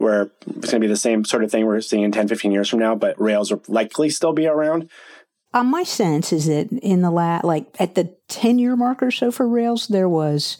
where 0.01 0.31
it's 0.47 0.71
going 0.71 0.79
to 0.79 0.79
be 0.79 0.87
the 0.87 0.97
same 0.97 1.23
sort 1.23 1.43
of 1.43 1.51
thing 1.51 1.65
we're 1.65 1.79
seeing 1.79 2.03
in 2.03 2.11
10, 2.11 2.27
15 2.27 2.51
years 2.51 2.67
from 2.67 2.79
now, 2.79 2.95
but 2.95 3.19
Rails 3.21 3.51
will 3.51 3.61
likely 3.67 4.09
still 4.09 4.33
be 4.33 4.47
around? 4.47 4.89
Uh, 5.53 5.63
my 5.63 5.83
sense 5.83 6.33
is 6.33 6.47
that 6.47 6.71
in 6.71 7.01
the 7.01 7.11
last, 7.11 7.43
like 7.43 7.67
at 7.79 7.95
the 7.95 8.15
10 8.27 8.57
year 8.57 8.75
mark 8.75 9.03
or 9.03 9.11
so 9.11 9.31
for 9.31 9.47
Rails, 9.47 9.87
there 9.87 10.09
was, 10.09 10.57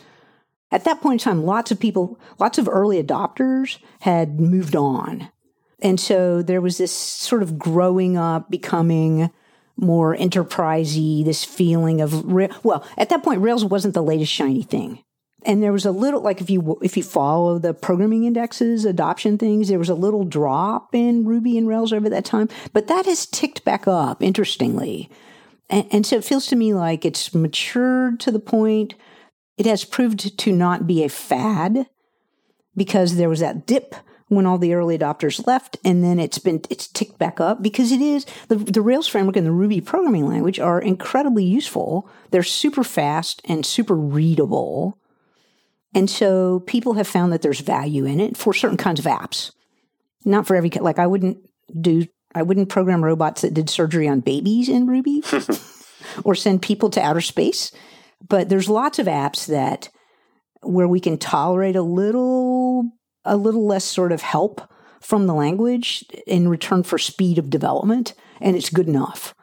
at 0.72 0.84
that 0.86 1.02
point 1.02 1.22
in 1.22 1.24
time, 1.24 1.44
lots 1.44 1.72
of 1.72 1.80
people, 1.80 2.20
lots 2.40 2.58
of 2.58 2.70
early 2.70 3.02
adopters 3.02 3.78
had 4.02 4.40
moved 4.40 4.76
on. 4.76 5.30
And 5.82 6.00
so 6.00 6.42
there 6.42 6.62
was 6.62 6.78
this 6.78 6.96
sort 6.96 7.44
of 7.44 7.58
growing 7.58 8.18
up, 8.18 8.50
becoming 8.50 9.32
more 9.76 10.16
enterprisey, 10.16 11.26
this 11.26 11.44
feeling 11.44 12.02
of, 12.02 12.26
well, 12.64 12.86
at 12.98 13.10
that 13.10 13.24
point, 13.24 13.42
Rails 13.42 13.66
wasn't 13.66 13.94
the 13.94 14.04
latest 14.04 14.32
shiny 14.32 14.64
thing 14.64 15.04
and 15.44 15.62
there 15.62 15.72
was 15.72 15.86
a 15.86 15.92
little 15.92 16.22
like 16.22 16.42
if 16.42 16.50
you 16.50 16.78
if 16.82 16.96
you 16.96 17.04
follow 17.04 17.58
the 17.58 17.74
programming 17.74 18.26
indexes 18.26 18.86
adoption 18.86 19.38
things 19.38 19.68
there 19.68 19.80
was 19.80 19.90
a 19.90 19.96
little 19.96 20.24
drop 20.24 20.94
in 20.94 21.26
ruby 21.26 21.58
and 21.58 21.68
rails 21.68 21.94
over 21.94 22.10
that 22.10 22.26
time 22.26 22.50
but 22.74 22.88
that 22.88 23.06
has 23.06 23.26
ticked 23.26 23.64
back 23.64 23.88
up 23.88 24.22
interestingly 24.22 25.10
and, 25.70 25.88
and 25.92 26.06
so 26.06 26.18
it 26.18 26.26
feels 26.26 26.46
to 26.46 26.56
me 26.56 26.74
like 26.74 27.06
it's 27.06 27.34
matured 27.34 28.20
to 28.20 28.32
the 28.32 28.40
point 28.40 28.94
it 29.58 29.66
has 29.66 29.84
proved 29.84 30.38
to 30.38 30.52
not 30.52 30.88
be 30.88 31.04
a 31.04 31.10
fad 31.10 31.88
because 32.76 33.16
there 33.16 33.30
was 33.30 33.40
that 33.40 33.66
dip 33.66 33.96
when 34.28 34.46
all 34.46 34.58
the 34.58 34.74
early 34.74 34.98
adopters 34.98 35.46
left 35.46 35.78
and 35.84 36.04
then 36.04 36.20
it's 36.20 36.38
been 36.38 36.62
it's 36.70 36.88
ticked 36.88 37.18
back 37.18 37.42
up 37.42 37.62
because 37.62 37.92
it 37.92 38.00
is 38.02 38.26
the, 38.48 38.56
the 38.56 38.82
rails 38.82 39.08
framework 39.08 39.36
and 39.36 39.46
the 39.46 39.52
ruby 39.52 39.82
programming 39.82 40.26
language 40.26 40.58
are 40.58 40.80
incredibly 40.80 41.44
useful 41.44 42.10
they're 42.30 42.42
super 42.42 42.84
fast 42.84 43.42
and 43.46 43.66
super 43.66 43.96
readable 43.96 44.98
and 45.94 46.10
so 46.10 46.62
people 46.62 46.94
have 46.94 47.08
found 47.08 47.34
that 47.34 47.42
there's 47.42 47.60
value 47.60 48.06
in 48.06 48.20
it 48.20 48.38
for 48.38 48.54
certain 48.54 48.78
kinds 48.78 49.00
of 49.00 49.06
apps. 49.06 49.52
Not 50.24 50.48
for 50.48 50.56
every, 50.56 50.70
like 50.70 51.00
I 51.00 51.08
wouldn't 51.08 51.38
do, 51.80 52.08
I 52.34 52.44
wouldn't 52.44 52.70
program 52.70 53.04
robots 53.04 53.42
that 53.42 53.54
did 53.54 53.70
surgery 53.70 54.08
on 54.08 54.22
babies 54.22 54.70
in 54.70 54.88
Ruby 54.88 55.24
or 56.24 56.36
send 56.36 56.62
people 56.62 56.90
to 56.92 57.02
outer 57.02 57.22
space. 57.22 57.72
But 58.28 58.50
there's 58.50 58.70
lots 58.70 59.00
of 59.00 59.08
apps 59.08 59.48
that 59.48 59.90
where 60.62 60.88
we 60.88 61.00
can 61.00 61.18
tolerate 61.18 61.76
a 61.76 61.82
little, 61.82 62.92
a 63.26 63.36
little 63.36 63.66
less 63.66 63.84
sort 63.84 64.12
of 64.12 64.22
help 64.22 64.62
from 65.00 65.28
the 65.28 65.34
language 65.34 66.06
in 66.28 66.48
return 66.48 66.84
for 66.84 66.98
speed 66.98 67.38
of 67.38 67.50
development. 67.50 68.14
And 68.40 68.56
it's 68.56 68.70
good 68.70 68.88
enough. 68.88 69.34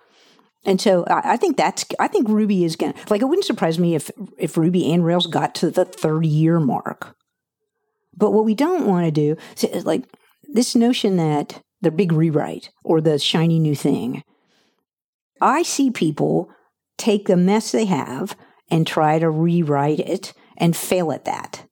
And 0.65 0.81
so 0.81 1.05
I, 1.09 1.33
I 1.33 1.37
think 1.37 1.57
that's 1.57 1.85
I 1.99 2.09
think 2.09 2.29
Ruby 2.29 2.65
is 2.65 2.77
to 2.77 2.93
like 3.11 3.23
it 3.23 3.27
wouldn't 3.27 3.45
surprise 3.45 3.79
me 3.79 3.95
if 3.95 4.11
if 4.39 4.57
Ruby 4.57 4.93
and 4.93 5.05
Rails 5.05 5.27
got 5.27 5.55
to 5.57 5.71
the 5.71 5.85
30 5.85 6.29
year 6.29 6.61
mark. 6.61 7.17
But 8.17 8.33
what 8.33 8.45
we 8.45 8.55
don't 8.55 8.87
want 8.87 9.07
to 9.07 9.11
do 9.11 9.37
is 9.63 9.87
like 9.87 10.05
this 10.43 10.75
notion 10.75 11.17
that 11.17 11.63
the 11.81 11.91
big 11.91 12.13
rewrite 12.13 12.71
or 12.85 13.01
the 13.01 13.19
shiny 13.19 13.59
new 13.59 13.75
thing. 13.75 14.23
I 15.41 15.63
see 15.63 15.91
people 15.91 16.51
take 16.97 17.27
the 17.27 17.37
mess 17.37 17.71
they 17.71 17.85
have 17.85 18.37
and 18.71 18.87
try 18.87 19.19
to 19.19 19.31
rewrite 19.31 20.01
it 20.01 20.33
and 20.57 20.77
fail 20.77 21.13
at 21.13 21.25
that. 21.25 21.65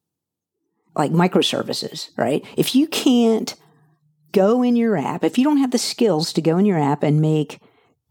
Like 0.94 1.12
microservices, 1.12 2.10
right? 2.16 2.44
If 2.56 2.74
you 2.74 2.86
can't 2.86 3.54
go 4.32 4.62
in 4.62 4.76
your 4.76 4.96
app, 4.96 5.24
if 5.24 5.38
you 5.38 5.44
don't 5.44 5.58
have 5.58 5.70
the 5.70 5.78
skills 5.78 6.32
to 6.32 6.40
go 6.40 6.58
in 6.58 6.66
your 6.66 6.78
app 6.78 7.02
and 7.02 7.20
make 7.20 7.60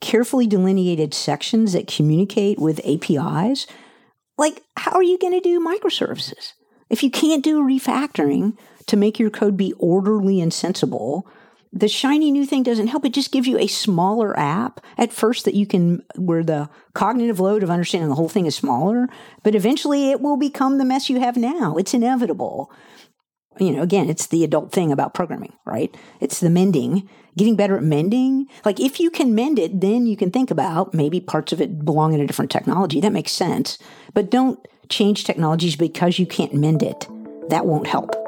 carefully 0.01 0.45
delineated 0.45 1.13
sections 1.13 1.73
that 1.73 1.87
communicate 1.87 2.59
with 2.59 2.85
APIs, 2.85 3.65
like 4.37 4.61
how 4.77 4.91
are 4.93 5.03
you 5.03 5.17
going 5.17 5.33
to 5.33 5.39
do 5.39 5.59
microservices? 5.59 6.53
If 6.89 7.01
you 7.01 7.09
can't 7.09 7.43
do 7.43 7.63
refactoring 7.63 8.57
to 8.85 8.97
make 8.97 9.17
your 9.17 9.29
code 9.29 9.57
be 9.57 9.73
orderly 9.79 10.39
and 10.41 10.53
sensible, 10.53 11.27
the 11.75 11.89
shiny 11.89 12.31
new 12.31 12.45
thing 12.45 12.63
doesn't 12.63 12.87
help. 12.87 13.05
It 13.05 13.13
just 13.13 13.33
gives 13.33 13.47
you 13.47 13.59
a 13.59 13.67
smaller 13.67 14.37
app 14.39 14.79
at 14.97 15.11
first 15.11 15.43
that 15.43 15.55
you 15.55 15.67
can, 15.67 16.03
where 16.15 16.43
the 16.43 16.69
cognitive 16.93 17.41
load 17.41 17.63
of 17.63 17.69
understanding 17.69 18.07
the 18.07 18.15
whole 18.15 18.29
thing 18.29 18.45
is 18.45 18.55
smaller, 18.55 19.09
but 19.43 19.55
eventually 19.55 20.09
it 20.09 20.21
will 20.21 20.37
become 20.37 20.77
the 20.77 20.85
mess 20.85 21.09
you 21.09 21.19
have 21.19 21.35
now. 21.35 21.75
It's 21.75 21.93
inevitable. 21.93 22.71
You 23.59 23.71
know, 23.71 23.81
again, 23.81 24.09
it's 24.09 24.27
the 24.27 24.45
adult 24.45 24.71
thing 24.71 24.91
about 24.91 25.13
programming, 25.13 25.53
right? 25.65 25.95
It's 26.21 26.39
the 26.39 26.49
mending, 26.49 27.09
getting 27.37 27.57
better 27.57 27.77
at 27.77 27.83
mending. 27.83 28.47
Like 28.63 28.79
if 28.79 28.99
you 29.01 29.09
can 29.09 29.35
mend 29.35 29.59
it, 29.59 29.81
then 29.81 30.05
you 30.05 30.15
can 30.15 30.31
think 30.31 30.51
about 30.51 30.93
maybe 30.93 31.19
parts 31.19 31.51
of 31.51 31.59
it 31.59 31.83
belong 31.83 32.13
in 32.13 32.21
a 32.21 32.27
different 32.27 32.51
technology. 32.51 33.01
That 33.01 33.13
makes 33.13 33.33
sense. 33.33 33.77
But 34.13 34.31
don't 34.31 34.65
change 34.87 35.25
technologies 35.25 35.75
because 35.75 36.19
you 36.19 36.25
can't 36.25 36.53
mend 36.53 36.83
it. 36.83 37.07
That 37.49 37.65
won't 37.65 37.87
help. 37.87 38.24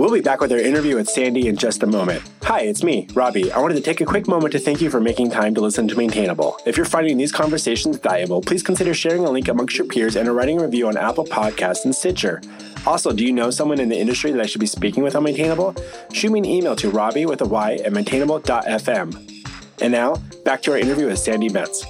We'll 0.00 0.10
be 0.10 0.22
back 0.22 0.40
with 0.40 0.50
our 0.50 0.58
interview 0.58 0.96
with 0.96 1.10
Sandi 1.10 1.46
in 1.46 1.56
just 1.56 1.82
a 1.82 1.86
moment. 1.86 2.22
Hi, 2.44 2.62
it's 2.62 2.82
me, 2.82 3.06
Robby. 3.12 3.52
I 3.52 3.58
wanted 3.58 3.74
to 3.74 3.82
take 3.82 4.00
a 4.00 4.06
quick 4.06 4.26
moment 4.26 4.52
to 4.52 4.58
thank 4.58 4.80
you 4.80 4.88
for 4.88 4.98
making 4.98 5.30
time 5.30 5.54
to 5.54 5.60
listen 5.60 5.86
to 5.88 5.94
Maintainable. 5.94 6.56
If 6.64 6.78
you're 6.78 6.86
finding 6.86 7.18
these 7.18 7.30
conversations 7.30 7.98
valuable, 7.98 8.40
please 8.40 8.62
consider 8.62 8.94
sharing 8.94 9.26
a 9.26 9.30
link 9.30 9.48
amongst 9.48 9.76
your 9.76 9.86
peers 9.86 10.16
and 10.16 10.26
writing 10.34 10.58
a 10.58 10.64
review 10.64 10.88
on 10.88 10.96
Apple 10.96 11.26
Podcasts 11.26 11.84
and 11.84 11.94
Stitcher. 11.94 12.40
Also, 12.86 13.12
do 13.12 13.22
you 13.22 13.30
know 13.30 13.50
someone 13.50 13.78
in 13.78 13.90
the 13.90 13.98
industry 13.98 14.30
that 14.30 14.40
I 14.40 14.46
should 14.46 14.62
be 14.62 14.66
speaking 14.66 15.02
with 15.02 15.14
on 15.14 15.22
Maintainable? 15.22 15.76
Shoot 16.14 16.32
me 16.32 16.38
an 16.38 16.46
email 16.46 16.74
to 16.76 16.88
robby 16.88 17.26
with 17.26 17.42
a 17.42 17.46
Y 17.46 17.74
at 17.84 17.92
maintainable.fm. 17.92 19.44
And 19.82 19.92
now, 19.92 20.14
back 20.46 20.62
to 20.62 20.72
our 20.72 20.78
interview 20.78 21.08
with 21.08 21.18
Sandi 21.18 21.50
Metz. 21.50 21.84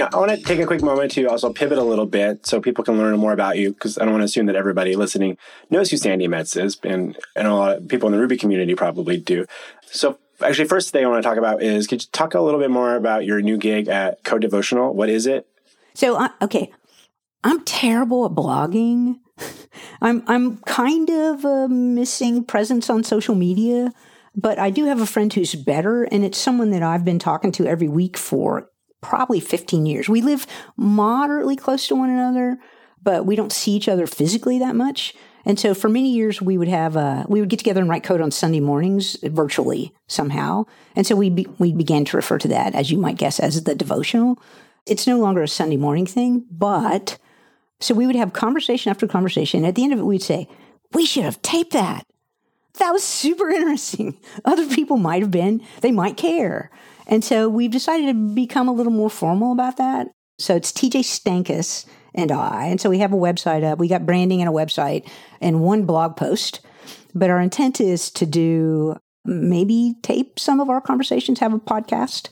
You 0.00 0.06
know, 0.06 0.10
I 0.14 0.18
want 0.18 0.30
to 0.30 0.42
take 0.42 0.58
a 0.58 0.64
quick 0.64 0.80
moment 0.80 1.10
to 1.12 1.26
also 1.26 1.52
pivot 1.52 1.76
a 1.76 1.82
little 1.82 2.06
bit 2.06 2.46
so 2.46 2.58
people 2.58 2.82
can 2.82 2.96
learn 2.96 3.18
more 3.18 3.34
about 3.34 3.58
you 3.58 3.74
because 3.74 3.98
I 3.98 4.04
don't 4.04 4.12
want 4.12 4.22
to 4.22 4.24
assume 4.24 4.46
that 4.46 4.56
everybody 4.56 4.96
listening 4.96 5.36
knows 5.68 5.90
who 5.90 5.98
Sandi 5.98 6.26
Metz 6.26 6.56
is, 6.56 6.78
and, 6.82 7.18
and 7.36 7.46
a 7.46 7.54
lot 7.54 7.76
of 7.76 7.86
people 7.86 8.06
in 8.06 8.14
the 8.14 8.18
Ruby 8.18 8.38
community 8.38 8.74
probably 8.74 9.18
do. 9.18 9.44
So, 9.84 10.18
actually, 10.42 10.68
first 10.68 10.88
thing 10.90 11.04
I 11.04 11.08
want 11.08 11.22
to 11.22 11.28
talk 11.28 11.36
about 11.36 11.62
is 11.62 11.86
could 11.86 12.02
you 12.02 12.08
talk 12.12 12.32
a 12.32 12.40
little 12.40 12.58
bit 12.58 12.70
more 12.70 12.94
about 12.94 13.26
your 13.26 13.42
new 13.42 13.58
gig 13.58 13.88
at 13.88 14.24
Code 14.24 14.40
Devotional? 14.40 14.94
What 14.94 15.10
is 15.10 15.26
it? 15.26 15.46
So, 15.92 16.16
uh, 16.16 16.30
okay, 16.40 16.72
I'm 17.44 17.62
terrible 17.66 18.24
at 18.24 18.32
blogging. 18.32 19.16
I'm 20.00 20.22
I'm 20.28 20.56
kind 20.62 21.10
of 21.10 21.44
a 21.44 21.68
missing 21.68 22.42
presence 22.42 22.88
on 22.88 23.04
social 23.04 23.34
media, 23.34 23.92
but 24.34 24.58
I 24.58 24.70
do 24.70 24.86
have 24.86 25.02
a 25.02 25.06
friend 25.06 25.30
who's 25.30 25.54
better, 25.54 26.04
and 26.04 26.24
it's 26.24 26.38
someone 26.38 26.70
that 26.70 26.82
I've 26.82 27.04
been 27.04 27.18
talking 27.18 27.52
to 27.52 27.66
every 27.66 27.88
week 27.88 28.16
for 28.16 28.69
probably 29.00 29.40
15 29.40 29.86
years. 29.86 30.08
We 30.08 30.22
live 30.22 30.46
moderately 30.76 31.56
close 31.56 31.86
to 31.88 31.96
one 31.96 32.10
another, 32.10 32.58
but 33.02 33.26
we 33.26 33.36
don't 33.36 33.52
see 33.52 33.72
each 33.72 33.88
other 33.88 34.06
physically 34.06 34.58
that 34.58 34.76
much. 34.76 35.14
And 35.44 35.58
so 35.58 35.74
for 35.74 35.88
many 35.88 36.12
years, 36.12 36.42
we 36.42 36.58
would 36.58 36.68
have, 36.68 36.96
uh, 36.96 37.24
we 37.28 37.40
would 37.40 37.48
get 37.48 37.58
together 37.58 37.80
and 37.80 37.88
write 37.88 38.04
code 38.04 38.20
on 38.20 38.30
Sunday 38.30 38.60
mornings 38.60 39.16
virtually 39.22 39.94
somehow. 40.06 40.66
And 40.94 41.06
so 41.06 41.16
we, 41.16 41.30
be, 41.30 41.46
we 41.58 41.72
began 41.72 42.04
to 42.06 42.16
refer 42.16 42.38
to 42.38 42.48
that, 42.48 42.74
as 42.74 42.90
you 42.90 42.98
might 42.98 43.16
guess, 43.16 43.40
as 43.40 43.62
the 43.62 43.74
devotional. 43.74 44.40
It's 44.86 45.06
no 45.06 45.18
longer 45.18 45.42
a 45.42 45.48
Sunday 45.48 45.76
morning 45.76 46.06
thing, 46.06 46.44
but 46.50 47.18
so 47.80 47.94
we 47.94 48.06
would 48.06 48.16
have 48.16 48.32
conversation 48.32 48.90
after 48.90 49.06
conversation. 49.06 49.64
At 49.64 49.74
the 49.74 49.84
end 49.84 49.92
of 49.92 49.98
it, 49.98 50.04
we'd 50.04 50.22
say, 50.22 50.48
we 50.92 51.06
should 51.06 51.24
have 51.24 51.40
taped 51.42 51.72
that. 51.72 52.06
That 52.78 52.92
was 52.92 53.02
super 53.02 53.48
interesting. 53.50 54.18
Other 54.44 54.66
people 54.66 54.98
might 54.98 55.22
have 55.22 55.30
been, 55.30 55.62
they 55.80 55.92
might 55.92 56.16
care. 56.16 56.70
And 57.10 57.24
so 57.24 57.48
we've 57.48 57.72
decided 57.72 58.06
to 58.06 58.34
become 58.34 58.68
a 58.68 58.72
little 58.72 58.92
more 58.92 59.10
formal 59.10 59.52
about 59.52 59.76
that. 59.78 60.06
So 60.38 60.54
it's 60.54 60.72
TJ 60.72 61.00
Stankus 61.00 61.84
and 62.14 62.32
I. 62.32 62.66
And 62.66 62.80
so 62.80 62.88
we 62.88 63.00
have 63.00 63.12
a 63.12 63.16
website 63.16 63.64
up. 63.64 63.78
We 63.78 63.88
got 63.88 64.06
branding 64.06 64.40
and 64.40 64.48
a 64.48 64.52
website 64.52 65.06
and 65.40 65.60
one 65.60 65.84
blog 65.84 66.16
post. 66.16 66.60
But 67.12 67.28
our 67.28 67.40
intent 67.40 67.80
is 67.80 68.10
to 68.12 68.24
do 68.24 68.96
maybe 69.24 69.96
tape 70.02 70.38
some 70.38 70.60
of 70.60 70.70
our 70.70 70.80
conversations, 70.80 71.40
have 71.40 71.52
a 71.52 71.58
podcast, 71.58 72.28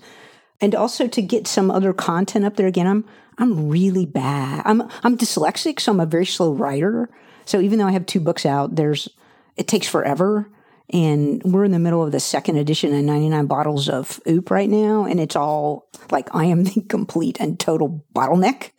and 0.61 0.75
also 0.75 1.09
to 1.09 1.21
get 1.21 1.47
some 1.49 1.71
other 1.71 1.93
content 1.93 2.45
up 2.45 2.57
there. 2.57 2.69
Again, 2.69 2.87
I'm 2.87 3.05
I'm 3.37 3.69
really 3.69 4.07
bad. 4.07 4.63
I'm 4.65 4.83
I'm 5.03 5.19
dyslexic, 5.19 5.81
so 5.81 5.93
I'm 5.93 6.01
a 6.01 6.07
very 6.07 6.27
slow 6.27 6.53
writer. 6.53 7.11
So 7.45 7.61
even 7.61 7.79
though 7.79 7.87
I 7.87 7.93
have 7.93 8.07
two 8.07 8.21
books 8.21 8.47
out, 8.47 8.77
there's 8.77 9.09
it 9.57 9.67
takes 9.69 9.89
forever 9.89 10.49
and 10.91 11.43
we're 11.45 11.65
in 11.65 11.73
the 11.73 11.79
middle 11.79 12.03
of 12.03 12.13
the 12.13 12.21
second 12.21 12.57
edition 12.57 12.95
of 12.95 13.05
99 13.05 13.47
bottles 13.47 13.89
of 13.89 14.21
OOP 14.27 14.51
right 14.51 14.71
now. 14.71 15.05
And 15.05 15.21
it's 15.21 15.37
all 15.37 15.89
like 16.11 16.35
I 16.35 16.45
am 16.45 16.65
the 16.65 16.83
complete 16.83 17.39
and 17.41 17.59
total 17.59 18.05
bottleneck. 18.15 18.71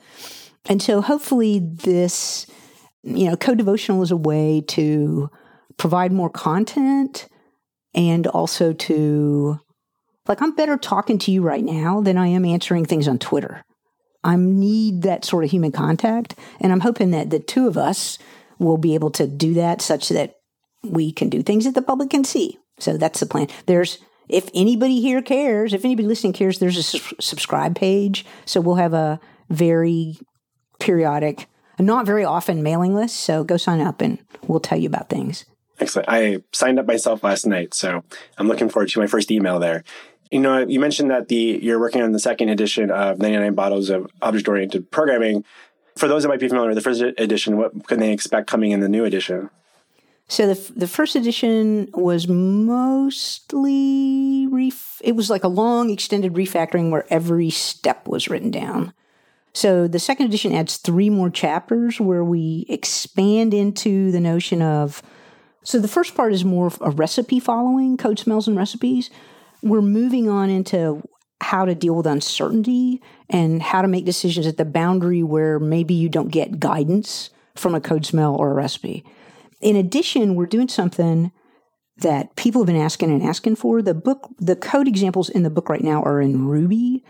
And 0.66 0.82
so 0.82 1.02
hopefully 1.02 1.60
this, 1.60 2.48
you 3.04 3.30
know, 3.30 3.36
code 3.36 3.58
devotional 3.58 4.02
is 4.02 4.12
a 4.12 4.18
way 4.18 4.62
to 4.70 5.30
provide 5.78 6.12
more 6.12 6.30
content 6.30 7.28
and 7.96 8.28
also 8.28 8.74
to, 8.74 9.60
like, 10.28 10.42
I'm 10.42 10.56
better 10.56 10.78
talking 10.78 11.18
to 11.20 11.32
you 11.32 11.42
right 11.42 11.64
now 11.64 12.02
than 12.02 12.18
I 12.18 12.28
am 12.28 12.46
answering 12.46 12.86
things 12.86 13.08
on 13.08 13.18
Twitter. 13.18 13.64
I 14.24 14.36
need 14.36 15.04
that 15.04 15.26
sort 15.26 15.44
of 15.44 15.50
human 15.50 15.72
contact. 15.72 16.36
And 16.60 16.72
I'm 16.72 16.82
hoping 16.82 17.12
that 17.12 17.30
the 17.30 17.40
two 17.40 17.68
of 17.68 17.78
us 17.78 18.20
will 18.60 18.78
be 18.78 18.94
able 18.94 19.12
to 19.12 19.26
do 19.26 19.54
that 19.56 19.82
such 19.82 20.10
that 20.10 20.39
we 20.84 21.12
can 21.12 21.30
do 21.30 21.42
things 21.42 21.66
that 21.66 21.76
the 21.76 21.82
public 21.82 22.10
can 22.10 22.24
see. 22.24 22.58
So 22.80 22.98
that's 22.98 23.20
the 23.20 23.26
plan. 23.26 23.48
There's, 23.66 24.00
if 24.28 24.50
anybody 24.54 25.02
here 25.02 25.22
cares, 25.22 25.74
if 25.74 25.84
anybody 25.84 26.08
listening 26.08 26.34
cares, 26.34 26.60
there's 26.60 26.78
a 26.78 26.84
su- 26.84 27.16
subscribe 27.20 27.76
page. 27.76 28.26
So 28.46 28.62
we'll 28.62 28.76
have 28.76 28.94
a 28.94 29.20
very 29.50 30.18
periodic, 30.80 31.48
not 31.78 32.06
very 32.06 32.24
often 32.24 32.64
mailing 32.64 32.96
list. 32.96 33.18
So 33.18 33.44
go 33.44 33.58
sign 33.58 33.82
up 33.82 34.02
and 34.02 34.20
we'll 34.48 34.60
tell 34.60 34.78
you 34.78 34.88
about 34.88 35.10
things. 35.10 35.46
Excellent. 35.80 36.10
I 36.10 36.44
signed 36.52 36.80
up 36.80 36.86
myself 36.86 37.24
last 37.24 37.46
night, 37.46 37.74
so 37.74 38.04
I'm 38.38 38.48
looking 38.48 38.70
forward 38.70 38.90
to 38.90 39.00
my 39.00 39.08
first 39.08 39.32
email 39.32 39.60
there. 39.60 39.84
You 40.30 40.40
know, 40.40 40.60
you 40.60 40.80
mentioned 40.80 41.10
that 41.10 41.30
the 41.30 41.60
you're 41.62 41.80
working 41.80 42.02
on 42.02 42.12
the 42.12 42.20
second 42.20 42.50
edition 42.50 42.92
of 42.92 43.18
99 43.18 43.54
Bottles 43.56 43.90
of 43.90 44.12
Object 44.22 44.48
Oriented 44.48 44.92
Programming. 44.92 45.44
For 45.96 46.08
those 46.08 46.24
that 46.24 46.30
might 46.30 46.40
be 46.40 46.48
familiar 46.48 46.70
with 46.70 46.78
the 46.78 46.82
first 46.82 47.02
edition, 47.02 47.58
what 47.58 47.88
can 47.88 48.00
they 48.00 48.12
expect 48.12 48.48
coming 48.48 48.72
in 48.72 48.80
the 48.80 48.90
new 48.90 49.06
edition? 49.06 49.50
So 50.30 50.54
the 50.54 50.72
the 50.74 50.88
first 50.88 51.16
edition 51.16 51.90
was 51.92 52.28
mostly 52.28 53.58
ref- 54.48 55.02
it 55.04 55.16
was 55.16 55.32
like 55.32 55.44
a 55.44 55.48
long 55.48 55.90
extended 55.90 56.34
refactoring 56.34 56.92
where 56.92 57.12
every 57.12 57.50
step 57.50 58.08
was 58.08 58.30
written 58.30 58.52
down. 58.52 58.94
So 59.54 59.88
the 59.88 59.98
second 59.98 60.28
edition 60.28 60.54
adds 60.54 60.78
three 60.78 61.10
more 61.10 61.32
chapters 61.32 62.00
where 62.00 62.24
we 62.24 62.68
expand 62.70 63.56
into 63.56 64.12
the 64.12 64.20
notion 64.20 64.62
of 64.62 65.02
so 65.64 65.80
the 65.80 65.88
first 65.88 66.14
part 66.14 66.32
is 66.32 66.46
more 66.46 66.68
of 66.68 66.78
a 66.80 66.92
recipe 66.92 67.40
following, 67.40 67.98
code 67.98 68.20
smells 68.20 68.48
and 68.48 68.56
recipes. 68.56 69.10
We're 69.64 69.82
moving 69.82 70.30
on 70.30 70.52
into 70.52 71.02
how 71.42 71.66
to 71.66 71.74
deal 71.74 71.96
with 71.96 72.06
uncertainty 72.06 73.02
and 73.32 73.64
how 73.64 73.82
to 73.82 73.88
make 73.88 74.06
decisions 74.06 74.46
at 74.46 74.58
the 74.58 74.66
boundary 74.66 75.24
where 75.24 75.58
maybe 75.60 75.96
you 75.96 76.08
don't 76.08 76.30
get 76.30 76.60
guidance 76.60 77.32
from 77.56 77.74
a 77.74 77.82
code 77.82 78.06
smell 78.06 78.36
or 78.36 78.52
a 78.52 78.54
recipe 78.54 79.04
in 79.62 79.76
addition, 79.76 80.36
we're 80.36 80.46
doing 80.46 80.68
something 80.68 81.32
that 81.98 82.36
people 82.36 82.62
have 82.62 82.68
been 82.68 82.76
asking 82.76 83.12
and 83.12 83.24
asking 83.24 83.56
for. 83.56 83.82
The 83.82 83.94
book, 83.94 84.30
the 84.38 84.56
code 84.56 84.88
examples 84.88 85.30
in 85.30 85.44
the 85.44 85.50
book 85.50 85.70
right 85.70 85.84
now 85.84 86.02
are 86.04 86.22
in 86.22 86.48
Ruby. 86.48 87.04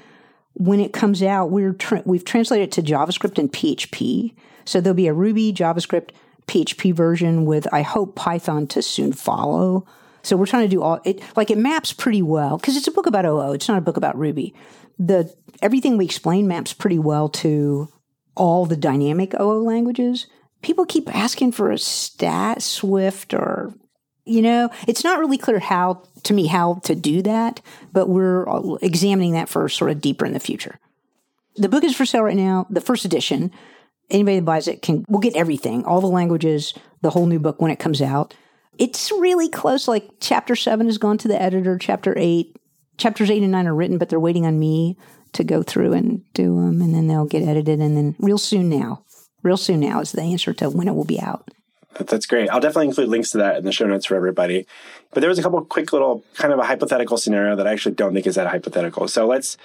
When 0.54 0.80
it 0.80 0.94
comes 0.94 1.22
out, 1.22 1.52
we're 1.52 1.74
tra- 1.74 2.04
we've 2.06 2.26
translated 2.26 2.70
it 2.70 2.72
to 2.74 2.82
JavaScript 2.82 3.38
and 3.38 3.52
PHP. 3.52 4.34
So 4.66 4.82
there'll 4.82 4.96
be 4.96 5.08
a 5.08 5.14
Ruby, 5.14 5.54
JavaScript, 5.54 6.10
PHP 6.48 6.94
version 6.94 7.46
with 7.46 7.72
I 7.72 7.84
hope 7.84 8.16
Python 8.16 8.66
to 8.68 8.82
soon 8.82 9.14
follow. 9.14 9.86
So 10.24 10.36
we're 10.36 10.48
trying 10.48 10.64
to 10.64 10.76
do 10.76 10.82
all 10.82 11.00
it 11.06 11.22
like 11.38 11.52
it 11.52 11.58
maps 11.58 11.94
pretty 11.94 12.22
well 12.22 12.58
because 12.58 12.76
it's 12.76 12.88
a 12.88 12.92
book 12.92 13.06
about 13.06 13.26
OO. 13.26 13.54
It's 13.54 13.70
not 13.70 13.78
a 13.78 13.82
book 13.82 13.98
about 13.98 14.18
Ruby. 14.18 14.54
The 14.98 15.34
everything 15.62 15.98
we 15.98 16.06
explain 16.06 16.48
maps 16.48 16.74
pretty 16.74 17.00
well 17.00 17.30
to 17.30 17.90
all 18.36 18.66
the 18.66 18.76
dynamic 18.76 19.34
OO 19.40 19.64
languages 19.64 20.28
people 20.62 20.86
keep 20.86 21.14
asking 21.14 21.52
for 21.52 21.72
a 21.72 21.78
stat 21.78 22.62
Swift 22.62 23.34
or 23.34 23.74
you 24.26 24.42
know 24.42 24.70
it's 24.88 25.04
not 25.04 25.20
really 25.20 25.38
clear 25.38 25.60
how 25.60 26.04
to 26.24 26.34
me 26.34 26.48
how 26.48 26.76
to 26.84 26.96
do 26.96 27.22
that 27.22 27.62
but 27.92 28.10
we're 28.10 28.46
examining 28.82 29.34
that 29.34 29.50
for 29.50 29.68
sort 29.70 29.92
of 29.92 30.02
deeper 30.02 30.26
in 30.26 30.34
the 30.34 30.40
future. 30.40 30.80
The 31.56 31.70
book 31.70 31.84
is 31.84 31.96
for 31.96 32.06
sale 32.06 32.24
right 32.24 32.36
now 32.36 32.68
the 32.70 32.82
first 32.82 33.06
edition. 33.06 33.52
Anybody 34.10 34.40
that 34.40 34.46
buys 34.46 34.68
it 34.68 34.82
can 34.82 35.06
will 35.08 35.20
get 35.20 35.36
everything 35.36 35.86
all 35.86 36.02
the 36.02 36.08
languages 36.08 36.74
the 37.02 37.12
whole 37.12 37.28
new 37.28 37.40
book 37.40 37.62
when 37.62 37.72
it 37.72 37.80
comes 37.80 38.02
out. 38.02 38.34
It's 38.78 39.12
really 39.12 39.50
close 39.50 39.88
like 39.88 40.10
chapter 40.20 40.56
7 40.56 40.86
has 40.86 40.98
gone 40.98 41.18
to 41.20 41.28
the 41.28 41.42
editor 41.42 41.78
chapter 41.78 42.14
8 42.18 42.56
chapters 43.00 43.32
eight 43.32 43.42
and 43.42 43.52
nine 43.52 43.66
are 43.66 43.74
written, 43.74 43.98
but 43.98 44.10
they're 44.10 44.20
waiting 44.20 44.46
on 44.46 44.60
me 44.60 44.98
to 45.34 45.44
go 45.44 45.64
through 45.64 45.94
and 45.94 46.22
do 46.34 46.56
them, 46.56 46.82
and 46.82 46.94
then 46.94 47.08
they'll 47.08 47.26
get 47.26 47.48
edited, 47.48 47.80
and 47.80 47.98
then 47.98 48.16
real 48.20 48.38
soon 48.38 48.70
now, 48.70 49.04
real 49.44 49.58
soon 49.58 49.80
now 49.80 50.00
is 50.02 50.12
the 50.12 50.22
answer 50.22 50.54
to 50.54 50.70
when 50.70 50.88
it 50.88 50.96
will 50.96 51.06
be 51.06 51.20
out. 51.20 51.50
That's 52.00 52.26
great. 52.26 52.50
I'll 52.50 52.60
definitely 52.60 52.88
include 52.88 53.10
links 53.10 53.32
to 53.32 53.40
that 53.40 53.58
in 53.58 53.66
the 53.66 53.72
show 53.72 53.86
notes 53.86 54.06
for 54.06 54.16
everybody. 54.16 54.68
But 55.12 55.22
there 55.22 55.30
was 55.30 55.40
a 55.40 55.42
couple 55.44 55.64
quick 55.66 55.92
little 55.92 56.24
kind 56.36 56.54
of 56.54 56.60
a 56.60 56.64
hypothetical 56.64 57.18
scenario 57.18 57.56
that 57.56 57.68
I 57.68 57.72
actually 57.72 57.96
don't 57.96 58.14
think 58.14 58.28
is 58.28 58.36
that 58.36 58.48
hypothetical. 58.48 59.08
So 59.08 59.28
let's 59.28 59.58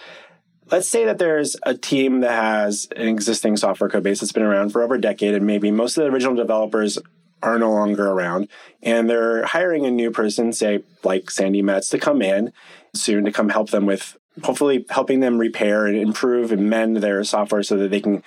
let's 0.71 0.89
say 0.89 1.05
that 1.05 1.19
there's 1.19 1.57
a 1.65 1.75
team 1.75 2.21
that 2.21 2.33
has 2.33 2.89
an 2.97 3.09
existing 3.09 3.57
software 3.57 3.91
code 3.91 4.03
base 4.03 4.21
that's 4.21 4.33
been 4.33 4.43
around 4.43 4.71
for 4.71 4.83
over 4.83 4.95
a 4.95 5.01
decade, 5.01 5.35
and 5.35 5.47
maybe 5.47 5.71
most 5.71 5.97
of 5.97 6.05
the 6.05 6.11
original 6.11 6.35
developers 6.35 6.99
are 7.43 7.59
no 7.59 7.71
longer 7.71 8.09
around, 8.09 8.49
and 8.83 9.09
they're 9.09 9.45
hiring 9.45 9.85
a 9.85 9.91
new 9.91 10.11
person, 10.11 10.53
say 10.53 10.83
like 11.03 11.31
Sandi 11.31 11.61
Metz, 11.63 11.91
to 11.91 11.99
come 11.99 12.23
in 12.23 12.53
soon 12.95 13.25
to 13.25 13.33
come 13.33 13.51
help 13.51 13.71
them 13.71 13.87
with 13.87 14.17
hopefully 14.43 14.85
helping 14.89 15.21
them 15.21 15.39
repair 15.39 15.87
and 15.87 15.97
improve 15.97 16.51
and 16.51 16.69
mend 16.69 16.97
their 16.97 17.23
software 17.23 17.63
so 17.63 17.77
that 17.77 17.91
they 17.91 18.01
can 18.01 18.23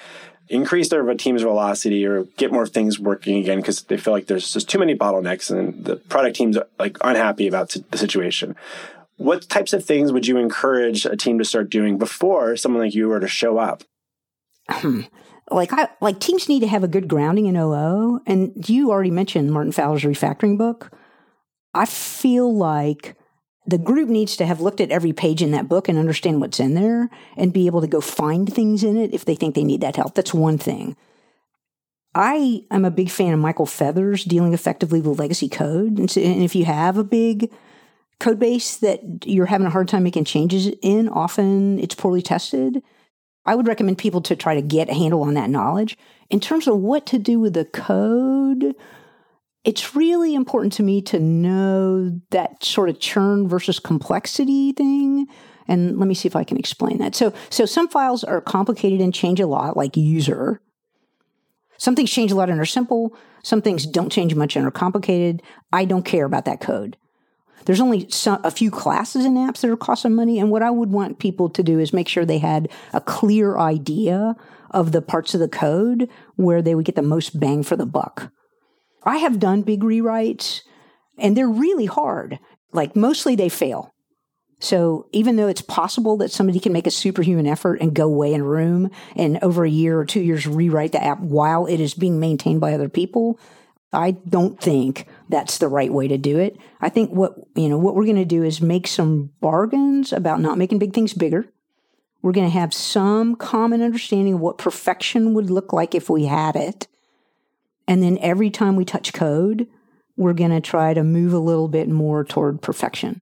increase 0.50 0.90
their 0.90 1.14
team's 1.16 1.42
velocity 1.42 2.06
or 2.06 2.24
get 2.38 2.52
more 2.52 2.68
things 2.68 3.00
working 3.00 3.38
again 3.38 3.60
because 3.60 3.84
they 3.84 3.98
feel 3.98 4.14
like 4.14 4.28
there's 4.28 4.54
just 4.54 4.70
too 4.70 4.80
many 4.80 4.96
bottlenecks 4.96 5.52
and 5.52 5.84
the 5.84 5.98
product 5.98 6.36
team's 6.36 6.58
like 6.80 6.98
unhappy 7.02 7.48
about 7.48 7.76
the 7.90 7.98
situation. 7.98 8.56
What 9.18 9.50
types 9.50 9.74
of 9.74 9.84
things 9.84 10.12
would 10.12 10.28
you 10.28 10.38
encourage 10.38 11.06
a 11.06 11.18
team 11.18 11.40
to 11.40 11.46
start 11.46 11.70
doing 11.70 11.98
before 11.98 12.56
someone 12.56 12.84
like 12.84 12.96
you 12.96 13.08
were 13.08 13.20
to 13.20 13.28
show 13.28 13.58
up? 13.58 13.84
Hmm. 14.70 15.02
like 15.50 15.72
I 15.72 15.88
like 16.02 16.20
teams 16.20 16.50
need 16.50 16.60
to 16.60 16.68
have 16.68 16.84
a 16.84 16.90
good 16.90 17.08
grounding 17.08 17.46
in 17.46 17.56
OO. 17.56 18.22
And 18.26 18.70
you 18.70 18.92
already 18.92 19.12
mentioned 19.12 19.52
Martin 19.52 19.72
Fowler's 19.72 20.04
refactoring 20.04 20.58
book. 20.58 20.92
I 21.74 21.86
feel 21.86 22.56
like 22.56 23.17
the 23.68 23.78
group 23.78 24.08
needs 24.08 24.38
to 24.38 24.46
have 24.46 24.62
looked 24.62 24.80
at 24.80 24.92
every 24.92 25.12
page 25.12 25.42
in 25.42 25.52
that 25.52 25.68
book 25.68 25.90
and 25.90 26.00
understand 26.00 26.40
what's 26.40 26.60
in 26.60 26.74
there 26.74 27.10
and 27.36 27.52
be 27.52 27.68
able 27.68 27.82
to 27.82 27.88
go 27.88 28.00
find 28.00 28.52
things 28.52 28.84
in 28.84 28.96
it 28.96 29.14
if 29.14 29.26
they 29.26 29.36
think 29.36 29.54
they 29.54 29.64
need 29.64 29.82
that 29.82 29.98
help. 29.98 30.16
That's 30.16 30.34
one 30.34 30.58
thing. 30.58 30.96
I 32.16 32.64
am 32.72 32.86
a 32.86 32.92
big 32.92 33.12
fan 33.12 33.34
of 33.34 33.40
Michael 33.40 33.66
Feathers 33.66 34.24
dealing 34.24 34.54
effectively 34.54 35.02
with 35.02 35.20
legacy 35.20 35.50
code. 35.50 36.00
And, 36.00 36.10
so, 36.10 36.22
and 36.22 36.42
if 36.42 36.56
you 36.56 36.66
have 36.66 36.98
a 36.98 37.04
big 37.04 37.52
code 38.20 38.40
base 38.40 38.78
that 38.78 39.02
you're 39.26 39.46
having 39.46 39.68
a 39.68 39.72
hard 39.72 39.90
time 39.90 40.04
making 40.04 40.24
changes 40.24 40.72
in, 40.82 41.10
often 41.10 41.78
it's 41.78 41.94
poorly 41.94 42.22
tested. 42.22 42.82
I 43.46 43.54
would 43.54 43.68
recommend 43.68 43.98
people 43.98 44.22
to 44.22 44.36
try 44.36 44.56
to 44.56 44.62
get 44.62 44.90
a 44.90 44.94
handle 44.94 45.24
on 45.24 45.34
that 45.36 45.50
knowledge. 45.50 45.98
In 46.30 46.40
terms 46.40 46.68
of 46.68 46.78
what 46.78 47.06
to 47.08 47.20
do 47.20 47.40
with 47.40 47.54
the 47.54 47.66
code, 47.66 48.76
it's 49.68 49.98
really 49.98 50.34
important 50.34 50.72
to 50.72 50.82
me 50.82 51.02
to 51.02 51.20
know 51.20 52.22
that 52.32 52.64
sort 52.64 52.88
of 52.88 53.02
churn 53.02 53.50
versus 53.50 53.80
complexity 53.80 54.72
thing. 54.72 55.28
And 55.68 56.00
let 56.00 56.08
me 56.08 56.14
see 56.14 56.30
if 56.30 56.38
I 56.38 56.46
can 56.46 56.56
explain 56.56 57.00
that. 57.00 57.16
So, 57.16 57.34
so 57.50 57.66
some 57.66 57.90
files 57.90 58.24
are 58.24 58.40
complicated 58.40 59.02
and 59.02 59.14
change 59.14 59.42
a 59.42 59.46
lot, 59.46 59.76
like 59.76 59.98
user. 59.98 60.62
Some 61.78 61.98
things 61.98 62.10
change 62.10 62.32
a 62.32 62.36
lot 62.36 62.50
and 62.50 62.62
are 62.62 62.66
simple. 62.66 63.14
Some 63.44 63.62
things 63.62 63.86
don't 63.86 64.10
change 64.10 64.34
much 64.36 64.56
and 64.56 64.66
are 64.66 64.72
complicated. 64.72 65.44
I 65.74 65.84
don't 65.84 66.06
care 66.06 66.24
about 66.24 66.46
that 66.46 66.62
code. 66.62 66.96
There's 67.66 67.82
only 67.82 68.10
some, 68.10 68.40
a 68.46 68.52
few 68.52 68.72
classes 68.72 69.26
in 69.26 69.36
apps 69.36 69.60
that 69.60 69.70
are 69.70 69.76
costing 69.76 70.16
money. 70.16 70.40
And 70.40 70.50
what 70.50 70.64
I 70.64 70.72
would 70.72 70.92
want 70.92 71.20
people 71.20 71.50
to 71.50 71.62
do 71.62 71.78
is 71.78 71.92
make 71.92 72.08
sure 72.08 72.24
they 72.24 72.38
had 72.38 72.70
a 72.94 73.02
clear 73.02 73.58
idea 73.58 74.38
of 74.72 74.94
the 74.94 75.02
parts 75.02 75.34
of 75.34 75.42
the 75.42 75.50
code 75.50 76.10
where 76.38 76.62
they 76.62 76.74
would 76.74 76.86
get 76.86 76.96
the 76.96 77.02
most 77.02 77.38
bang 77.38 77.64
for 77.64 77.76
the 77.76 77.86
buck. 77.86 78.32
I 79.04 79.18
have 79.18 79.40
done 79.40 79.62
big 79.62 79.82
rewrites 79.82 80.62
and 81.18 81.36
they're 81.36 81.50
really 81.50 81.86
hard. 81.86 82.40
Like 82.72 82.96
mostly 82.96 83.36
they 83.36 83.50
fail. 83.50 83.94
So 84.60 85.08
even 85.12 85.36
though 85.36 85.48
it's 85.48 85.62
possible 85.62 86.18
that 86.18 86.32
somebody 86.32 86.60
can 86.60 86.74
make 86.74 86.88
a 86.88 86.92
superhuman 86.92 87.46
effort 87.46 87.80
and 87.80 87.94
go 87.94 88.06
away 88.06 88.34
in 88.34 88.42
a 88.42 88.46
room 88.46 88.90
and 89.16 89.38
over 89.44 89.64
a 89.64 89.70
year 89.70 90.00
or 90.00 90.06
two 90.06 90.22
years 90.22 90.48
rewrite 90.48 90.94
the 90.94 91.04
app 91.04 91.20
while 91.20 91.68
it 91.68 91.80
is 91.80 91.94
being 91.94 92.20
maintained 92.20 92.60
by 92.60 92.74
other 92.74 92.90
people, 92.90 93.40
I 93.94 94.12
don't 94.12 94.60
think 94.60 95.08
that's 95.30 95.60
the 95.60 95.68
right 95.68 95.94
way 95.94 96.08
to 96.08 96.18
do 96.18 96.40
it. 96.40 96.58
I 96.82 96.90
think 96.90 97.12
what, 97.12 97.36
you 97.56 97.70
know, 97.70 97.78
what 97.78 97.96
we're 97.96 98.06
going 98.06 98.18
to 98.18 98.26
do 98.26 98.44
is 98.44 98.62
make 98.62 98.88
some 98.88 99.32
bargains 99.40 100.12
about 100.12 100.42
not 100.42 100.58
making 100.58 100.80
big 100.80 100.94
things 100.94 101.14
bigger. 101.14 101.46
We're 102.22 102.32
going 102.32 102.48
to 102.48 102.60
have 102.60 102.74
some 102.74 103.36
common 103.36 103.82
understanding 103.82 104.36
of 104.36 104.40
what 104.40 104.58
perfection 104.58 105.34
would 105.36 105.50
look 105.50 105.72
like 105.72 105.94
if 105.94 106.10
we 106.10 106.26
had 106.26 106.56
it. 106.56 106.88
And 107.88 108.04
then 108.04 108.18
every 108.20 108.50
time 108.50 108.76
we 108.76 108.86
touch 108.86 109.14
code, 109.14 109.68
we're 110.16 110.34
going 110.34 110.52
to 110.52 110.62
try 110.62 110.94
to 110.94 111.04
move 111.04 111.34
a 111.34 111.40
little 111.40 111.68
bit 111.68 111.88
more 111.88 112.24
toward 112.24 112.62
perfection. 112.62 113.22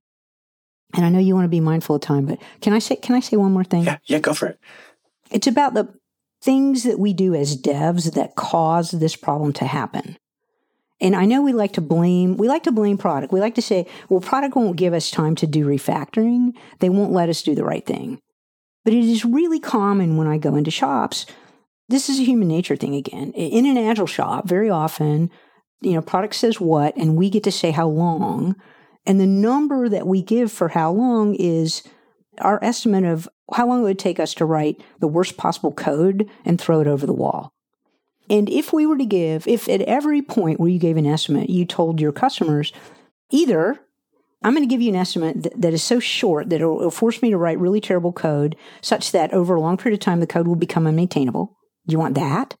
And 0.94 1.04
I 1.04 1.08
know 1.08 1.18
you 1.18 1.34
want 1.34 1.44
to 1.44 1.50
be 1.50 1.60
mindful 1.60 1.96
of 1.96 2.02
time, 2.02 2.26
but 2.26 2.38
can 2.60 2.72
I 2.72 2.78
say 2.78 2.96
can 2.96 3.14
I 3.14 3.20
say 3.20 3.36
one 3.36 3.52
more 3.52 3.64
thing? 3.64 3.84
Yeah, 3.84 3.98
yeah, 4.04 4.18
go 4.18 4.32
for 4.32 4.46
it. 4.46 4.58
It's 5.30 5.46
about 5.46 5.74
the 5.74 5.92
things 6.42 6.84
that 6.84 6.98
we 6.98 7.12
do 7.12 7.34
as 7.34 7.60
devs 7.60 8.14
that 8.14 8.36
cause 8.36 8.92
this 8.92 9.16
problem 9.16 9.52
to 9.54 9.66
happen. 9.66 10.16
And 11.00 11.14
I 11.14 11.26
know 11.26 11.42
we 11.42 11.52
like 11.52 11.74
to 11.74 11.80
blame, 11.80 12.36
we 12.36 12.48
like 12.48 12.62
to 12.62 12.72
blame 12.72 12.96
product. 12.96 13.32
We 13.32 13.40
like 13.40 13.56
to 13.56 13.62
say, 13.62 13.86
well, 14.08 14.20
product 14.20 14.56
won't 14.56 14.76
give 14.76 14.94
us 14.94 15.10
time 15.10 15.34
to 15.36 15.46
do 15.46 15.66
refactoring. 15.66 16.56
They 16.78 16.88
won't 16.88 17.12
let 17.12 17.28
us 17.28 17.42
do 17.42 17.54
the 17.54 17.64
right 17.64 17.84
thing. 17.84 18.18
But 18.84 18.94
it 18.94 19.04
is 19.04 19.24
really 19.24 19.60
common 19.60 20.16
when 20.16 20.26
I 20.26 20.38
go 20.38 20.54
into 20.54 20.70
shops. 20.70 21.26
This 21.88 22.08
is 22.08 22.18
a 22.18 22.24
human 22.24 22.48
nature 22.48 22.76
thing 22.76 22.94
again. 22.94 23.32
In 23.32 23.64
an 23.66 23.78
agile 23.78 24.06
shop, 24.06 24.48
very 24.48 24.68
often, 24.70 25.30
you 25.80 25.92
know, 25.92 26.02
product 26.02 26.34
says 26.34 26.60
what, 26.60 26.96
and 26.96 27.16
we 27.16 27.30
get 27.30 27.44
to 27.44 27.52
say 27.52 27.70
how 27.70 27.86
long. 27.88 28.56
And 29.04 29.20
the 29.20 29.26
number 29.26 29.88
that 29.88 30.06
we 30.06 30.20
give 30.22 30.50
for 30.50 30.68
how 30.68 30.90
long 30.90 31.34
is 31.36 31.82
our 32.38 32.62
estimate 32.62 33.04
of 33.04 33.28
how 33.54 33.68
long 33.68 33.80
it 33.80 33.84
would 33.84 33.98
take 33.98 34.18
us 34.18 34.34
to 34.34 34.44
write 34.44 34.82
the 34.98 35.06
worst 35.06 35.36
possible 35.36 35.72
code 35.72 36.28
and 36.44 36.60
throw 36.60 36.80
it 36.80 36.88
over 36.88 37.06
the 37.06 37.12
wall. 37.12 37.52
And 38.28 38.48
if 38.48 38.72
we 38.72 38.86
were 38.86 38.98
to 38.98 39.06
give, 39.06 39.46
if 39.46 39.68
at 39.68 39.82
every 39.82 40.20
point 40.20 40.58
where 40.58 40.68
you 40.68 40.80
gave 40.80 40.96
an 40.96 41.06
estimate, 41.06 41.48
you 41.48 41.64
told 41.64 42.00
your 42.00 42.10
customers, 42.10 42.72
either 43.30 43.78
I'm 44.42 44.54
going 44.54 44.68
to 44.68 44.72
give 44.72 44.82
you 44.82 44.90
an 44.90 44.96
estimate 44.96 45.42
that, 45.44 45.60
that 45.60 45.72
is 45.72 45.82
so 45.82 46.00
short 46.00 46.50
that 46.50 46.56
it'll, 46.56 46.78
it'll, 46.78 46.90
force 46.90 47.22
me 47.22 47.30
to 47.30 47.36
write 47.36 47.58
really 47.58 47.80
terrible 47.80 48.12
code 48.12 48.56
such 48.80 49.12
that 49.12 49.32
over 49.32 49.54
a 49.54 49.60
long 49.60 49.76
period 49.76 50.00
of 50.00 50.04
time, 50.04 50.20
the 50.20 50.26
code 50.26 50.46
will 50.46 50.56
become 50.56 50.84
unmaintainable. 50.84 51.55
You 51.86 51.98
want 51.98 52.14
that? 52.14 52.56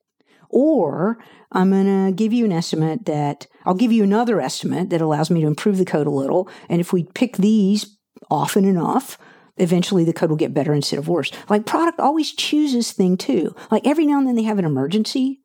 Or 0.48 1.18
I'm 1.52 1.70
going 1.70 2.06
to 2.06 2.12
give 2.12 2.32
you 2.32 2.44
an 2.44 2.52
estimate 2.52 3.06
that 3.06 3.46
I'll 3.64 3.74
give 3.74 3.92
you 3.92 4.04
another 4.04 4.40
estimate 4.40 4.90
that 4.90 5.00
allows 5.00 5.30
me 5.30 5.40
to 5.40 5.46
improve 5.46 5.78
the 5.78 5.84
code 5.84 6.06
a 6.06 6.10
little. 6.10 6.48
And 6.68 6.80
if 6.80 6.92
we 6.92 7.04
pick 7.04 7.36
these 7.36 7.98
often 8.30 8.64
enough, 8.64 9.18
eventually 9.56 10.04
the 10.04 10.12
code 10.12 10.30
will 10.30 10.36
get 10.36 10.54
better 10.54 10.72
instead 10.72 10.98
of 10.98 11.08
worse. 11.08 11.32
Like 11.48 11.66
product 11.66 11.98
always 11.98 12.32
chooses 12.32 12.92
thing 12.92 13.16
too. 13.16 13.54
Like 13.70 13.86
every 13.86 14.06
now 14.06 14.18
and 14.18 14.28
then 14.28 14.36
they 14.36 14.44
have 14.44 14.58
an 14.58 14.64
emergency 14.64 15.40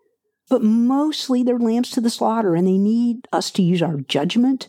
but 0.52 0.62
mostly 0.62 1.44
they're 1.44 1.58
lambs 1.58 1.92
to 1.92 2.02
the 2.02 2.10
slaughter 2.10 2.56
and 2.56 2.68
they 2.68 2.78
need 2.78 3.26
us 3.32 3.52
to 3.52 3.64
use 3.64 3.82
our 3.82 4.02
judgment 4.02 4.68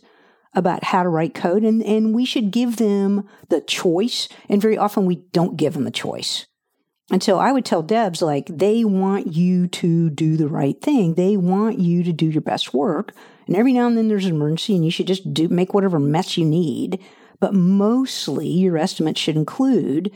about 0.53 0.85
how 0.85 1.03
to 1.03 1.09
write 1.09 1.33
code 1.33 1.63
and, 1.63 1.83
and 1.83 2.15
we 2.15 2.23
should 2.23 2.51
give 2.51 2.77
them 2.77 3.27
the 3.49 3.59
choice. 3.59 4.29
And 4.47 4.61
very 4.61 4.77
often 4.77 5.05
we 5.05 5.25
don't 5.33 5.57
give 5.57 5.73
them 5.73 5.83
the 5.83 5.91
choice. 5.91 6.45
And 7.11 7.21
so 7.21 7.37
I 7.37 7.51
would 7.51 7.65
tell 7.65 7.83
devs 7.83 8.21
like 8.21 8.47
they 8.47 8.83
want 8.85 9.33
you 9.33 9.67
to 9.67 10.09
do 10.09 10.37
the 10.37 10.47
right 10.47 10.79
thing. 10.81 11.15
They 11.15 11.37
want 11.37 11.79
you 11.79 12.03
to 12.03 12.13
do 12.13 12.27
your 12.27 12.41
best 12.41 12.73
work. 12.73 13.13
And 13.45 13.55
every 13.55 13.73
now 13.73 13.87
and 13.87 13.97
then 13.97 14.07
there's 14.07 14.25
an 14.25 14.35
emergency 14.35 14.75
and 14.75 14.85
you 14.85 14.91
should 14.91 15.07
just 15.07 15.33
do 15.33 15.49
make 15.49 15.73
whatever 15.73 15.99
mess 15.99 16.37
you 16.37 16.45
need. 16.45 17.03
But 17.39 17.53
mostly 17.53 18.47
your 18.47 18.77
estimates 18.77 19.19
should 19.19 19.35
include 19.35 20.11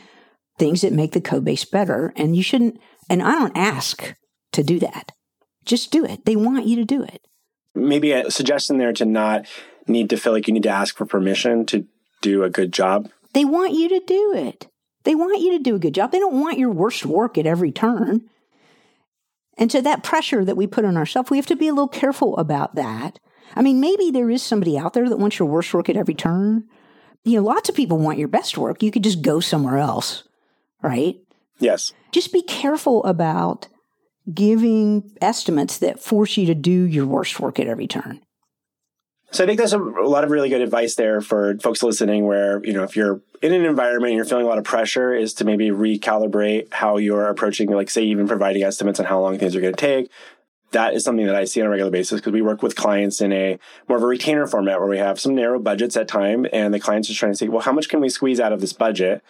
things 0.58 0.82
that 0.82 0.94
make 0.94 1.12
the 1.12 1.22
code 1.22 1.44
base 1.44 1.66
better. 1.66 2.14
And 2.16 2.36
you 2.36 2.42
shouldn't, 2.42 2.80
and 3.10 3.22
I 3.22 3.32
don't 3.32 3.58
ask 3.58 4.16
to 4.54 4.64
do 4.64 4.80
that. 4.80 5.12
Just 5.66 5.92
do 5.92 6.06
it. 6.06 6.26
They 6.26 6.38
want 6.38 6.66
you 6.66 6.78
to 6.78 6.86
do 6.86 7.04
it. 7.04 7.22
Maybe 7.76 8.14
a 8.14 8.32
suggestion 8.32 8.78
there 8.78 8.94
to 8.94 9.06
not 9.06 9.46
need 9.88 10.10
to 10.10 10.18
feel 10.18 10.32
like 10.32 10.48
you 10.48 10.54
need 10.54 10.64
to 10.64 10.70
ask 10.70 10.96
for 10.96 11.06
permission 11.06 11.66
to 11.68 11.86
do 12.22 12.44
a 12.44 12.50
good 12.50 12.72
job. 12.72 13.10
They 13.34 13.46
want 13.46 13.74
you 13.74 13.90
to 13.90 14.02
do 14.08 14.34
it. 14.36 14.68
They 15.08 15.16
want 15.16 15.39
you 15.39 15.53
to 15.53 15.64
do 15.64 15.74
a 15.74 15.80
good 15.80 15.95
job. 15.95 16.12
They 16.12 16.20
don't 16.20 16.41
want 16.41 16.60
your 16.60 16.70
worst 16.70 17.05
work 17.05 17.38
at 17.38 17.45
every 17.45 17.72
turn. 17.72 18.30
And 19.58 19.72
so 19.72 19.80
that 19.80 20.03
pressure 20.03 20.43
that 20.43 20.58
we 20.58 20.68
put 20.68 20.84
on 20.84 20.97
ourselves, 20.97 21.30
we 21.30 21.38
have 21.38 21.45
to 21.45 21.55
be 21.55 21.70
a 21.70 21.74
little 21.74 21.88
careful 21.88 22.36
about 22.36 22.76
that. 22.76 23.18
I 23.55 23.62
mean, 23.62 23.80
maybe 23.80 24.12
there 24.12 24.30
is 24.30 24.43
somebody 24.43 24.78
out 24.78 24.91
there 24.91 25.08
that 25.08 25.16
wants 25.16 25.39
your 25.39 25.47
worst 25.47 25.74
work 25.74 25.88
at 25.88 25.95
every 25.95 26.14
turn. 26.14 26.66
You 27.24 27.38
know, 27.38 27.47
lots 27.47 27.70
of 27.70 27.76
people 27.76 27.97
want 27.97 28.20
your 28.20 28.28
best 28.28 28.58
work. 28.58 28.84
You 28.84 28.91
could 28.91 29.05
just 29.05 29.22
go 29.22 29.39
somewhere 29.39 29.78
else, 29.78 30.26
right? 30.84 31.16
Yes. 31.58 31.93
Just 32.12 32.34
be 32.34 32.41
careful 32.41 33.01
about 33.05 33.70
giving 34.34 35.10
estimates 35.22 35.78
that 35.78 36.01
force 36.01 36.36
you 36.36 36.47
to 36.47 36.53
do 36.53 36.84
your 36.84 37.05
worst 37.05 37.39
work 37.39 37.62
at 37.62 37.68
every 37.68 37.88
turn. 37.88 38.20
So 39.32 39.44
I 39.44 39.48
think 39.48 39.58
there's 39.58 39.74
a, 39.74 39.80
a, 39.80 40.08
lot 40.08 40.24
of 40.24 40.32
really 40.32 40.50
good 40.50 40.62
advice 40.62 40.96
there 40.96 41.20
for 41.20 41.58
folks 41.58 41.84
listening 41.84 42.26
where, 42.26 42.64
you 42.64 42.72
know, 42.72 42.84
if 42.84 42.96
you're 42.96 43.22
in 43.42 43.54
an 43.54 43.66
environment 43.66 44.12
and 44.12 44.16
you're 44.16 44.26
feeling 44.26 44.46
a 44.46 44.48
lot 44.48 44.58
of 44.58 44.64
pressure 44.64 45.14
is 45.14 45.34
to 45.36 45.46
maybe 45.46 45.70
recalibrate 45.70 46.74
how 46.74 46.98
you're 46.98 47.28
approaching, 47.28 47.70
like 47.70 47.90
say 47.90 48.04
even 48.04 48.28
providing 48.28 48.64
estimates 48.64 49.00
on 49.00 49.06
how 49.06 49.20
long 49.20 49.38
things 49.38 49.56
are 49.56 49.62
going 49.62 49.74
to 49.74 49.80
take. 49.80 50.10
that 50.72 50.94
is 50.94 51.04
something 51.04 51.26
that 51.26 51.36
I 51.36 51.44
see 51.44 51.60
on 51.62 51.68
a 51.68 51.70
regular 51.70 51.92
basis 51.92 52.22
because 52.22 52.32
we 52.32 52.42
work 52.42 52.64
with 52.64 52.76
clients 52.76 53.20
in 53.20 53.34
a 53.34 53.60
more 53.90 53.98
of 53.98 54.04
a 54.04 54.08
retainer 54.08 54.48
format 54.48 54.80
where 54.80 54.90
we 54.90 54.98
have 54.98 55.20
some 55.20 55.36
narrow 55.36 55.60
budgets 55.60 55.98
at 55.98 56.08
time 56.08 56.48
and 56.54 56.74
the 56.74 56.80
clients 56.80 57.10
are 57.10 57.14
trying 57.14 57.34
to 57.34 57.38
say, 57.38 57.50
well, 57.50 57.62
how 57.62 57.74
much 57.74 57.90
can 57.90 58.00
we 58.00 58.10
squeeze 58.10 58.40
out 58.40 58.54
of 58.54 58.62
this 58.62 58.74
budget 58.74 59.22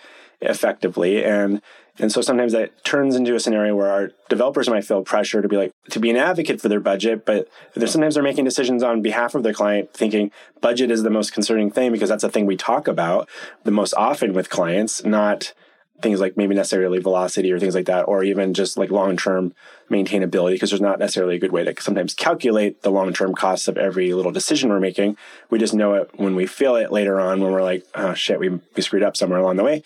effectively? 0.41 1.23
And 1.23 1.61
and 1.99 2.11
so 2.11 2.21
sometimes 2.21 2.53
that 2.53 2.83
turns 2.83 3.15
into 3.15 3.35
a 3.35 3.39
scenario 3.39 3.75
where 3.75 3.89
our 3.89 4.11
developers 4.29 4.69
might 4.69 4.85
feel 4.85 5.03
pressure 5.03 5.41
to 5.41 5.47
be 5.47 5.57
like 5.57 5.71
to 5.89 5.99
be 5.99 6.09
an 6.09 6.15
advocate 6.15 6.61
for 6.61 6.69
their 6.69 6.79
budget, 6.79 7.25
but 7.25 7.47
they're 7.73 7.87
sometimes 7.87 8.13
they're 8.13 8.23
making 8.23 8.45
decisions 8.45 8.83
on 8.83 9.01
behalf 9.01 9.35
of 9.35 9.43
their 9.43 9.53
client, 9.53 9.93
thinking 9.93 10.31
budget 10.61 10.91
is 10.91 11.03
the 11.03 11.09
most 11.09 11.33
concerning 11.33 11.71
thing 11.71 11.91
because 11.91 12.09
that's 12.09 12.23
the 12.23 12.29
thing 12.29 12.45
we 12.45 12.57
talk 12.57 12.87
about 12.87 13.27
the 13.63 13.71
most 13.71 13.93
often 13.95 14.33
with 14.33 14.49
clients, 14.49 15.03
not 15.03 15.53
things 16.01 16.19
like 16.19 16.37
maybe 16.37 16.53
necessarily 16.53 16.99
velocity 16.99 17.51
or 17.51 17.59
things 17.59 17.73
like 17.73 17.87
that, 17.87 18.03
or 18.03 18.23
even 18.23 18.53
just 18.53 18.77
like 18.77 18.91
long 18.91 19.17
term 19.17 19.53
maintainability, 19.89 20.53
because 20.53 20.69
there's 20.69 20.81
not 20.81 20.99
necessarily 20.99 21.35
a 21.35 21.39
good 21.39 21.51
way 21.51 21.63
to 21.63 21.73
sometimes 21.81 22.13
calculate 22.13 22.81
the 22.83 22.91
long 22.91 23.13
term 23.13 23.33
costs 23.33 23.67
of 23.67 23.77
every 23.77 24.13
little 24.13 24.31
decision 24.31 24.69
we're 24.69 24.79
making. 24.79 25.17
We 25.49 25.57
just 25.59 25.73
know 25.73 25.95
it 25.95 26.11
when 26.15 26.35
we 26.35 26.45
feel 26.45 26.75
it 26.75 26.91
later 26.91 27.19
on 27.19 27.41
when 27.41 27.51
we're 27.51 27.63
like, 27.63 27.85
oh 27.95 28.13
shit, 28.13 28.39
we, 28.39 28.49
we 28.49 28.81
screwed 28.81 29.03
up 29.03 29.17
somewhere 29.17 29.39
along 29.39 29.55
the 29.55 29.63
way. 29.63 29.83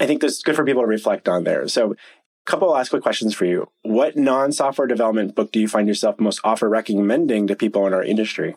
I 0.00 0.06
think 0.06 0.22
that's 0.22 0.42
good 0.42 0.56
for 0.56 0.64
people 0.64 0.82
to 0.82 0.88
reflect 0.88 1.28
on 1.28 1.44
there. 1.44 1.68
So, 1.68 1.92
a 1.92 1.96
couple 2.50 2.70
last 2.70 2.88
quick 2.88 3.02
questions 3.02 3.34
for 3.34 3.44
you. 3.44 3.68
What 3.82 4.16
non 4.16 4.50
software 4.50 4.88
development 4.88 5.34
book 5.34 5.52
do 5.52 5.60
you 5.60 5.68
find 5.68 5.86
yourself 5.86 6.18
most 6.18 6.40
often 6.42 6.68
recommending 6.68 7.46
to 7.46 7.54
people 7.54 7.86
in 7.86 7.92
our 7.92 8.02
industry? 8.02 8.56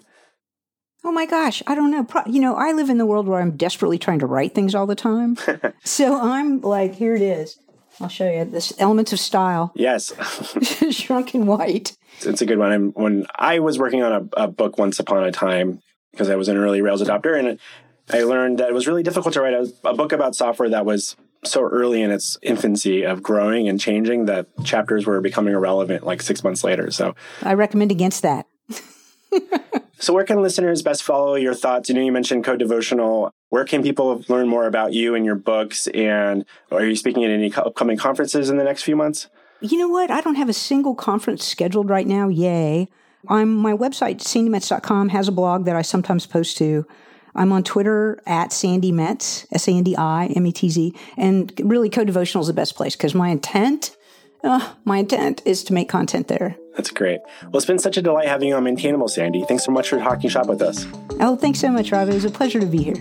Oh 1.03 1.11
my 1.11 1.25
gosh, 1.25 1.61
I 1.67 1.75
don't 1.75 1.91
know. 1.91 2.05
Pro- 2.05 2.25
you 2.25 2.39
know, 2.39 2.55
I 2.55 2.71
live 2.71 2.89
in 2.89 2.97
the 2.97 3.05
world 3.05 3.27
where 3.27 3.41
I'm 3.41 3.57
desperately 3.57 3.99
trying 3.99 4.19
to 4.19 4.25
write 4.25 4.55
things 4.55 4.73
all 4.73 4.87
the 4.87 4.95
time. 4.95 5.37
so 5.83 6.19
I'm 6.19 6.61
like, 6.61 6.95
here 6.95 7.13
it 7.13 7.21
is. 7.21 7.59
I'll 7.99 8.07
show 8.07 8.29
you 8.29 8.45
this 8.45 8.73
Elements 8.79 9.11
of 9.11 9.19
Style. 9.19 9.71
Yes. 9.75 10.11
Strunk 10.11 11.33
and 11.33 11.47
White. 11.47 11.95
It's 12.21 12.41
a 12.41 12.45
good 12.45 12.57
one. 12.57 12.71
I'm, 12.71 12.91
when 12.91 13.27
I 13.35 13.59
was 13.59 13.77
working 13.77 14.01
on 14.01 14.29
a, 14.37 14.43
a 14.43 14.47
book 14.47 14.77
once 14.77 14.99
upon 14.99 15.25
a 15.25 15.31
time, 15.31 15.81
because 16.11 16.29
I 16.29 16.35
was 16.35 16.47
an 16.47 16.57
early 16.57 16.81
Rails 16.81 17.03
adopter, 17.03 17.37
and 17.37 17.59
I 18.09 18.23
learned 18.23 18.59
that 18.59 18.69
it 18.69 18.73
was 18.73 18.87
really 18.87 19.03
difficult 19.03 19.33
to 19.33 19.41
write 19.41 19.53
a, 19.53 19.71
a 19.83 19.93
book 19.93 20.13
about 20.13 20.35
software 20.35 20.69
that 20.69 20.85
was 20.85 21.15
so 21.45 21.63
early 21.63 22.01
in 22.01 22.11
its 22.11 22.37
infancy 22.41 23.03
of 23.03 23.23
growing 23.23 23.67
and 23.67 23.79
changing 23.79 24.25
that 24.25 24.47
chapters 24.63 25.05
were 25.05 25.21
becoming 25.21 25.53
irrelevant 25.53 26.05
like 26.05 26.21
six 26.21 26.43
months 26.43 26.63
later. 26.63 26.91
So 26.91 27.15
I 27.41 27.53
recommend 27.53 27.91
against 27.91 28.21
that. 28.23 28.47
so 29.99 30.13
where 30.13 30.23
can 30.23 30.41
listeners 30.41 30.81
best 30.81 31.03
follow 31.03 31.35
your 31.35 31.53
thoughts? 31.53 31.89
You 31.89 31.95
know, 31.95 32.01
you 32.01 32.11
mentioned 32.11 32.43
Code 32.43 32.59
Devotional. 32.59 33.31
Where 33.49 33.65
can 33.65 33.83
people 33.83 34.23
learn 34.27 34.47
more 34.47 34.67
about 34.67 34.93
you 34.93 35.15
and 35.15 35.25
your 35.25 35.35
books? 35.35 35.87
And 35.87 36.45
are 36.71 36.85
you 36.85 36.95
speaking 36.95 37.23
at 37.23 37.31
any 37.31 37.53
upcoming 37.53 37.97
conferences 37.97 38.49
in 38.49 38.57
the 38.57 38.63
next 38.63 38.83
few 38.83 38.95
months? 38.95 39.27
You 39.61 39.77
know 39.77 39.87
what? 39.87 40.11
I 40.11 40.21
don't 40.21 40.35
have 40.35 40.49
a 40.49 40.53
single 40.53 40.95
conference 40.95 41.45
scheduled 41.45 41.89
right 41.89 42.07
now. 42.07 42.27
Yay. 42.27 42.89
I'm 43.29 43.55
my 43.55 43.71
website, 43.71 44.17
sandimetz.com, 44.17 45.09
has 45.09 45.29
a 45.29 45.31
blog 45.31 45.65
that 45.65 45.75
I 45.75 45.81
sometimes 45.81 46.25
post 46.25 46.57
to. 46.57 46.85
I'm 47.36 47.51
on 47.51 47.63
Twitter 47.63 48.21
at 48.25 48.53
Sandi 48.53 48.91
Metz, 48.91 49.47
S 49.51 49.67
A 49.67 49.71
N 49.71 49.84
D 49.84 49.95
I 49.95 50.27
M 50.27 50.45
E 50.45 50.51
T 50.51 50.69
Z. 50.69 50.93
And 51.17 51.51
really, 51.63 51.89
Code 51.89 52.07
Devotional 52.07 52.41
is 52.41 52.47
the 52.47 52.53
best 52.53 52.75
place 52.75 52.95
because 52.95 53.15
my 53.15 53.29
intent, 53.29 53.95
uh, 54.43 54.73
my 54.86 54.97
intent 54.97 55.41
is 55.45 55.63
to 55.65 55.73
make 55.73 55.89
content 55.89 56.27
there. 56.27 56.57
That's 56.75 56.91
great. 56.91 57.19
Well, 57.43 57.57
it's 57.57 57.65
been 57.65 57.79
such 57.79 57.97
a 57.97 58.01
delight 58.01 58.27
having 58.27 58.47
you 58.49 58.55
on 58.55 58.63
Maintainable, 58.63 59.07
Sandy. 59.07 59.43
Thanks 59.47 59.63
so 59.63 59.71
much 59.71 59.89
for 59.89 59.99
talking 59.99 60.29
shop 60.29 60.47
with 60.47 60.61
us. 60.61 60.88
Oh, 61.19 61.36
thanks 61.36 61.59
so 61.59 61.69
much, 61.69 61.91
Rob. 61.91 62.09
It 62.09 62.13
was 62.15 62.25
a 62.25 62.31
pleasure 62.31 62.59
to 62.59 62.65
be 62.65 62.84
here. 62.84 62.95